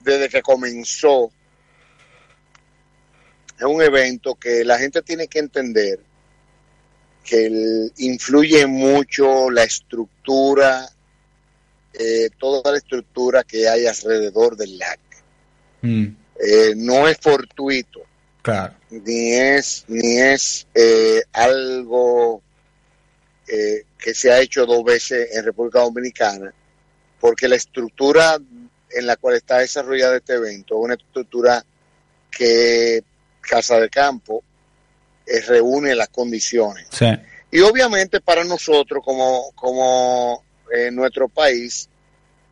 desde 0.01 0.29
que 0.29 0.41
comenzó 0.41 1.31
es 3.57 3.63
un 3.63 3.81
evento 3.81 4.35
que 4.35 4.65
la 4.65 4.77
gente 4.77 5.01
tiene 5.03 5.27
que 5.27 5.39
entender 5.39 5.99
que 7.23 7.45
el- 7.45 7.93
influye 7.97 8.65
mucho 8.65 9.49
la 9.49 9.63
estructura, 9.63 10.89
eh, 11.93 12.29
toda 12.39 12.71
la 12.71 12.77
estructura 12.77 13.43
que 13.43 13.67
hay 13.67 13.85
alrededor 13.85 14.55
del 14.57 14.77
LAC. 14.77 14.99
mm, 15.81 16.05
Eh, 16.43 16.73
no 16.75 17.07
es 17.07 17.17
fortuito 17.19 18.01
claro. 18.41 18.73
ni 18.89 19.33
es 19.33 19.85
ni 19.87 20.17
es 20.17 20.65
eh, 20.73 21.21
algo 21.33 22.41
que 23.97 24.13
se 24.15 24.31
ha 24.31 24.39
hecho 24.39 24.65
dos 24.65 24.83
veces 24.83 25.29
en 25.35 25.43
República 25.43 25.81
Dominicana 25.81 26.53
porque 27.19 27.47
la 27.49 27.57
estructura 27.57 28.37
en 28.89 29.05
la 29.05 29.17
cual 29.17 29.35
está 29.35 29.57
desarrollado 29.59 30.15
este 30.15 30.33
evento 30.33 30.75
es 30.75 30.81
una 30.83 30.93
estructura 30.95 31.63
que 32.31 33.03
Casa 33.41 33.79
de 33.79 33.89
Campo 33.89 34.41
eh, 35.31 35.41
reúne 35.41 35.95
las 35.95 36.09
condiciones 36.09 36.87
Sí. 36.91 37.05
y 37.51 37.59
obviamente 37.61 38.19
para 38.21 38.43
nosotros 38.43 39.03
como, 39.03 39.51
como 39.55 40.43
en 40.71 40.95
nuestro 40.95 41.27
país, 41.27 41.89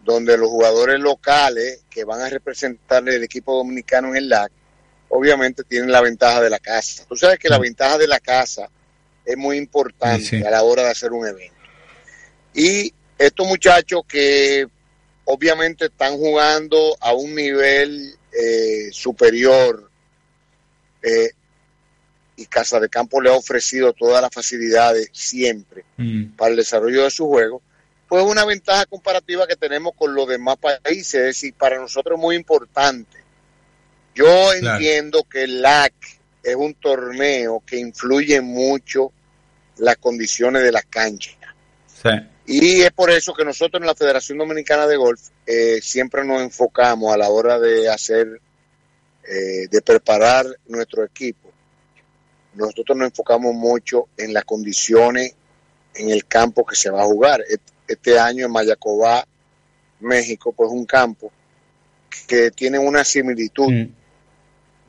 donde 0.03 0.37
los 0.37 0.49
jugadores 0.49 0.99
locales 0.99 1.83
que 1.89 2.03
van 2.03 2.21
a 2.21 2.29
representar 2.29 3.07
el 3.07 3.23
equipo 3.23 3.55
dominicano 3.55 4.09
en 4.09 4.15
el 4.17 4.29
LAC, 4.29 4.51
obviamente 5.09 5.63
tienen 5.63 5.91
la 5.91 6.01
ventaja 6.01 6.41
de 6.41 6.49
la 6.49 6.59
casa. 6.59 7.05
Tú 7.07 7.15
sabes 7.15 7.39
que 7.39 7.49
la 7.49 7.57
ventaja 7.59 7.97
de 7.97 8.07
la 8.07 8.19
casa 8.19 8.69
es 9.25 9.37
muy 9.37 9.57
importante 9.57 10.23
sí. 10.23 10.43
a 10.43 10.49
la 10.49 10.63
hora 10.63 10.83
de 10.83 10.89
hacer 10.91 11.11
un 11.11 11.27
evento. 11.27 11.55
Y 12.53 12.93
estos 13.17 13.45
muchachos 13.47 14.01
que 14.07 14.67
obviamente 15.25 15.85
están 15.85 16.17
jugando 16.17 16.97
a 16.99 17.13
un 17.13 17.35
nivel 17.35 18.15
eh, 18.31 18.89
superior 18.91 19.89
eh, 21.03 21.31
y 22.39 22.45
Casa 22.47 22.79
de 22.79 22.89
Campo 22.89 23.21
le 23.21 23.29
ha 23.29 23.33
ofrecido 23.33 23.93
todas 23.93 24.21
las 24.21 24.31
facilidades 24.33 25.09
siempre 25.13 25.83
Mm, 25.97 26.35
para 26.37 26.51
el 26.51 26.57
desarrollo 26.57 27.03
de 27.03 27.11
su 27.11 27.27
juego, 27.27 27.61
pues 28.07 28.23
una 28.23 28.45
ventaja 28.45 28.85
comparativa 28.85 29.45
que 29.45 29.55
tenemos 29.57 29.93
con 29.97 30.15
los 30.15 30.27
demás 30.27 30.55
países, 30.57 31.13
es 31.15 31.21
decir, 31.25 31.53
para 31.55 31.77
nosotros 31.77 32.17
es 32.17 32.21
muy 32.21 32.35
importante. 32.37 33.17
Yo 34.15 34.25
Claro. 34.59 34.77
entiendo 34.77 35.23
que 35.29 35.43
el 35.43 35.61
LAC 35.61 35.93
es 36.41 36.55
un 36.55 36.73
torneo 36.75 37.61
que 37.65 37.77
influye 37.77 38.39
mucho 38.41 39.11
las 39.77 39.97
condiciones 39.97 40.63
de 40.63 40.71
la 40.71 40.81
cancha. 40.83 41.31
sí. 42.01 42.09
Y 42.51 42.81
es 42.81 42.91
por 42.91 43.11
eso 43.11 43.31
que 43.35 43.45
nosotros 43.45 43.79
en 43.79 43.85
la 43.85 43.93
Federación 43.93 44.39
Dominicana 44.39 44.87
de 44.87 44.95
Golf 44.97 45.21
eh, 45.45 45.79
siempre 45.83 46.23
nos 46.25 46.41
enfocamos 46.41 47.13
a 47.13 47.17
la 47.17 47.29
hora 47.29 47.59
de 47.59 47.87
hacer, 47.89 48.41
eh, 49.23 49.67
de 49.69 49.81
preparar 49.83 50.47
nuestro 50.67 51.03
equipo. 51.03 51.48
Nosotros 52.67 52.97
nos 52.97 53.07
enfocamos 53.09 53.53
mucho 53.55 54.09
en 54.17 54.33
las 54.33 54.43
condiciones 54.45 55.33
en 55.95 56.09
el 56.11 56.25
campo 56.25 56.65
que 56.65 56.75
se 56.75 56.89
va 56.89 57.01
a 57.01 57.05
jugar. 57.05 57.41
Et- 57.49 57.61
Este 57.87 58.19
año 58.19 58.45
en 58.45 58.51
Mayacobá, 58.51 59.25
México, 60.01 60.53
pues 60.55 60.69
un 60.69 60.85
campo 60.85 61.31
que 62.27 62.51
tiene 62.51 62.77
una 62.77 63.03
similitud 63.03 63.67
Mm. 63.71 63.89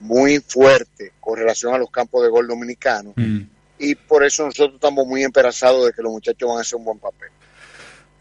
muy 0.01 0.39
fuerte 0.41 1.13
con 1.19 1.39
relación 1.39 1.73
a 1.75 1.79
los 1.79 1.91
campos 1.91 2.23
de 2.23 2.29
gol 2.29 2.47
dominicanos. 2.47 3.15
Mm. 3.17 3.41
Y 3.79 3.95
por 3.95 4.23
eso 4.23 4.45
nosotros 4.45 4.75
estamos 4.75 5.07
muy 5.07 5.23
esperanzados 5.23 5.87
de 5.87 5.93
que 5.95 6.03
los 6.03 6.13
muchachos 6.13 6.47
van 6.47 6.59
a 6.59 6.61
hacer 6.61 6.77
un 6.77 6.85
buen 6.85 6.99
papel. 6.99 7.29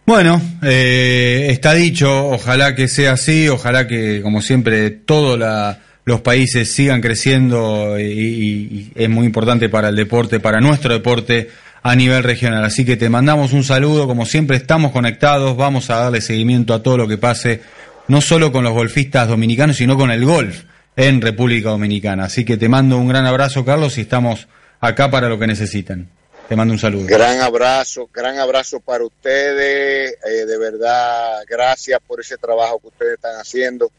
Bueno, 0.05 0.41
eh, 0.63 1.47
está 1.49 1.73
dicho, 1.73 2.29
ojalá 2.29 2.73
que 2.75 2.87
sea 2.87 3.11
así, 3.11 3.49
ojalá 3.49 3.85
que, 3.85 4.21
como 4.21 4.41
siempre, 4.41 4.89
todos 4.91 5.37
la- 5.37 5.77
los 6.09 6.21
países 6.21 6.71
sigan 6.71 7.01
creciendo 7.01 7.99
y, 7.99 8.91
es 8.95 9.09
muy 9.09 9.27
importante 9.27 9.69
para 9.69 9.89
el 9.89 9.95
deporte, 9.95 10.39
para 10.39 10.59
nuestro 10.59 10.91
deporte 10.91 11.51
a 11.83 11.95
nivel 11.95 12.23
regional. 12.23 12.65
Así 12.65 12.83
que 12.83 12.97
te 12.97 13.09
mandamos 13.09 13.53
un 13.53 13.63
saludo, 13.63 14.07
como 14.07 14.25
siempre 14.25 14.57
estamos 14.57 14.91
conectados, 14.91 15.55
vamos 15.55 15.91
a 15.91 15.97
darle 15.97 16.21
seguimiento 16.21 16.73
a 16.73 16.81
todo 16.81 16.97
lo 16.97 17.07
que 17.07 17.19
pase, 17.19 17.61
no 18.07 18.21
solo 18.21 18.51
con 18.51 18.63
los 18.63 18.73
golfistas 18.73 19.27
dominicanos, 19.27 19.77
sino 19.77 19.97
con 19.97 20.09
el 20.09 20.25
golf 20.25 20.63
en 20.95 21.21
República 21.21 21.69
Dominicana. 21.69 22.25
Así 22.25 22.43
que 22.43 22.57
te 22.57 22.67
mando 22.67 22.97
un 22.97 23.07
gran 23.07 23.27
abrazo, 23.27 23.63
Carlos, 23.63 23.99
y 23.99 24.01
estamos 24.01 24.47
acá 24.79 25.11
para 25.11 25.29
lo 25.29 25.37
que 25.37 25.45
necesitan. 25.45 26.09
Te 26.47 26.55
mando 26.55 26.73
un 26.73 26.79
saludo. 26.79 27.05
Gran 27.05 27.39
abrazo, 27.41 28.09
gran 28.11 28.39
abrazo 28.39 28.79
para 28.79 29.03
ustedes. 29.03 30.17
eh, 30.25 30.45
de 30.47 30.57
verdad, 30.57 31.43
gracias 31.47 31.99
por 32.07 32.19
ese 32.19 32.35
trabajo 32.37 32.79
que 32.79 32.87
ustedes 32.87 33.13
están 33.13 33.35
haciendo. 33.39 33.91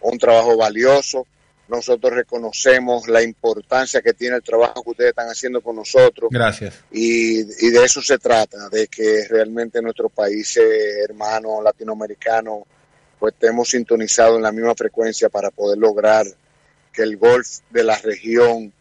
Un 0.00 0.16
trabajo 0.16 0.56
valioso. 0.56 1.26
Nosotros 1.70 2.12
reconocemos 2.12 3.08
la 3.08 3.22
importancia 3.22 4.02
que 4.02 4.12
tiene 4.12 4.36
el 4.36 4.42
trabajo 4.42 4.82
que 4.82 4.90
ustedes 4.90 5.10
están 5.10 5.28
haciendo 5.28 5.60
con 5.60 5.76
nosotros. 5.76 6.30
Gracias. 6.30 6.74
Y, 6.90 7.40
y 7.40 7.70
de 7.70 7.84
eso 7.84 8.02
se 8.02 8.18
trata, 8.18 8.68
de 8.68 8.88
que 8.88 9.26
realmente 9.28 9.80
nuestros 9.80 10.10
países 10.12 10.64
hermanos 11.08 11.62
latinoamericanos 11.62 12.64
pues 13.20 13.34
estemos 13.34 13.68
sintonizados 13.68 14.36
en 14.36 14.42
la 14.42 14.50
misma 14.50 14.74
frecuencia 14.74 15.28
para 15.28 15.50
poder 15.50 15.78
lograr 15.78 16.26
que 16.92 17.02
el 17.02 17.18
golf 17.18 17.60
de 17.70 17.84
la 17.84 17.96
región 17.98 18.72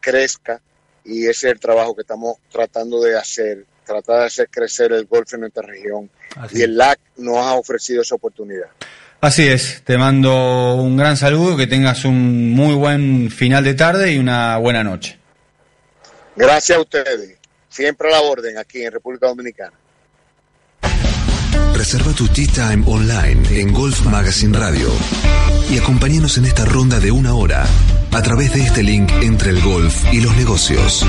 crezca 0.00 0.60
y 1.04 1.26
ese 1.26 1.48
es 1.48 1.54
el 1.54 1.60
trabajo 1.60 1.94
que 1.94 2.02
estamos 2.02 2.36
tratando 2.50 3.02
de 3.02 3.18
hacer, 3.18 3.66
tratar 3.84 4.20
de 4.20 4.26
hacer 4.26 4.48
crecer 4.48 4.92
el 4.92 5.06
golf 5.06 5.34
en 5.34 5.40
nuestra 5.40 5.62
región 5.66 6.08
Así 6.36 6.60
y 6.60 6.62
el 6.62 6.76
LAC 6.76 7.00
nos 7.16 7.38
ha 7.38 7.54
ofrecido 7.54 8.02
esa 8.02 8.14
oportunidad. 8.14 8.68
Así 9.22 9.46
es, 9.46 9.82
te 9.84 9.96
mando 9.96 10.74
un 10.74 10.96
gran 10.96 11.16
saludo, 11.16 11.56
que 11.56 11.68
tengas 11.68 12.04
un 12.04 12.50
muy 12.50 12.74
buen 12.74 13.30
final 13.30 13.62
de 13.62 13.74
tarde 13.74 14.12
y 14.12 14.18
una 14.18 14.56
buena 14.56 14.82
noche. 14.82 15.16
Gracias 16.34 16.76
a 16.76 16.80
ustedes, 16.80 17.38
siempre 17.68 18.08
a 18.08 18.18
la 18.18 18.22
orden 18.22 18.58
aquí 18.58 18.82
en 18.82 18.90
República 18.90 19.28
Dominicana. 19.28 19.78
Reserva 21.72 22.12
tu 22.14 22.26
Tea 22.26 22.48
Time 22.52 22.82
online 22.84 23.60
en 23.60 23.72
Golf 23.72 24.04
Magazine 24.06 24.58
Radio 24.58 24.88
y 25.70 25.78
acompáñanos 25.78 26.38
en 26.38 26.46
esta 26.46 26.64
ronda 26.64 26.98
de 26.98 27.12
una 27.12 27.36
hora 27.36 27.64
a 28.10 28.22
través 28.22 28.52
de 28.52 28.62
este 28.62 28.82
link 28.82 29.08
entre 29.22 29.50
el 29.50 29.62
golf 29.62 30.12
y 30.12 30.20
los 30.20 30.36
negocios. 30.36 31.06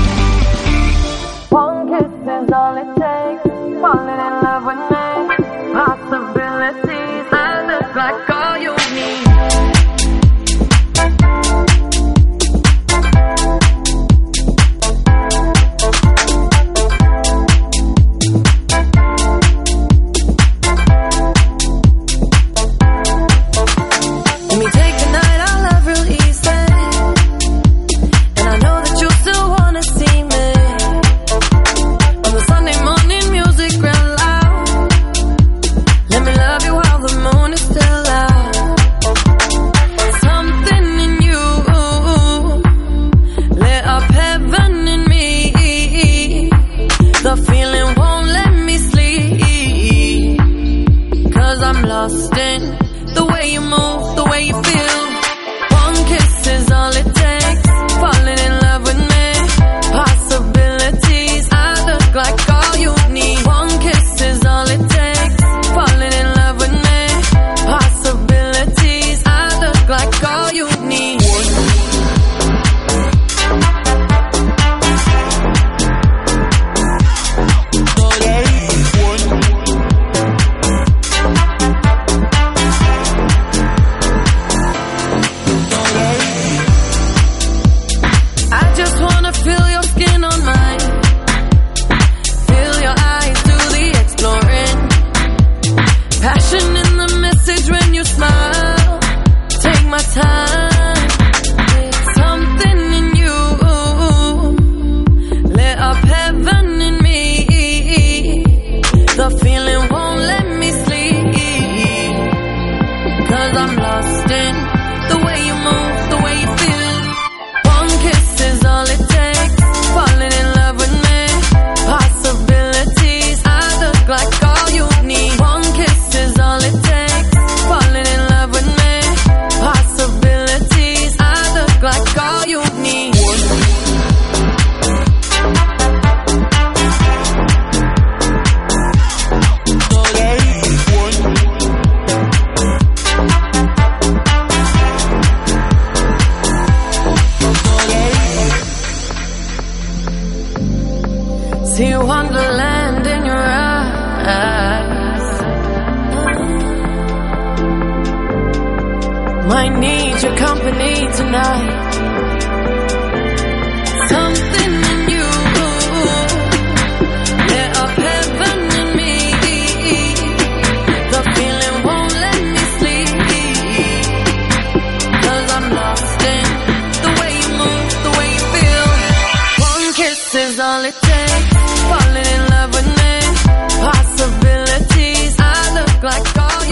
Tonight. 161.34 162.23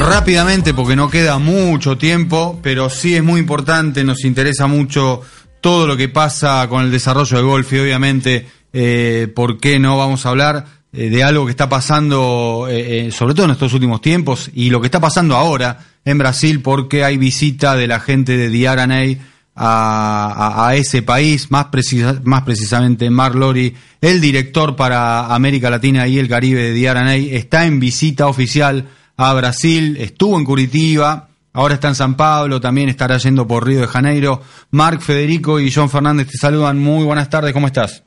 Rápidamente, 0.05 0.75
porque 0.75 0.97
no 0.97 1.09
queda 1.09 1.39
mucho 1.39 1.97
tiempo, 1.97 2.59
pero 2.63 2.91
sí 2.91 3.15
es 3.15 3.23
muy 3.23 3.39
importante, 3.41 4.03
nos 4.03 4.25
interesa 4.25 4.67
mucho 4.67 5.23
todo 5.61 5.87
lo 5.87 5.97
que 5.97 6.09
pasa 6.09 6.67
con 6.69 6.83
el 6.85 6.91
desarrollo 6.91 7.37
del 7.37 7.47
golf 7.47 7.73
y 7.73 7.79
obviamente, 7.79 8.47
eh, 8.73 9.29
¿por 9.35 9.59
qué 9.59 9.79
no 9.79 9.97
vamos 9.97 10.27
a 10.27 10.31
hablar 10.31 10.67
eh, 10.93 11.09
de 11.09 11.23
algo 11.23 11.45
que 11.45 11.53
está 11.53 11.69
pasando, 11.69 12.67
eh, 12.69 13.07
eh, 13.07 13.13
sobre 13.13 13.35
todo 13.35 13.47
en 13.47 13.53
estos 13.53 13.73
últimos 13.75 14.01
tiempos, 14.01 14.51
y 14.53 14.71
lo 14.71 14.81
que 14.81 14.89
está 14.89 15.01
pasando 15.01 15.37
ahora 15.37 15.79
en 16.05 16.19
Brasil, 16.19 16.61
porque 16.63 17.05
hay 17.05 17.17
visita 17.17 17.77
de 17.77 17.87
la 17.87 18.01
gente 18.01 18.37
de 18.37 18.51
DRNA 18.51 19.19
a, 19.55 20.73
ese 20.75 21.03
país, 21.03 21.51
más, 21.51 21.67
precisa- 21.67 22.21
más 22.25 22.43
precisamente 22.43 23.09
Mark 23.09 23.37
Lori, 23.37 23.75
el 24.01 24.21
director 24.21 24.75
para 24.75 25.33
América 25.35 25.71
Latina 25.71 26.09
y 26.09 26.19
el 26.19 26.29
Caribe 26.29 26.73
de 26.73 26.81
DRNA, 26.81 27.15
está 27.17 27.67
en 27.67 27.79
visita 27.79 28.27
oficial 28.27 28.89
a 29.31 29.35
Brasil, 29.35 29.97
estuvo 30.01 30.37
en 30.39 30.45
Curitiba, 30.45 31.29
ahora 31.53 31.75
está 31.75 31.89
en 31.89 31.95
San 31.95 32.17
Pablo, 32.17 32.61
también 32.61 32.89
estará 32.89 33.17
yendo 33.19 33.47
por 33.47 33.67
Río 33.67 33.81
de 33.81 33.87
Janeiro. 33.87 34.43
Mark, 34.71 35.01
Federico 35.03 35.61
y 35.61 35.71
John 35.71 35.91
Fernández 35.91 36.29
te 36.29 36.39
saludan, 36.39 36.79
muy 36.79 37.05
buenas 37.05 37.31
tardes, 37.31 37.53
¿cómo 37.53 37.67
estás? 37.67 38.03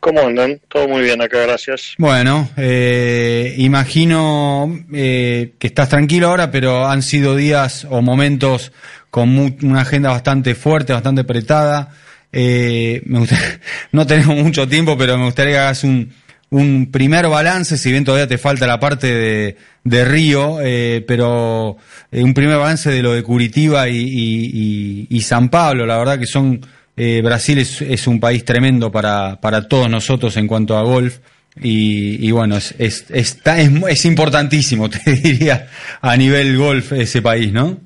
¿Cómo 0.00 0.20
andan? 0.20 0.60
Todo 0.68 0.88
muy 0.88 1.02
bien 1.02 1.22
acá, 1.22 1.42
gracias. 1.42 1.94
Bueno, 1.96 2.50
eh, 2.56 3.54
imagino 3.58 4.84
eh, 4.92 5.52
que 5.60 5.68
estás 5.68 5.88
tranquilo 5.88 6.28
ahora, 6.28 6.50
pero 6.50 6.88
han 6.88 7.02
sido 7.02 7.36
días 7.36 7.86
o 7.88 8.02
momentos 8.02 8.72
con 9.10 9.38
una 9.62 9.82
agenda 9.82 10.10
bastante 10.10 10.56
fuerte, 10.56 10.92
bastante 10.92 11.20
apretada. 11.20 11.94
Eh, 12.32 13.02
me 13.04 13.26
no 13.92 14.06
tenemos 14.06 14.36
mucho 14.38 14.66
tiempo, 14.66 14.98
pero 14.98 15.16
me 15.18 15.26
gustaría 15.26 15.52
que 15.52 15.58
hagas 15.58 15.84
un, 15.84 16.12
un 16.52 16.90
primer 16.92 17.28
balance, 17.28 17.76
si 17.78 17.90
bien 17.90 18.04
todavía 18.04 18.26
te 18.28 18.38
falta 18.38 18.66
la 18.66 18.78
parte 18.78 19.06
de, 19.06 19.56
de 19.84 20.04
Río, 20.04 20.58
eh, 20.62 21.04
pero 21.06 21.76
eh, 22.10 22.22
un 22.22 22.34
primer 22.34 22.58
balance 22.58 22.90
de 22.90 23.02
lo 23.02 23.12
de 23.12 23.22
Curitiba 23.22 23.88
y, 23.88 25.06
y- 25.08 25.20
San 25.22 25.48
Pablo. 25.48 25.86
La 25.86 25.96
verdad 25.98 26.18
que 26.18 26.26
son 26.26 26.60
eh, 26.96 27.20
Brasil 27.24 27.58
es, 27.58 27.80
es 27.82 28.06
un 28.06 28.20
país 28.20 28.44
tremendo 28.44 28.92
para, 28.92 29.40
para 29.40 29.66
todos 29.66 29.88
nosotros 29.88 30.36
en 30.36 30.46
cuanto 30.46 30.76
a 30.76 30.82
golf. 30.82 31.18
Y, 31.60 32.26
y 32.26 32.30
bueno, 32.30 32.56
es, 32.56 32.74
es, 32.78 33.06
es, 33.10 33.70
mu- 33.70 33.86
es 33.88 34.04
importantísimo, 34.04 34.88
te 35.04 35.10
diría, 35.12 35.68
a 36.00 36.16
nivel 36.16 36.56
golf 36.56 36.92
ese 36.92 37.20
país, 37.22 37.52
¿no? 37.52 37.78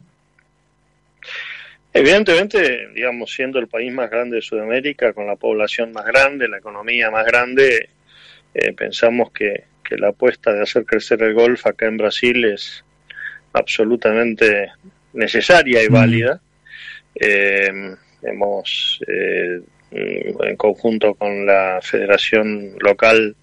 Evidentemente, 1.93 2.89
digamos, 2.95 3.33
siendo 3.33 3.59
el 3.59 3.69
país 3.69 3.93
más 3.93 4.11
grande 4.11 4.37
de 4.37 4.43
Sudamérica, 4.43 5.13
con 5.15 5.27
la 5.27 5.37
población 5.37 5.93
más 5.93 6.05
grande, 6.05 6.47
la 6.49 6.59
economía 6.59 7.11
más 7.11 7.25
grande, 7.25 7.89
eh, 8.59 8.73
pensamos 8.73 9.31
que, 9.33 9.65
que 9.85 9.97
la 9.97 10.09
apuesta 10.09 10.53
de 10.53 10.63
hacer 10.63 10.87
crecer 10.87 11.23
el 11.23 11.35
golf 11.35 11.67
acá 11.67 11.87
en 11.87 11.99
Brasil 11.99 12.43
es 12.47 12.83
absolutamente 13.53 14.71
necesaria 15.13 15.83
y 15.85 15.89
Mm. 15.89 15.93
válida. 15.93 16.41
Eh, 17.15 17.95
hemos, 18.23 19.01
eh, 19.07 19.61
en 19.91 20.57
conjunto 20.57 21.15
con 21.15 21.45
la 21.45 21.81
federación 21.83 22.73
local, 22.81 23.37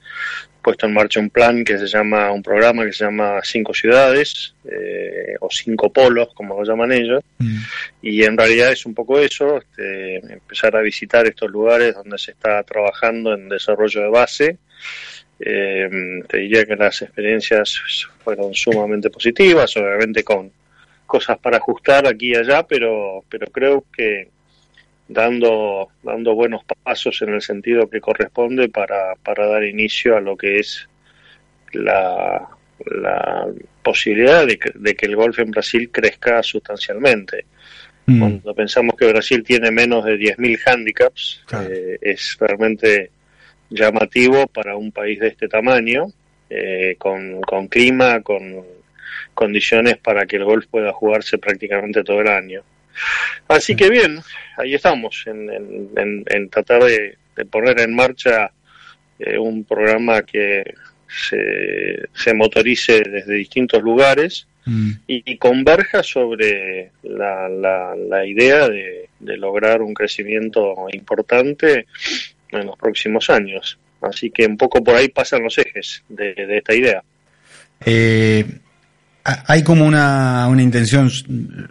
puesto 0.63 0.87
en 0.87 0.93
marcha 0.93 1.19
un 1.19 1.29
plan 1.29 1.63
que 1.63 1.77
se 1.77 1.85
llama, 1.85 2.31
un 2.31 2.41
programa 2.41 2.85
que 2.85 2.93
se 2.93 3.03
llama 3.03 3.39
Cinco 3.43 3.73
Ciudades, 3.73 4.55
eh, 4.63 5.35
o 5.41 5.49
Cinco 5.51 5.91
Polos, 5.91 6.29
como 6.33 6.55
lo 6.55 6.63
llaman 6.63 6.91
ellos, 6.91 7.21
y 8.01 8.23
en 8.23 8.37
realidad 8.37 8.71
es 8.71 8.85
un 8.85 8.95
poco 8.95 9.19
eso, 9.19 9.57
este, 9.57 10.17
empezar 10.33 10.75
a 10.75 10.81
visitar 10.81 11.27
estos 11.27 11.51
lugares 11.51 11.93
donde 11.93 12.17
se 12.17 12.31
está 12.31 12.63
trabajando 12.63 13.33
en 13.33 13.49
desarrollo 13.49 14.01
de 14.01 14.09
base. 14.09 14.57
Eh, 15.39 15.89
te 16.27 16.37
diría 16.37 16.65
que 16.65 16.75
las 16.75 17.01
experiencias 17.01 17.77
fueron 18.23 18.53
sumamente 18.53 19.09
positivas, 19.09 19.75
obviamente 19.75 20.23
con 20.23 20.49
cosas 21.05 21.37
para 21.37 21.57
ajustar 21.57 22.07
aquí 22.07 22.31
y 22.31 22.35
allá, 22.35 22.63
pero, 22.63 23.23
pero 23.29 23.47
creo 23.47 23.85
que 23.95 24.29
dando, 25.13 25.89
dando 26.03 26.35
buenos 26.35 26.63
pasos 26.83 27.21
en 27.21 27.33
el 27.33 27.41
sentido 27.41 27.89
que 27.89 28.01
corresponde 28.01 28.69
para, 28.69 29.15
para 29.23 29.47
dar 29.47 29.63
inicio 29.63 30.17
a 30.17 30.21
lo 30.21 30.35
que 30.35 30.59
es 30.59 30.87
la, 31.73 32.47
la 32.85 33.47
posibilidad 33.81 34.45
de 34.45 34.57
que, 34.57 34.71
de 34.75 34.95
que 34.95 35.05
el 35.05 35.15
golf 35.15 35.39
en 35.39 35.51
Brasil 35.51 35.89
crezca 35.91 36.43
sustancialmente. 36.43 37.45
Mm. 38.05 38.19
Cuando 38.19 38.53
pensamos 38.55 38.95
que 38.97 39.07
Brasil 39.07 39.43
tiene 39.43 39.71
menos 39.71 40.03
de 40.03 40.17
10.000 40.17 40.59
handicaps, 40.65 41.43
Claro. 41.45 41.69
eh, 41.71 41.97
es 42.01 42.35
realmente 42.39 43.11
llamativo 43.69 44.47
para 44.47 44.75
un 44.75 44.91
país 44.91 45.19
de 45.19 45.29
este 45.29 45.47
tamaño, 45.47 46.07
eh, 46.49 46.95
con, 46.97 47.41
con 47.41 47.67
clima, 47.67 48.21
con 48.21 48.63
condiciones 49.33 49.97
para 49.97 50.25
que 50.25 50.35
el 50.35 50.43
golf 50.43 50.67
pueda 50.67 50.91
jugarse 50.91 51.37
prácticamente 51.37 52.03
todo 52.03 52.21
el 52.21 52.27
año. 52.27 52.61
Así 53.47 53.75
que 53.75 53.89
bien, 53.89 54.19
ahí 54.57 54.73
estamos, 54.75 55.23
en, 55.27 55.49
en- 55.49 55.89
en- 55.97 56.23
en 56.27 56.49
tratar 56.49 56.83
de, 56.83 57.17
de 57.35 57.45
poner 57.45 57.79
en 57.79 57.95
marcha 57.95 58.51
eh, 59.19 59.37
un 59.37 59.63
programa 59.63 60.21
que 60.23 60.63
se, 61.07 62.07
se 62.13 62.33
motorice 62.33 63.01
desde 63.01 63.33
distintos 63.35 63.81
lugares 63.81 64.47
Mm. 64.65 64.91
y, 65.07 65.33
y 65.33 65.37
converja 65.37 66.01
sobre 66.03 66.91
la, 67.03 67.49
la, 67.49 67.93
la 67.97 68.25
idea 68.25 68.69
de, 68.69 69.09
de 69.19 69.35
lograr 69.35 69.81
un 69.81 69.93
crecimiento 69.93 70.87
importante 70.93 71.85
en 72.49 72.67
los 72.67 72.77
próximos 72.77 73.29
años. 73.29 73.77
Así 74.01 74.29
que 74.31 74.45
un 74.45 74.55
poco 74.55 74.81
por 74.81 74.95
ahí 74.95 75.09
pasan 75.09 75.43
los 75.43 75.57
ejes 75.57 76.05
de, 76.07 76.33
de 76.33 76.57
esta 76.59 76.73
idea. 76.73 77.03
Eh, 77.85 78.45
ha- 79.25 79.43
hay 79.47 79.63
como 79.65 79.85
una, 79.85 80.47
una 80.47 80.61
intención, 80.61 81.09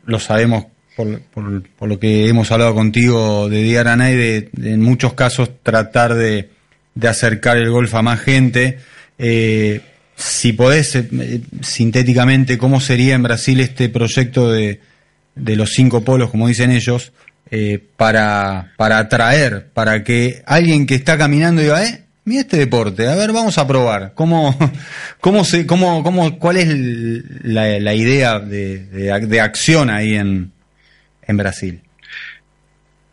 lo 0.04 0.18
sabemos 0.18 0.66
por, 0.96 1.20
por- 1.20 1.62
por 1.78 1.88
lo 1.88 1.98
que 1.98 2.28
hemos 2.28 2.50
hablado 2.50 2.74
contigo 2.74 3.48
de 3.48 3.62
Diana 3.62 4.06
de, 4.06 4.48
de 4.52 4.72
en 4.72 4.80
muchos 4.82 5.14
casos 5.14 5.50
tratar 5.62 6.14
de, 6.14 6.50
acercar 7.08 7.56
el 7.56 7.70
golf 7.70 7.94
a 7.94 8.02
más 8.02 8.20
gente. 8.20 8.78
Eh, 9.18 9.80
si 10.16 10.52
podés, 10.52 10.94
eh, 10.94 11.40
sintéticamente, 11.62 12.58
¿cómo 12.58 12.80
sería 12.80 13.14
en 13.14 13.22
Brasil 13.22 13.60
este 13.60 13.88
proyecto 13.88 14.50
de, 14.52 14.80
de 15.34 15.56
los 15.56 15.70
cinco 15.72 16.02
polos, 16.04 16.30
como 16.30 16.48
dicen 16.48 16.70
ellos, 16.70 17.12
eh, 17.50 17.82
para, 17.96 18.72
para 18.76 18.98
atraer, 18.98 19.68
para 19.74 20.04
que 20.04 20.42
alguien 20.46 20.86
que 20.86 20.94
está 20.94 21.18
caminando 21.18 21.60
diga, 21.62 21.84
eh, 21.84 22.04
mira 22.24 22.42
este 22.42 22.56
deporte, 22.58 23.08
a 23.08 23.14
ver, 23.14 23.32
vamos 23.32 23.58
a 23.58 23.66
probar. 23.66 24.12
¿Cómo, 24.14 24.56
cómo 25.20 25.44
se, 25.44 25.66
cómo, 25.66 26.02
cómo, 26.02 26.38
cuál 26.38 26.56
es 26.58 26.68
la, 27.42 27.94
idea 27.94 28.38
de, 28.38 28.86
de, 28.86 29.20
de 29.26 29.40
acción 29.40 29.90
ahí 29.90 30.14
en, 30.14 30.51
en 31.32 31.36
Brasil? 31.36 31.82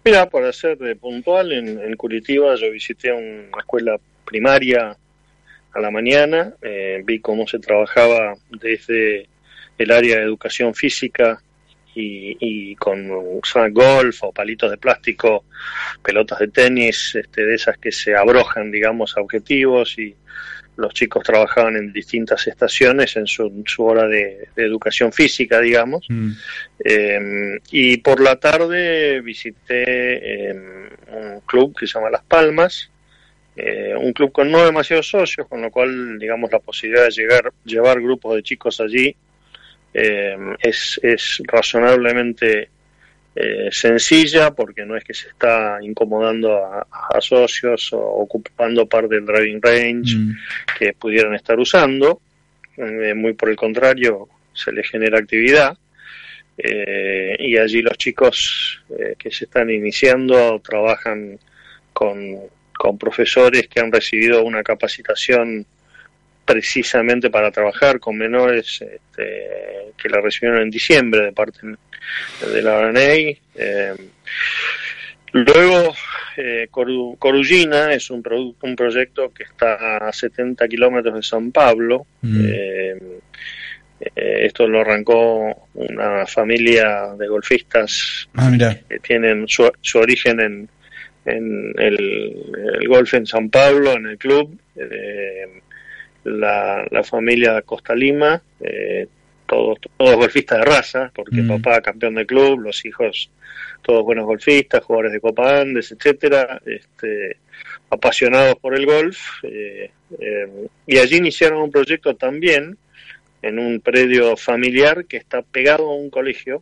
Mira, 0.05 0.29
para 0.29 0.53
ser 0.53 0.77
puntual, 0.97 1.51
en, 1.51 1.95
Curitiba 1.95 2.55
yo 2.55 2.71
visité 2.71 3.11
una 3.11 3.59
escuela 3.59 3.97
primaria 4.25 4.95
a 5.73 5.79
la 5.79 5.91
mañana, 5.91 6.53
eh, 6.61 7.01
vi 7.05 7.19
cómo 7.19 7.47
se 7.47 7.59
trabajaba 7.59 8.35
desde 8.49 9.27
el 9.77 9.91
área 9.91 10.17
de 10.17 10.23
educación 10.23 10.73
física 10.73 11.41
y, 11.95 12.37
y 12.39 12.75
con 12.75 13.09
usar 13.11 13.71
golf 13.71 14.23
o 14.23 14.31
palitos 14.31 14.71
de 14.71 14.77
plástico, 14.77 15.45
pelotas 16.03 16.39
de 16.39 16.47
tenis, 16.47 17.15
este, 17.15 17.45
de 17.45 17.55
esas 17.55 17.77
que 17.77 17.91
se 17.91 18.15
abrojan, 18.15 18.71
digamos, 18.71 19.17
a 19.17 19.21
objetivos 19.21 19.97
y 19.99 20.15
los 20.79 20.93
chicos 20.93 21.23
trabajaban 21.23 21.75
en 21.75 21.91
distintas 21.93 22.47
estaciones 22.47 23.15
en 23.17 23.27
su, 23.27 23.43
en 23.47 23.63
su 23.65 23.83
hora 23.85 24.07
de- 24.07 24.47
de 24.55 24.63
educación 24.65 25.11
física, 25.13 25.59
digamos. 25.59 26.07
Eh, 26.83 27.59
y 27.71 27.97
por 27.97 28.19
la 28.21 28.37
tarde 28.37 29.21
visité 29.21 30.49
eh, 30.49 30.53
un 31.11 31.41
club 31.45 31.77
que 31.77 31.85
se 31.87 31.93
llama 31.93 32.09
Las 32.09 32.23
Palmas, 32.23 32.89
eh, 33.55 33.93
un 33.97 34.13
club 34.13 34.31
con 34.31 34.49
no 34.49 34.63
demasiados 34.65 35.09
socios, 35.09 35.47
con 35.47 35.61
lo 35.61 35.69
cual, 35.69 36.17
digamos, 36.17 36.49
la 36.51 36.59
posibilidad 36.59 37.05
de 37.05 37.11
llegar, 37.11 37.51
llevar 37.65 37.99
grupos 38.01 38.35
de 38.35 38.43
chicos 38.43 38.79
allí 38.79 39.13
eh, 39.93 40.37
es, 40.61 40.99
es 41.03 41.41
razonablemente 41.45 42.69
eh, 43.35 43.69
sencilla, 43.71 44.51
porque 44.51 44.85
no 44.85 44.97
es 44.97 45.03
que 45.03 45.13
se 45.13 45.29
está 45.29 45.77
incomodando 45.81 46.57
a, 46.57 46.87
a 46.89 47.21
socios 47.21 47.93
o 47.93 47.99
ocupando 47.99 48.87
parte 48.87 49.15
del 49.15 49.25
driving 49.25 49.61
range 49.61 50.17
que 50.77 50.93
pudieran 50.93 51.35
estar 51.35 51.59
usando, 51.59 52.21
eh, 52.77 53.13
muy 53.13 53.33
por 53.33 53.49
el 53.49 53.55
contrario, 53.55 54.27
se 54.53 54.71
les 54.71 54.89
genera 54.89 55.19
actividad. 55.19 55.77
Eh, 56.57 57.37
y 57.39 57.57
allí 57.57 57.81
los 57.81 57.97
chicos 57.97 58.81
eh, 58.89 59.15
que 59.17 59.31
se 59.31 59.45
están 59.45 59.69
iniciando 59.69 60.59
trabajan 60.59 61.39
con, 61.93 62.37
con 62.77 62.97
profesores 62.97 63.69
que 63.69 63.79
han 63.79 63.91
recibido 63.91 64.43
una 64.43 64.61
capacitación 64.61 65.65
precisamente 66.53 67.29
para 67.29 67.51
trabajar 67.51 67.99
con 67.99 68.17
menores 68.17 68.81
este, 68.81 69.91
que 69.95 70.09
la 70.09 70.19
recibieron 70.19 70.63
en 70.63 70.71
diciembre 70.71 71.25
de 71.25 71.31
parte 71.31 71.59
de 72.53 72.61
la 72.63 72.81
RNA. 72.89 73.37
Eh, 73.55 73.93
luego, 75.33 75.93
eh, 76.37 76.67
Coru- 76.71 77.17
Corugina 77.19 77.93
es 77.93 78.09
un, 78.09 78.23
un 78.61 78.75
proyecto 78.75 79.31
que 79.31 79.43
está 79.43 79.97
a 79.97 80.11
70 80.11 80.67
kilómetros 80.67 81.13
de 81.15 81.23
San 81.23 81.51
Pablo. 81.51 82.07
Eh, 82.23 82.97
eh, 84.15 84.45
esto 84.45 84.67
lo 84.67 84.81
arrancó 84.81 85.67
una 85.75 86.25
familia 86.25 87.13
de 87.17 87.27
golfistas 87.27 88.27
Ah, 88.35 88.49
que 88.89 88.99
tienen 88.99 89.47
su, 89.47 89.69
su 89.81 89.99
origen 89.99 90.39
en, 90.39 90.69
en 91.25 91.73
el, 91.77 92.35
el 92.81 92.87
golf 92.87 93.13
en 93.13 93.25
San 93.27 93.49
Pablo, 93.49 93.93
en 93.93 94.07
el 94.07 94.17
club. 94.17 94.57
Eh, 94.75 95.61
la, 96.23 96.85
la 96.89 97.03
familia 97.03 97.61
Costa 97.61 97.95
Lima, 97.95 98.41
eh, 98.59 99.07
todos, 99.45 99.79
todos 99.97 100.15
golfistas 100.15 100.59
de 100.59 100.65
raza, 100.65 101.11
porque 101.13 101.41
Mm. 101.41 101.47
papá 101.47 101.81
campeón 101.81 102.15
del 102.15 102.27
club, 102.27 102.59
los 102.59 102.85
hijos 102.85 103.31
todos 103.81 104.03
buenos 104.03 104.25
golfistas, 104.25 104.83
jugadores 104.83 105.13
de 105.13 105.21
Copa 105.21 105.61
Andes, 105.61 105.91
etcétera, 105.91 106.61
este, 106.65 107.37
apasionados 107.89 108.55
por 108.57 108.75
el 108.75 108.85
golf, 108.85 109.17
eh, 109.43 109.89
eh, 110.19 110.67
y 110.85 110.97
allí 110.97 111.17
iniciaron 111.17 111.61
un 111.61 111.71
proyecto 111.71 112.15
también 112.15 112.77
en 113.41 113.57
un 113.57 113.79
predio 113.79 114.35
familiar 114.35 115.05
que 115.05 115.17
está 115.17 115.41
pegado 115.41 115.89
a 115.89 115.95
un 115.95 116.09
colegio, 116.09 116.61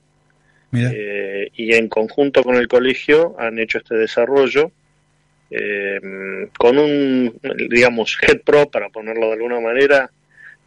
eh, 0.74 1.50
y 1.56 1.74
en 1.74 1.88
conjunto 1.88 2.44
con 2.44 2.56
el 2.56 2.68
colegio 2.68 3.36
han 3.40 3.58
hecho 3.58 3.80
este 3.80 3.96
desarrollo 3.96 4.72
eh, 5.50 6.00
con 6.58 6.78
un, 6.78 7.40
digamos, 7.70 8.18
head 8.22 8.42
pro, 8.42 8.70
para 8.70 8.90
ponerlo 8.90 9.28
de 9.28 9.34
alguna 9.34 9.60
manera, 9.60 10.10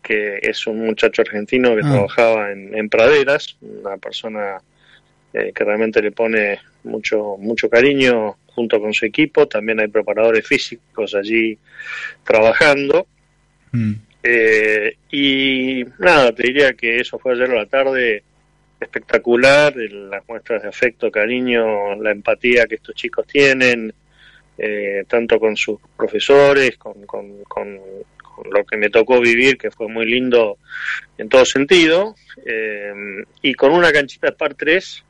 que 0.02 0.38
es 0.42 0.66
un 0.66 0.80
muchacho 0.80 1.22
argentino 1.22 1.74
que 1.74 1.82
Ah. 1.84 1.90
trabajaba 1.92 2.52
en, 2.52 2.74
en 2.74 2.88
praderas, 2.88 3.56
una 3.60 3.96
persona 3.98 4.58
eh, 5.32 5.52
que 5.54 5.64
realmente 5.64 6.02
le 6.02 6.10
pone 6.12 6.58
mucho 6.84 7.36
mucho 7.38 7.68
cariño 7.68 8.36
junto 8.46 8.80
con 8.80 8.92
su 8.92 9.06
equipo, 9.06 9.46
también 9.46 9.78
hay 9.78 9.88
preparadores 9.88 10.46
físicos 10.46 11.14
allí 11.14 11.56
trabajando. 12.24 13.06
Mm. 13.72 13.92
Eh, 14.22 14.96
y 15.10 15.84
nada, 15.98 16.32
te 16.32 16.42
diría 16.42 16.72
que 16.72 16.98
eso 17.00 17.18
fue 17.18 17.32
ayer 17.32 17.50
a 17.50 17.54
la 17.54 17.66
tarde 17.66 18.22
espectacular, 18.80 19.74
las 19.76 20.26
muestras 20.28 20.62
de 20.62 20.68
afecto, 20.68 21.10
cariño, 21.10 21.94
la 21.96 22.10
empatía 22.10 22.66
que 22.66 22.76
estos 22.76 22.94
chicos 22.94 23.26
tienen, 23.26 23.92
eh, 24.62 25.04
tanto 25.08 25.38
con 25.40 25.56
sus 25.56 25.78
profesores, 25.96 26.76
con, 26.76 27.06
con- 27.06 27.42
con- 27.44 27.80
con 28.18 28.50
lo 28.52 28.64
que 28.64 28.76
me 28.76 28.88
tocó 28.90 29.20
vivir, 29.20 29.56
que 29.58 29.70
fue 29.70 29.88
muy 29.88 30.06
lindo 30.06 30.58
en 31.18 31.28
todo 31.28 31.44
sentido, 31.44 32.14
eh, 32.46 32.92
y 33.42 33.54
con 33.54 33.72
una 33.72 33.92
canchita 33.92 34.32
par 34.32 34.54
3, 34.54 35.04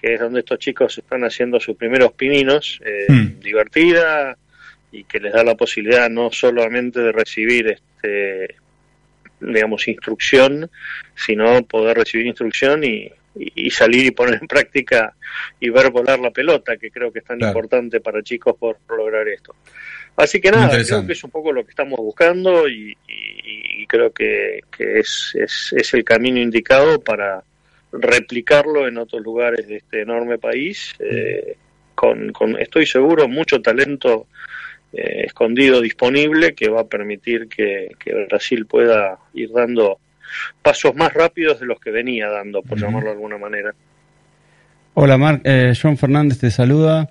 que 0.00 0.14
es 0.14 0.20
donde 0.20 0.40
estos 0.40 0.58
chicos 0.58 0.96
están 0.98 1.22
haciendo 1.24 1.58
sus 1.60 1.76
primeros 1.76 2.12
pininos, 2.12 2.80
eh, 2.84 3.06
Hmm. 3.08 3.40
divertida 3.40 4.36
y 4.92 5.04
que 5.04 5.18
les 5.20 5.32
da 5.32 5.42
la 5.44 5.54
posibilidad 5.54 6.08
no 6.10 6.30
solamente 6.30 7.00
de 7.00 7.12
recibir 7.12 7.68
este 7.68 8.54
digamos 9.40 9.86
instrucción 9.86 10.68
sino 11.14 11.62
poder 11.62 11.96
recibir 11.98 12.26
instrucción 12.26 12.82
y, 12.84 13.10
y- 13.38 13.70
salir 13.70 14.06
y 14.06 14.10
poner 14.10 14.38
en 14.40 14.48
práctica 14.48 15.14
y 15.60 15.70
ver 15.70 15.90
volar 15.90 16.18
la 16.18 16.30
pelota 16.30 16.76
que 16.76 16.90
creo 16.90 17.12
que 17.12 17.20
es 17.20 17.24
tan 17.24 17.38
Claro. 17.38 17.52
importante 17.52 18.00
para 18.00 18.22
chicos 18.22 18.56
por 18.58 18.78
lograr 18.88 19.26
esto 19.28 19.54
así 20.16 20.40
que 20.40 20.50
nada 20.50 20.70
creo 20.84 21.06
que 21.06 21.12
es 21.12 21.22
un 21.24 21.30
poco 21.30 21.52
lo 21.52 21.62
que 21.64 21.70
estamos 21.70 21.98
buscando 21.98 22.68
y, 22.68 22.96
y- 23.06 23.82
y 23.82 23.86
creo 23.86 24.10
que, 24.12 24.60
que 24.76 24.98
es, 25.00 25.32
es, 25.34 25.72
es 25.76 25.94
el 25.94 26.04
camino 26.04 26.40
indicado 26.40 27.00
para 27.00 27.42
replicarlo 27.92 28.86
en 28.86 28.98
otros 28.98 29.22
lugares 29.22 29.66
de 29.68 29.76
este 29.76 30.02
enorme 30.02 30.38
país 30.38 30.94
eh, 30.98 31.56
con, 31.94 32.32
con, 32.32 32.58
estoy 32.58 32.86
seguro, 32.86 33.28
mucho 33.28 33.60
talento 33.62 34.26
eh, 34.92 35.24
escondido 35.26 35.80
disponible 35.80 36.54
que 36.54 36.68
va 36.68 36.82
a 36.82 36.86
permitir 36.86 37.48
que, 37.48 37.88
que 37.98 38.12
Brasil 38.26 38.66
pueda 38.66 39.18
ir 39.34 39.50
dando 39.52 39.98
pasos 40.62 40.94
más 40.94 41.12
rápidos 41.12 41.60
de 41.60 41.66
los 41.66 41.80
que 41.80 41.90
venía 41.90 42.28
dando, 42.28 42.62
por 42.62 42.78
llamarlo 42.78 43.10
de 43.10 43.14
alguna 43.14 43.38
manera. 43.38 43.74
Hola 44.94 45.16
Marc, 45.16 45.42
eh, 45.44 45.72
John 45.80 45.96
Fernández 45.96 46.38
te 46.38 46.50
saluda. 46.50 47.10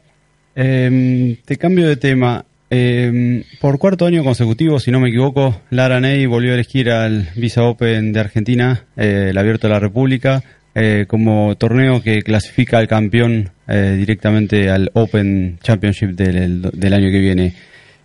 Eh, 0.56 1.38
te 1.46 1.58
cambio 1.58 1.88
de 1.88 1.98
tema. 1.98 2.46
Eh, 2.70 3.44
por 3.62 3.80
cuarto 3.80 4.06
año 4.06 4.24
consecutivo, 4.24 4.80
si 4.80 4.92
no 4.92 5.00
me 5.00 5.08
equivoco, 5.08 5.62
Lara 5.70 6.02
Ney 6.02 6.26
volvió 6.26 6.52
a 6.52 6.56
elegir 6.56 6.90
al 6.90 7.30
Visa 7.36 7.64
Open 7.64 8.12
de 8.12 8.20
Argentina, 8.20 8.84
eh, 8.98 9.28
el 9.30 9.38
Abierto 9.38 9.68
de 9.68 9.74
la 9.74 9.80
República, 9.80 10.44
eh, 10.76 11.06
como 11.08 11.56
torneo 11.56 12.04
que 12.04 12.22
clasifica 12.24 12.78
al 12.78 12.88
campeón 12.88 13.52
eh, 13.68 13.96
directamente 13.98 14.70
al 14.70 14.92
Open 14.94 15.60
Championship 15.64 16.10
del, 16.10 16.62
del 16.62 16.94
año 16.94 17.10
que 17.10 17.20
viene. 17.20 17.54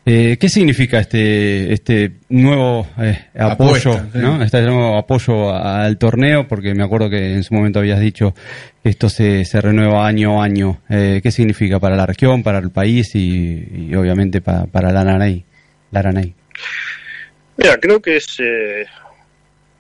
Eh, 0.05 0.37
¿Qué 0.41 0.49
significa 0.49 0.99
este 0.99 1.73
este 1.73 2.11
nuevo 2.29 2.89
eh, 2.99 3.27
apoyo, 3.39 3.93
Apuesta, 3.93 4.09
sí. 4.13 4.19
¿no? 4.19 4.43
este 4.43 4.61
nuevo 4.63 4.99
apoyo 4.99 5.51
a- 5.51 5.85
al 5.85 5.97
torneo? 5.97 6.49
Porque 6.49 6.75
me 6.75 6.83
acuerdo 6.83 7.09
que 7.09 7.35
en 7.35 7.45
su 7.45 7.55
momento 7.55 7.79
habías 7.79 8.01
dicho 8.01 8.35
que 8.83 8.89
esto 8.91 9.09
se, 9.09 9.45
se 9.45 9.61
renueva 9.61 10.05
año 10.05 10.43
a 10.43 10.45
año. 10.45 10.81
Eh, 10.91 11.21
¿Qué 11.23 11.31
significa 11.31 11.79
para 11.79 11.95
la 11.95 12.05
región, 12.07 12.43
para 12.43 12.59
el 12.59 12.71
país 12.71 13.15
y, 13.15 13.65
y 13.91 13.95
obviamente 13.95 14.41
para, 14.41 14.65
para 14.67 14.91
la 14.91 15.03
Aranay? 15.03 15.45
La 15.93 16.01
Aranay. 16.01 16.35
Mira, 17.59 17.77
creo 17.79 18.03
que 18.03 18.17
es 18.17 18.27
eh, 18.41 18.85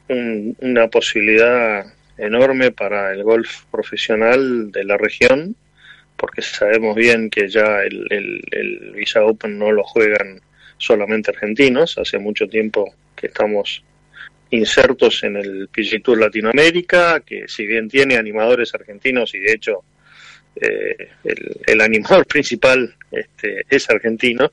un- 0.08 0.56
una 0.60 0.86
posibilidad 0.86 1.84
enorme 2.16 2.70
para 2.70 3.12
el 3.12 3.24
golf 3.24 3.62
profesional 3.72 4.70
de 4.70 4.84
la 4.84 4.96
región, 4.96 5.56
porque 6.22 6.40
sabemos 6.40 6.94
bien 6.94 7.28
que 7.28 7.48
ya 7.48 7.82
el, 7.82 8.06
el, 8.08 8.40
el 8.52 8.92
Visa 8.92 9.24
Open 9.24 9.58
no 9.58 9.72
lo 9.72 9.82
juegan 9.82 10.40
solamente 10.78 11.32
argentinos, 11.32 11.98
hace 11.98 12.16
mucho 12.16 12.46
tiempo 12.46 12.94
que 13.16 13.26
estamos 13.26 13.82
insertos 14.50 15.24
en 15.24 15.34
el 15.34 15.66
PGA 15.66 15.98
Tour 16.00 16.20
Latinoamérica, 16.20 17.18
que 17.26 17.48
si 17.48 17.66
bien 17.66 17.88
tiene 17.88 18.18
animadores 18.18 18.72
argentinos 18.72 19.34
y 19.34 19.40
de 19.40 19.52
hecho 19.52 19.82
eh, 20.54 21.08
el, 21.24 21.56
el 21.66 21.80
animador 21.80 22.24
principal 22.28 22.94
este, 23.10 23.66
es 23.68 23.90
argentino, 23.90 24.52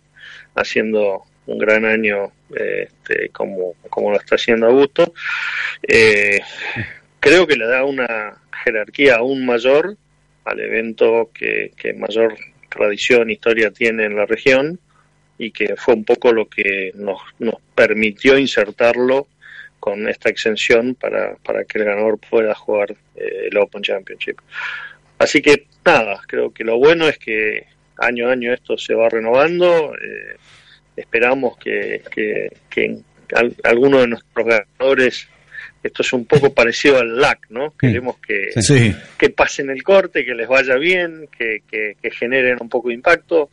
haciendo 0.56 1.22
un 1.46 1.60
gran 1.60 1.86
año 1.86 2.32
este, 2.50 3.30
como, 3.30 3.76
como 3.92 4.10
lo 4.10 4.18
está 4.18 4.38
haciendo 4.38 4.66
Augusto. 4.66 5.14
Eh, 5.88 6.40
creo 7.20 7.46
que 7.46 7.58
le 7.58 7.68
da 7.68 7.84
una 7.84 8.42
jerarquía 8.64 9.18
aún 9.18 9.46
mayor 9.46 9.98
al 10.50 10.60
evento 10.60 11.30
que, 11.34 11.72
que 11.78 11.94
mayor 11.94 12.36
tradición, 12.70 13.30
historia 13.30 13.72
tiene 13.72 14.06
en 14.06 14.16
la 14.16 14.26
región 14.26 14.80
y 15.38 15.52
que 15.52 15.76
fue 15.76 15.94
un 15.96 16.04
poco 16.04 16.32
lo 16.34 16.48
que 16.50 16.92
nos, 16.96 17.20
nos 17.40 17.56
permitió 17.76 18.38
insertarlo 18.38 19.28
con 19.80 20.08
esta 20.10 20.30
exención 20.30 20.96
para, 20.96 21.36
para 21.38 21.64
que 21.64 21.80
el 21.80 21.86
ganador 21.86 22.20
pueda 22.20 22.54
jugar 22.54 22.92
eh, 23.16 23.48
el 23.50 23.58
Open 23.58 23.82
Championship. 23.82 24.38
Así 25.18 25.42
que 25.42 25.66
nada, 25.86 26.22
creo 26.28 26.54
que 26.54 26.64
lo 26.64 26.78
bueno 26.78 27.08
es 27.08 27.18
que 27.18 27.66
año 27.98 28.28
a 28.28 28.34
año 28.34 28.54
esto 28.54 28.78
se 28.78 28.94
va 28.94 29.08
renovando. 29.10 29.94
eh, 29.96 30.36
esperamos 30.98 31.58
que, 31.58 32.02
que, 32.14 32.50
que 32.70 32.98
al- 33.34 33.56
alguno 33.64 34.02
de 34.02 34.08
nuestros 34.08 34.46
ganadores, 34.46 35.30
esto 35.82 36.02
es 36.02 36.14
un 36.14 36.26
poco 36.26 36.54
parecido 36.54 36.98
al 37.00 37.18
LAC, 37.20 37.48
¿no? 37.50 37.74
Queremos 37.78 38.18
que, 38.20 38.52
Sí. 38.62 38.94
que 39.18 39.30
pasen 39.30 39.70
el 39.70 39.82
corte, 39.84 40.26
que 40.26 40.36
les 40.36 40.48
vaya 40.48 40.76
bien, 40.76 41.28
que, 41.38 41.62
que, 41.70 41.96
que 42.02 42.12
generen 42.12 42.58
un 42.60 42.68
poco 42.70 42.90
de 42.90 42.96
impacto. 42.96 43.50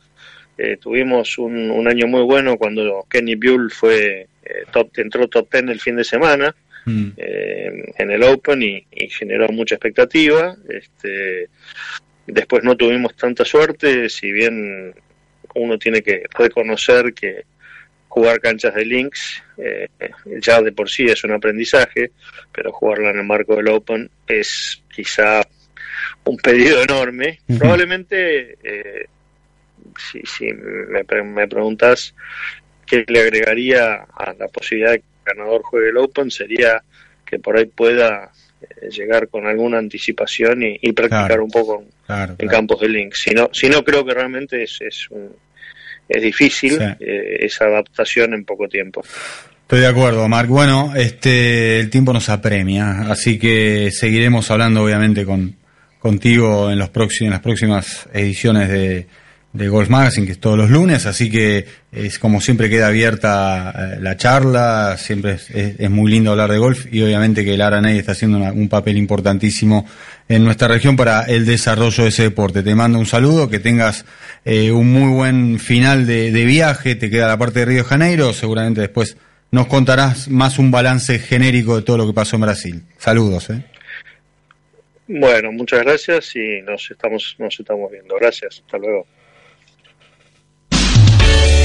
Eh, 0.57 0.77
tuvimos 0.81 1.37
un, 1.37 1.69
un 1.71 1.87
año 1.87 2.07
muy 2.07 2.23
bueno 2.23 2.57
cuando 2.57 3.05
Kenny 3.09 3.35
Buell 3.35 3.69
fue 3.71 4.27
eh, 4.43 4.63
top, 4.71 4.89
entró 4.97 5.27
top 5.27 5.47
10 5.51 5.65
el 5.69 5.79
fin 5.79 5.95
de 5.95 6.03
semana 6.03 6.55
Mm. 6.85 7.09
eh, 7.17 7.69
en 7.97 8.11
el 8.11 8.23
Open 8.23 8.63
y, 8.63 8.81
y 8.91 9.09
generó 9.09 9.49
mucha 9.49 9.75
expectativa. 9.75 10.55
Este, 10.69 11.49
después 12.25 12.63
no 12.63 12.77
tuvimos 12.77 13.13
tanta 13.17 13.43
suerte, 13.43 14.07
si 14.07 14.31
bien 14.31 14.93
uno 15.55 15.77
tiene 15.77 16.01
que 16.01 16.23
reconocer 16.37 17.13
que 17.13 17.43
jugar 18.07 18.39
canchas 18.39 18.73
de 18.73 18.85
links 18.85 19.43
eh, 19.57 19.87
ya 20.41 20.61
de 20.61 20.71
por 20.71 20.89
sí 20.89 21.05
es 21.05 21.23
un 21.23 21.31
aprendizaje, 21.33 22.11
pero 22.51 22.71
jugarla 22.71 23.11
en 23.11 23.19
el 23.19 23.25
marco 23.25 23.55
del 23.55 23.67
Open 23.69 24.09
es 24.27 24.81
quizá 24.93 25.41
un 26.23 26.37
pedido 26.37 26.81
enorme. 26.81 27.39
Probablemente, 27.59 28.57
eh, 28.63 29.05
si, 29.97 30.21
si 30.25 30.51
me, 30.53 31.03
pre- 31.05 31.23
me 31.23 31.47
preguntas 31.47 32.13
qué 32.85 33.03
le 33.07 33.21
agregaría 33.21 34.05
a 34.15 34.33
la 34.37 34.47
posibilidad 34.47 34.91
de 34.91 34.99
que 34.99 35.05
el 35.25 35.35
ganador 35.37 35.61
juegue 35.63 35.89
el 35.89 35.97
Open, 35.97 36.31
sería 36.31 36.81
que 37.25 37.39
por 37.39 37.57
ahí 37.57 37.65
pueda 37.65 38.31
eh, 38.61 38.89
llegar 38.89 39.27
con 39.27 39.45
alguna 39.45 39.77
anticipación 39.79 40.63
y, 40.63 40.77
y 40.81 40.91
practicar 40.93 41.27
Claro. 41.27 41.43
un 41.43 41.51
poco 41.51 41.81
en, 41.81 41.87
Claro, 42.05 42.31
en 42.31 42.37
claro. 42.37 42.51
campos 42.51 42.79
de 42.81 42.89
links. 42.89 43.21
Si 43.21 43.31
no, 43.31 43.49
si 43.51 43.69
no 43.69 43.83
creo 43.83 44.05
que 44.05 44.13
realmente 44.13 44.63
es, 44.63 44.77
es, 44.81 45.09
un- 45.11 45.35
es 46.07 46.21
difícil 46.21 46.71
Sí. 46.71 46.83
eh, 46.99 47.37
esa 47.41 47.65
adaptación 47.65 48.33
en 48.33 48.45
poco 48.45 48.67
tiempo. 48.67 49.03
Estoy 49.61 49.81
de 49.81 49.87
acuerdo, 49.87 50.27
Marc. 50.29 50.47
Bueno, 50.47 50.93
este, 50.95 51.79
el 51.79 51.89
tiempo 51.89 52.13
nos 52.13 52.29
apremia, 52.29 53.01
así 53.11 53.37
que 53.37 53.89
seguiremos 53.91 54.49
hablando, 54.49 54.83
obviamente, 54.83 55.25
con, 55.25 55.55
contigo 55.99 56.71
en, 56.71 56.79
los 56.79 56.89
próximos, 56.89 57.27
en 57.27 57.31
las 57.31 57.41
próximas 57.41 58.07
ediciones 58.13 58.69
de, 58.69 59.07
de 59.57 59.67
Golf 59.69 59.89
Magazine, 59.89 60.25
que 60.25 60.33
es 60.33 60.39
todos 60.39 60.57
los 60.57 60.69
lunes, 60.69 61.05
así 61.05 61.31
que 61.31 61.65
es 61.91 62.19
como 62.19 62.39
siempre 62.41 62.69
queda 62.69 62.87
abierta 62.87 63.73
eh, 63.75 63.97
la 63.99 64.15
charla, 64.15 64.95
siempre 64.97 65.37
es, 65.53 65.89
muy 65.89 66.11
lindo 66.11 66.31
hablar 66.31 66.51
de 66.51 66.59
golf 66.59 66.85
y 66.91 67.01
obviamente 67.01 67.43
que 67.43 67.55
el 67.55 67.61
Aranay 67.61 67.97
está 67.97 68.11
haciendo 68.11 68.37
un 68.37 68.69
papel 68.69 68.97
importantísimo 68.97 69.85
en 70.29 70.43
nuestra 70.43 70.67
región 70.67 70.95
para 70.95 71.23
el 71.23 71.45
desarrollo 71.45 72.03
de 72.03 72.09
ese 72.09 72.23
deporte. 72.23 72.61
Te 72.61 72.75
mando 72.75 72.99
un 72.99 73.05
saludo, 73.05 73.49
que 73.49 73.59
tengas 73.59 74.05
eh, 74.45 74.71
un 74.71 74.91
muy 74.93 75.11
buen 75.11 75.59
final 75.59 76.05
de, 76.05 76.31
de 76.31 76.45
viaje, 76.45 76.95
te 76.95 77.09
queda 77.09 77.27
la 77.27 77.37
parte 77.37 77.59
de 77.59 77.65
Río 77.65 77.83
de 77.83 77.89
Janeiro, 77.89 78.33
seguramente 78.33 78.81
después 78.81 79.17
nos 79.49 79.67
contarás 79.67 80.27
más 80.27 80.59
un 80.59 80.69
balance 80.69 81.17
genérico 81.19 81.77
de 81.77 81.81
todo 81.81 81.97
lo 81.97 82.05
que 82.05 82.13
pasó 82.13 82.35
en 82.35 82.41
Brasil. 82.43 82.83
Saludos, 82.97 83.49
¿eh? 83.49 83.63
Bueno, 85.07 85.53
muchas 85.53 85.83
gracias 85.83 86.35
y 86.35 86.61
nos 86.63 86.91
estamos, 86.91 87.35
nos 87.39 87.57
estamos 87.57 87.89
viendo. 87.89 88.15
Gracias. 88.17 88.61
Hasta 88.65 88.77
luego. 88.77 89.07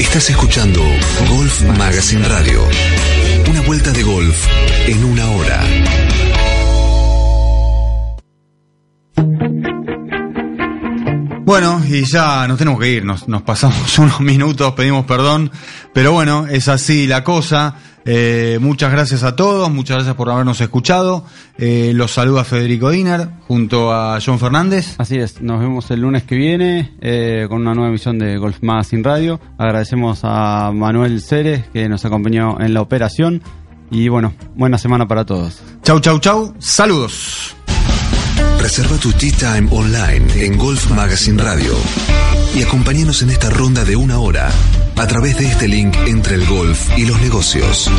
Estás 0.03 0.29
escuchando 0.29 0.81
Golf 1.29 1.61
Magazine 1.77 2.27
Radio. 2.27 2.67
Una 3.49 3.61
vuelta 3.61 3.91
de 3.91 4.03
golf 4.03 4.45
en 4.85 5.03
una 5.05 5.29
hora. 5.31 5.63
Bueno, 11.53 11.79
y 11.87 12.03
ya 12.05 12.47
nos 12.47 12.57
tenemos 12.57 12.79
que 12.79 12.89
ir, 12.89 13.05
nos, 13.05 13.27
nos 13.27 13.43
pasamos 13.43 13.99
unos 13.99 14.21
minutos, 14.21 14.73
pedimos 14.73 15.05
perdón, 15.05 15.51
pero 15.93 16.11
bueno, 16.11 16.47
es 16.47 16.67
así 16.67 17.05
la 17.05 17.23
cosa. 17.23 17.75
Eh, 18.05 18.57
muchas 18.59 18.91
gracias 18.91 19.21
a 19.21 19.35
todos, 19.35 19.69
muchas 19.69 19.97
gracias 19.97 20.15
por 20.15 20.31
habernos 20.31 20.59
escuchado. 20.61 21.25
Eh, 21.59 21.91
los 21.93 22.09
saluda 22.09 22.43
Federico 22.43 22.89
Diner 22.89 23.29
junto 23.47 23.93
a 23.93 24.17
John 24.19 24.39
Fernández. 24.39 24.95
Así 24.97 25.19
es, 25.19 25.43
nos 25.43 25.59
vemos 25.59 25.91
el 25.91 25.99
lunes 26.01 26.23
que 26.23 26.33
viene 26.33 26.95
eh, 27.01 27.45
con 27.47 27.61
una 27.61 27.75
nueva 27.75 27.89
emisión 27.89 28.17
de 28.17 28.35
Golf 28.37 28.57
Magazine 28.63 29.03
Radio. 29.03 29.39
Agradecemos 29.59 30.21
a 30.23 30.71
Manuel 30.73 31.21
Ceres 31.21 31.65
que 31.71 31.87
nos 31.87 32.03
acompañó 32.03 32.59
en 32.61 32.73
la 32.73 32.81
operación 32.81 33.43
y 33.91 34.07
bueno, 34.07 34.33
buena 34.55 34.79
semana 34.79 35.07
para 35.07 35.23
todos. 35.23 35.61
Chau, 35.83 35.99
chau, 35.99 36.17
chau, 36.17 36.55
saludos. 36.57 37.55
Reserva 38.63 38.97
tu 38.97 39.11
Tea 39.11 39.33
Time 39.33 39.67
online 39.71 40.45
en 40.45 40.57
Golf 40.57 40.89
Magazine 40.89 41.43
Radio 41.43 41.75
y 42.55 42.63
acompáñanos 42.63 43.21
en 43.21 43.31
esta 43.31 43.49
ronda 43.49 43.83
de 43.83 43.97
una 43.97 44.19
hora 44.19 44.49
a 44.95 45.05
través 45.05 45.37
de 45.37 45.47
este 45.47 45.67
link 45.67 45.93
entre 46.07 46.35
el 46.35 46.45
golf 46.45 46.97
y 46.97 47.05
los 47.05 47.19
negocios. 47.19 47.91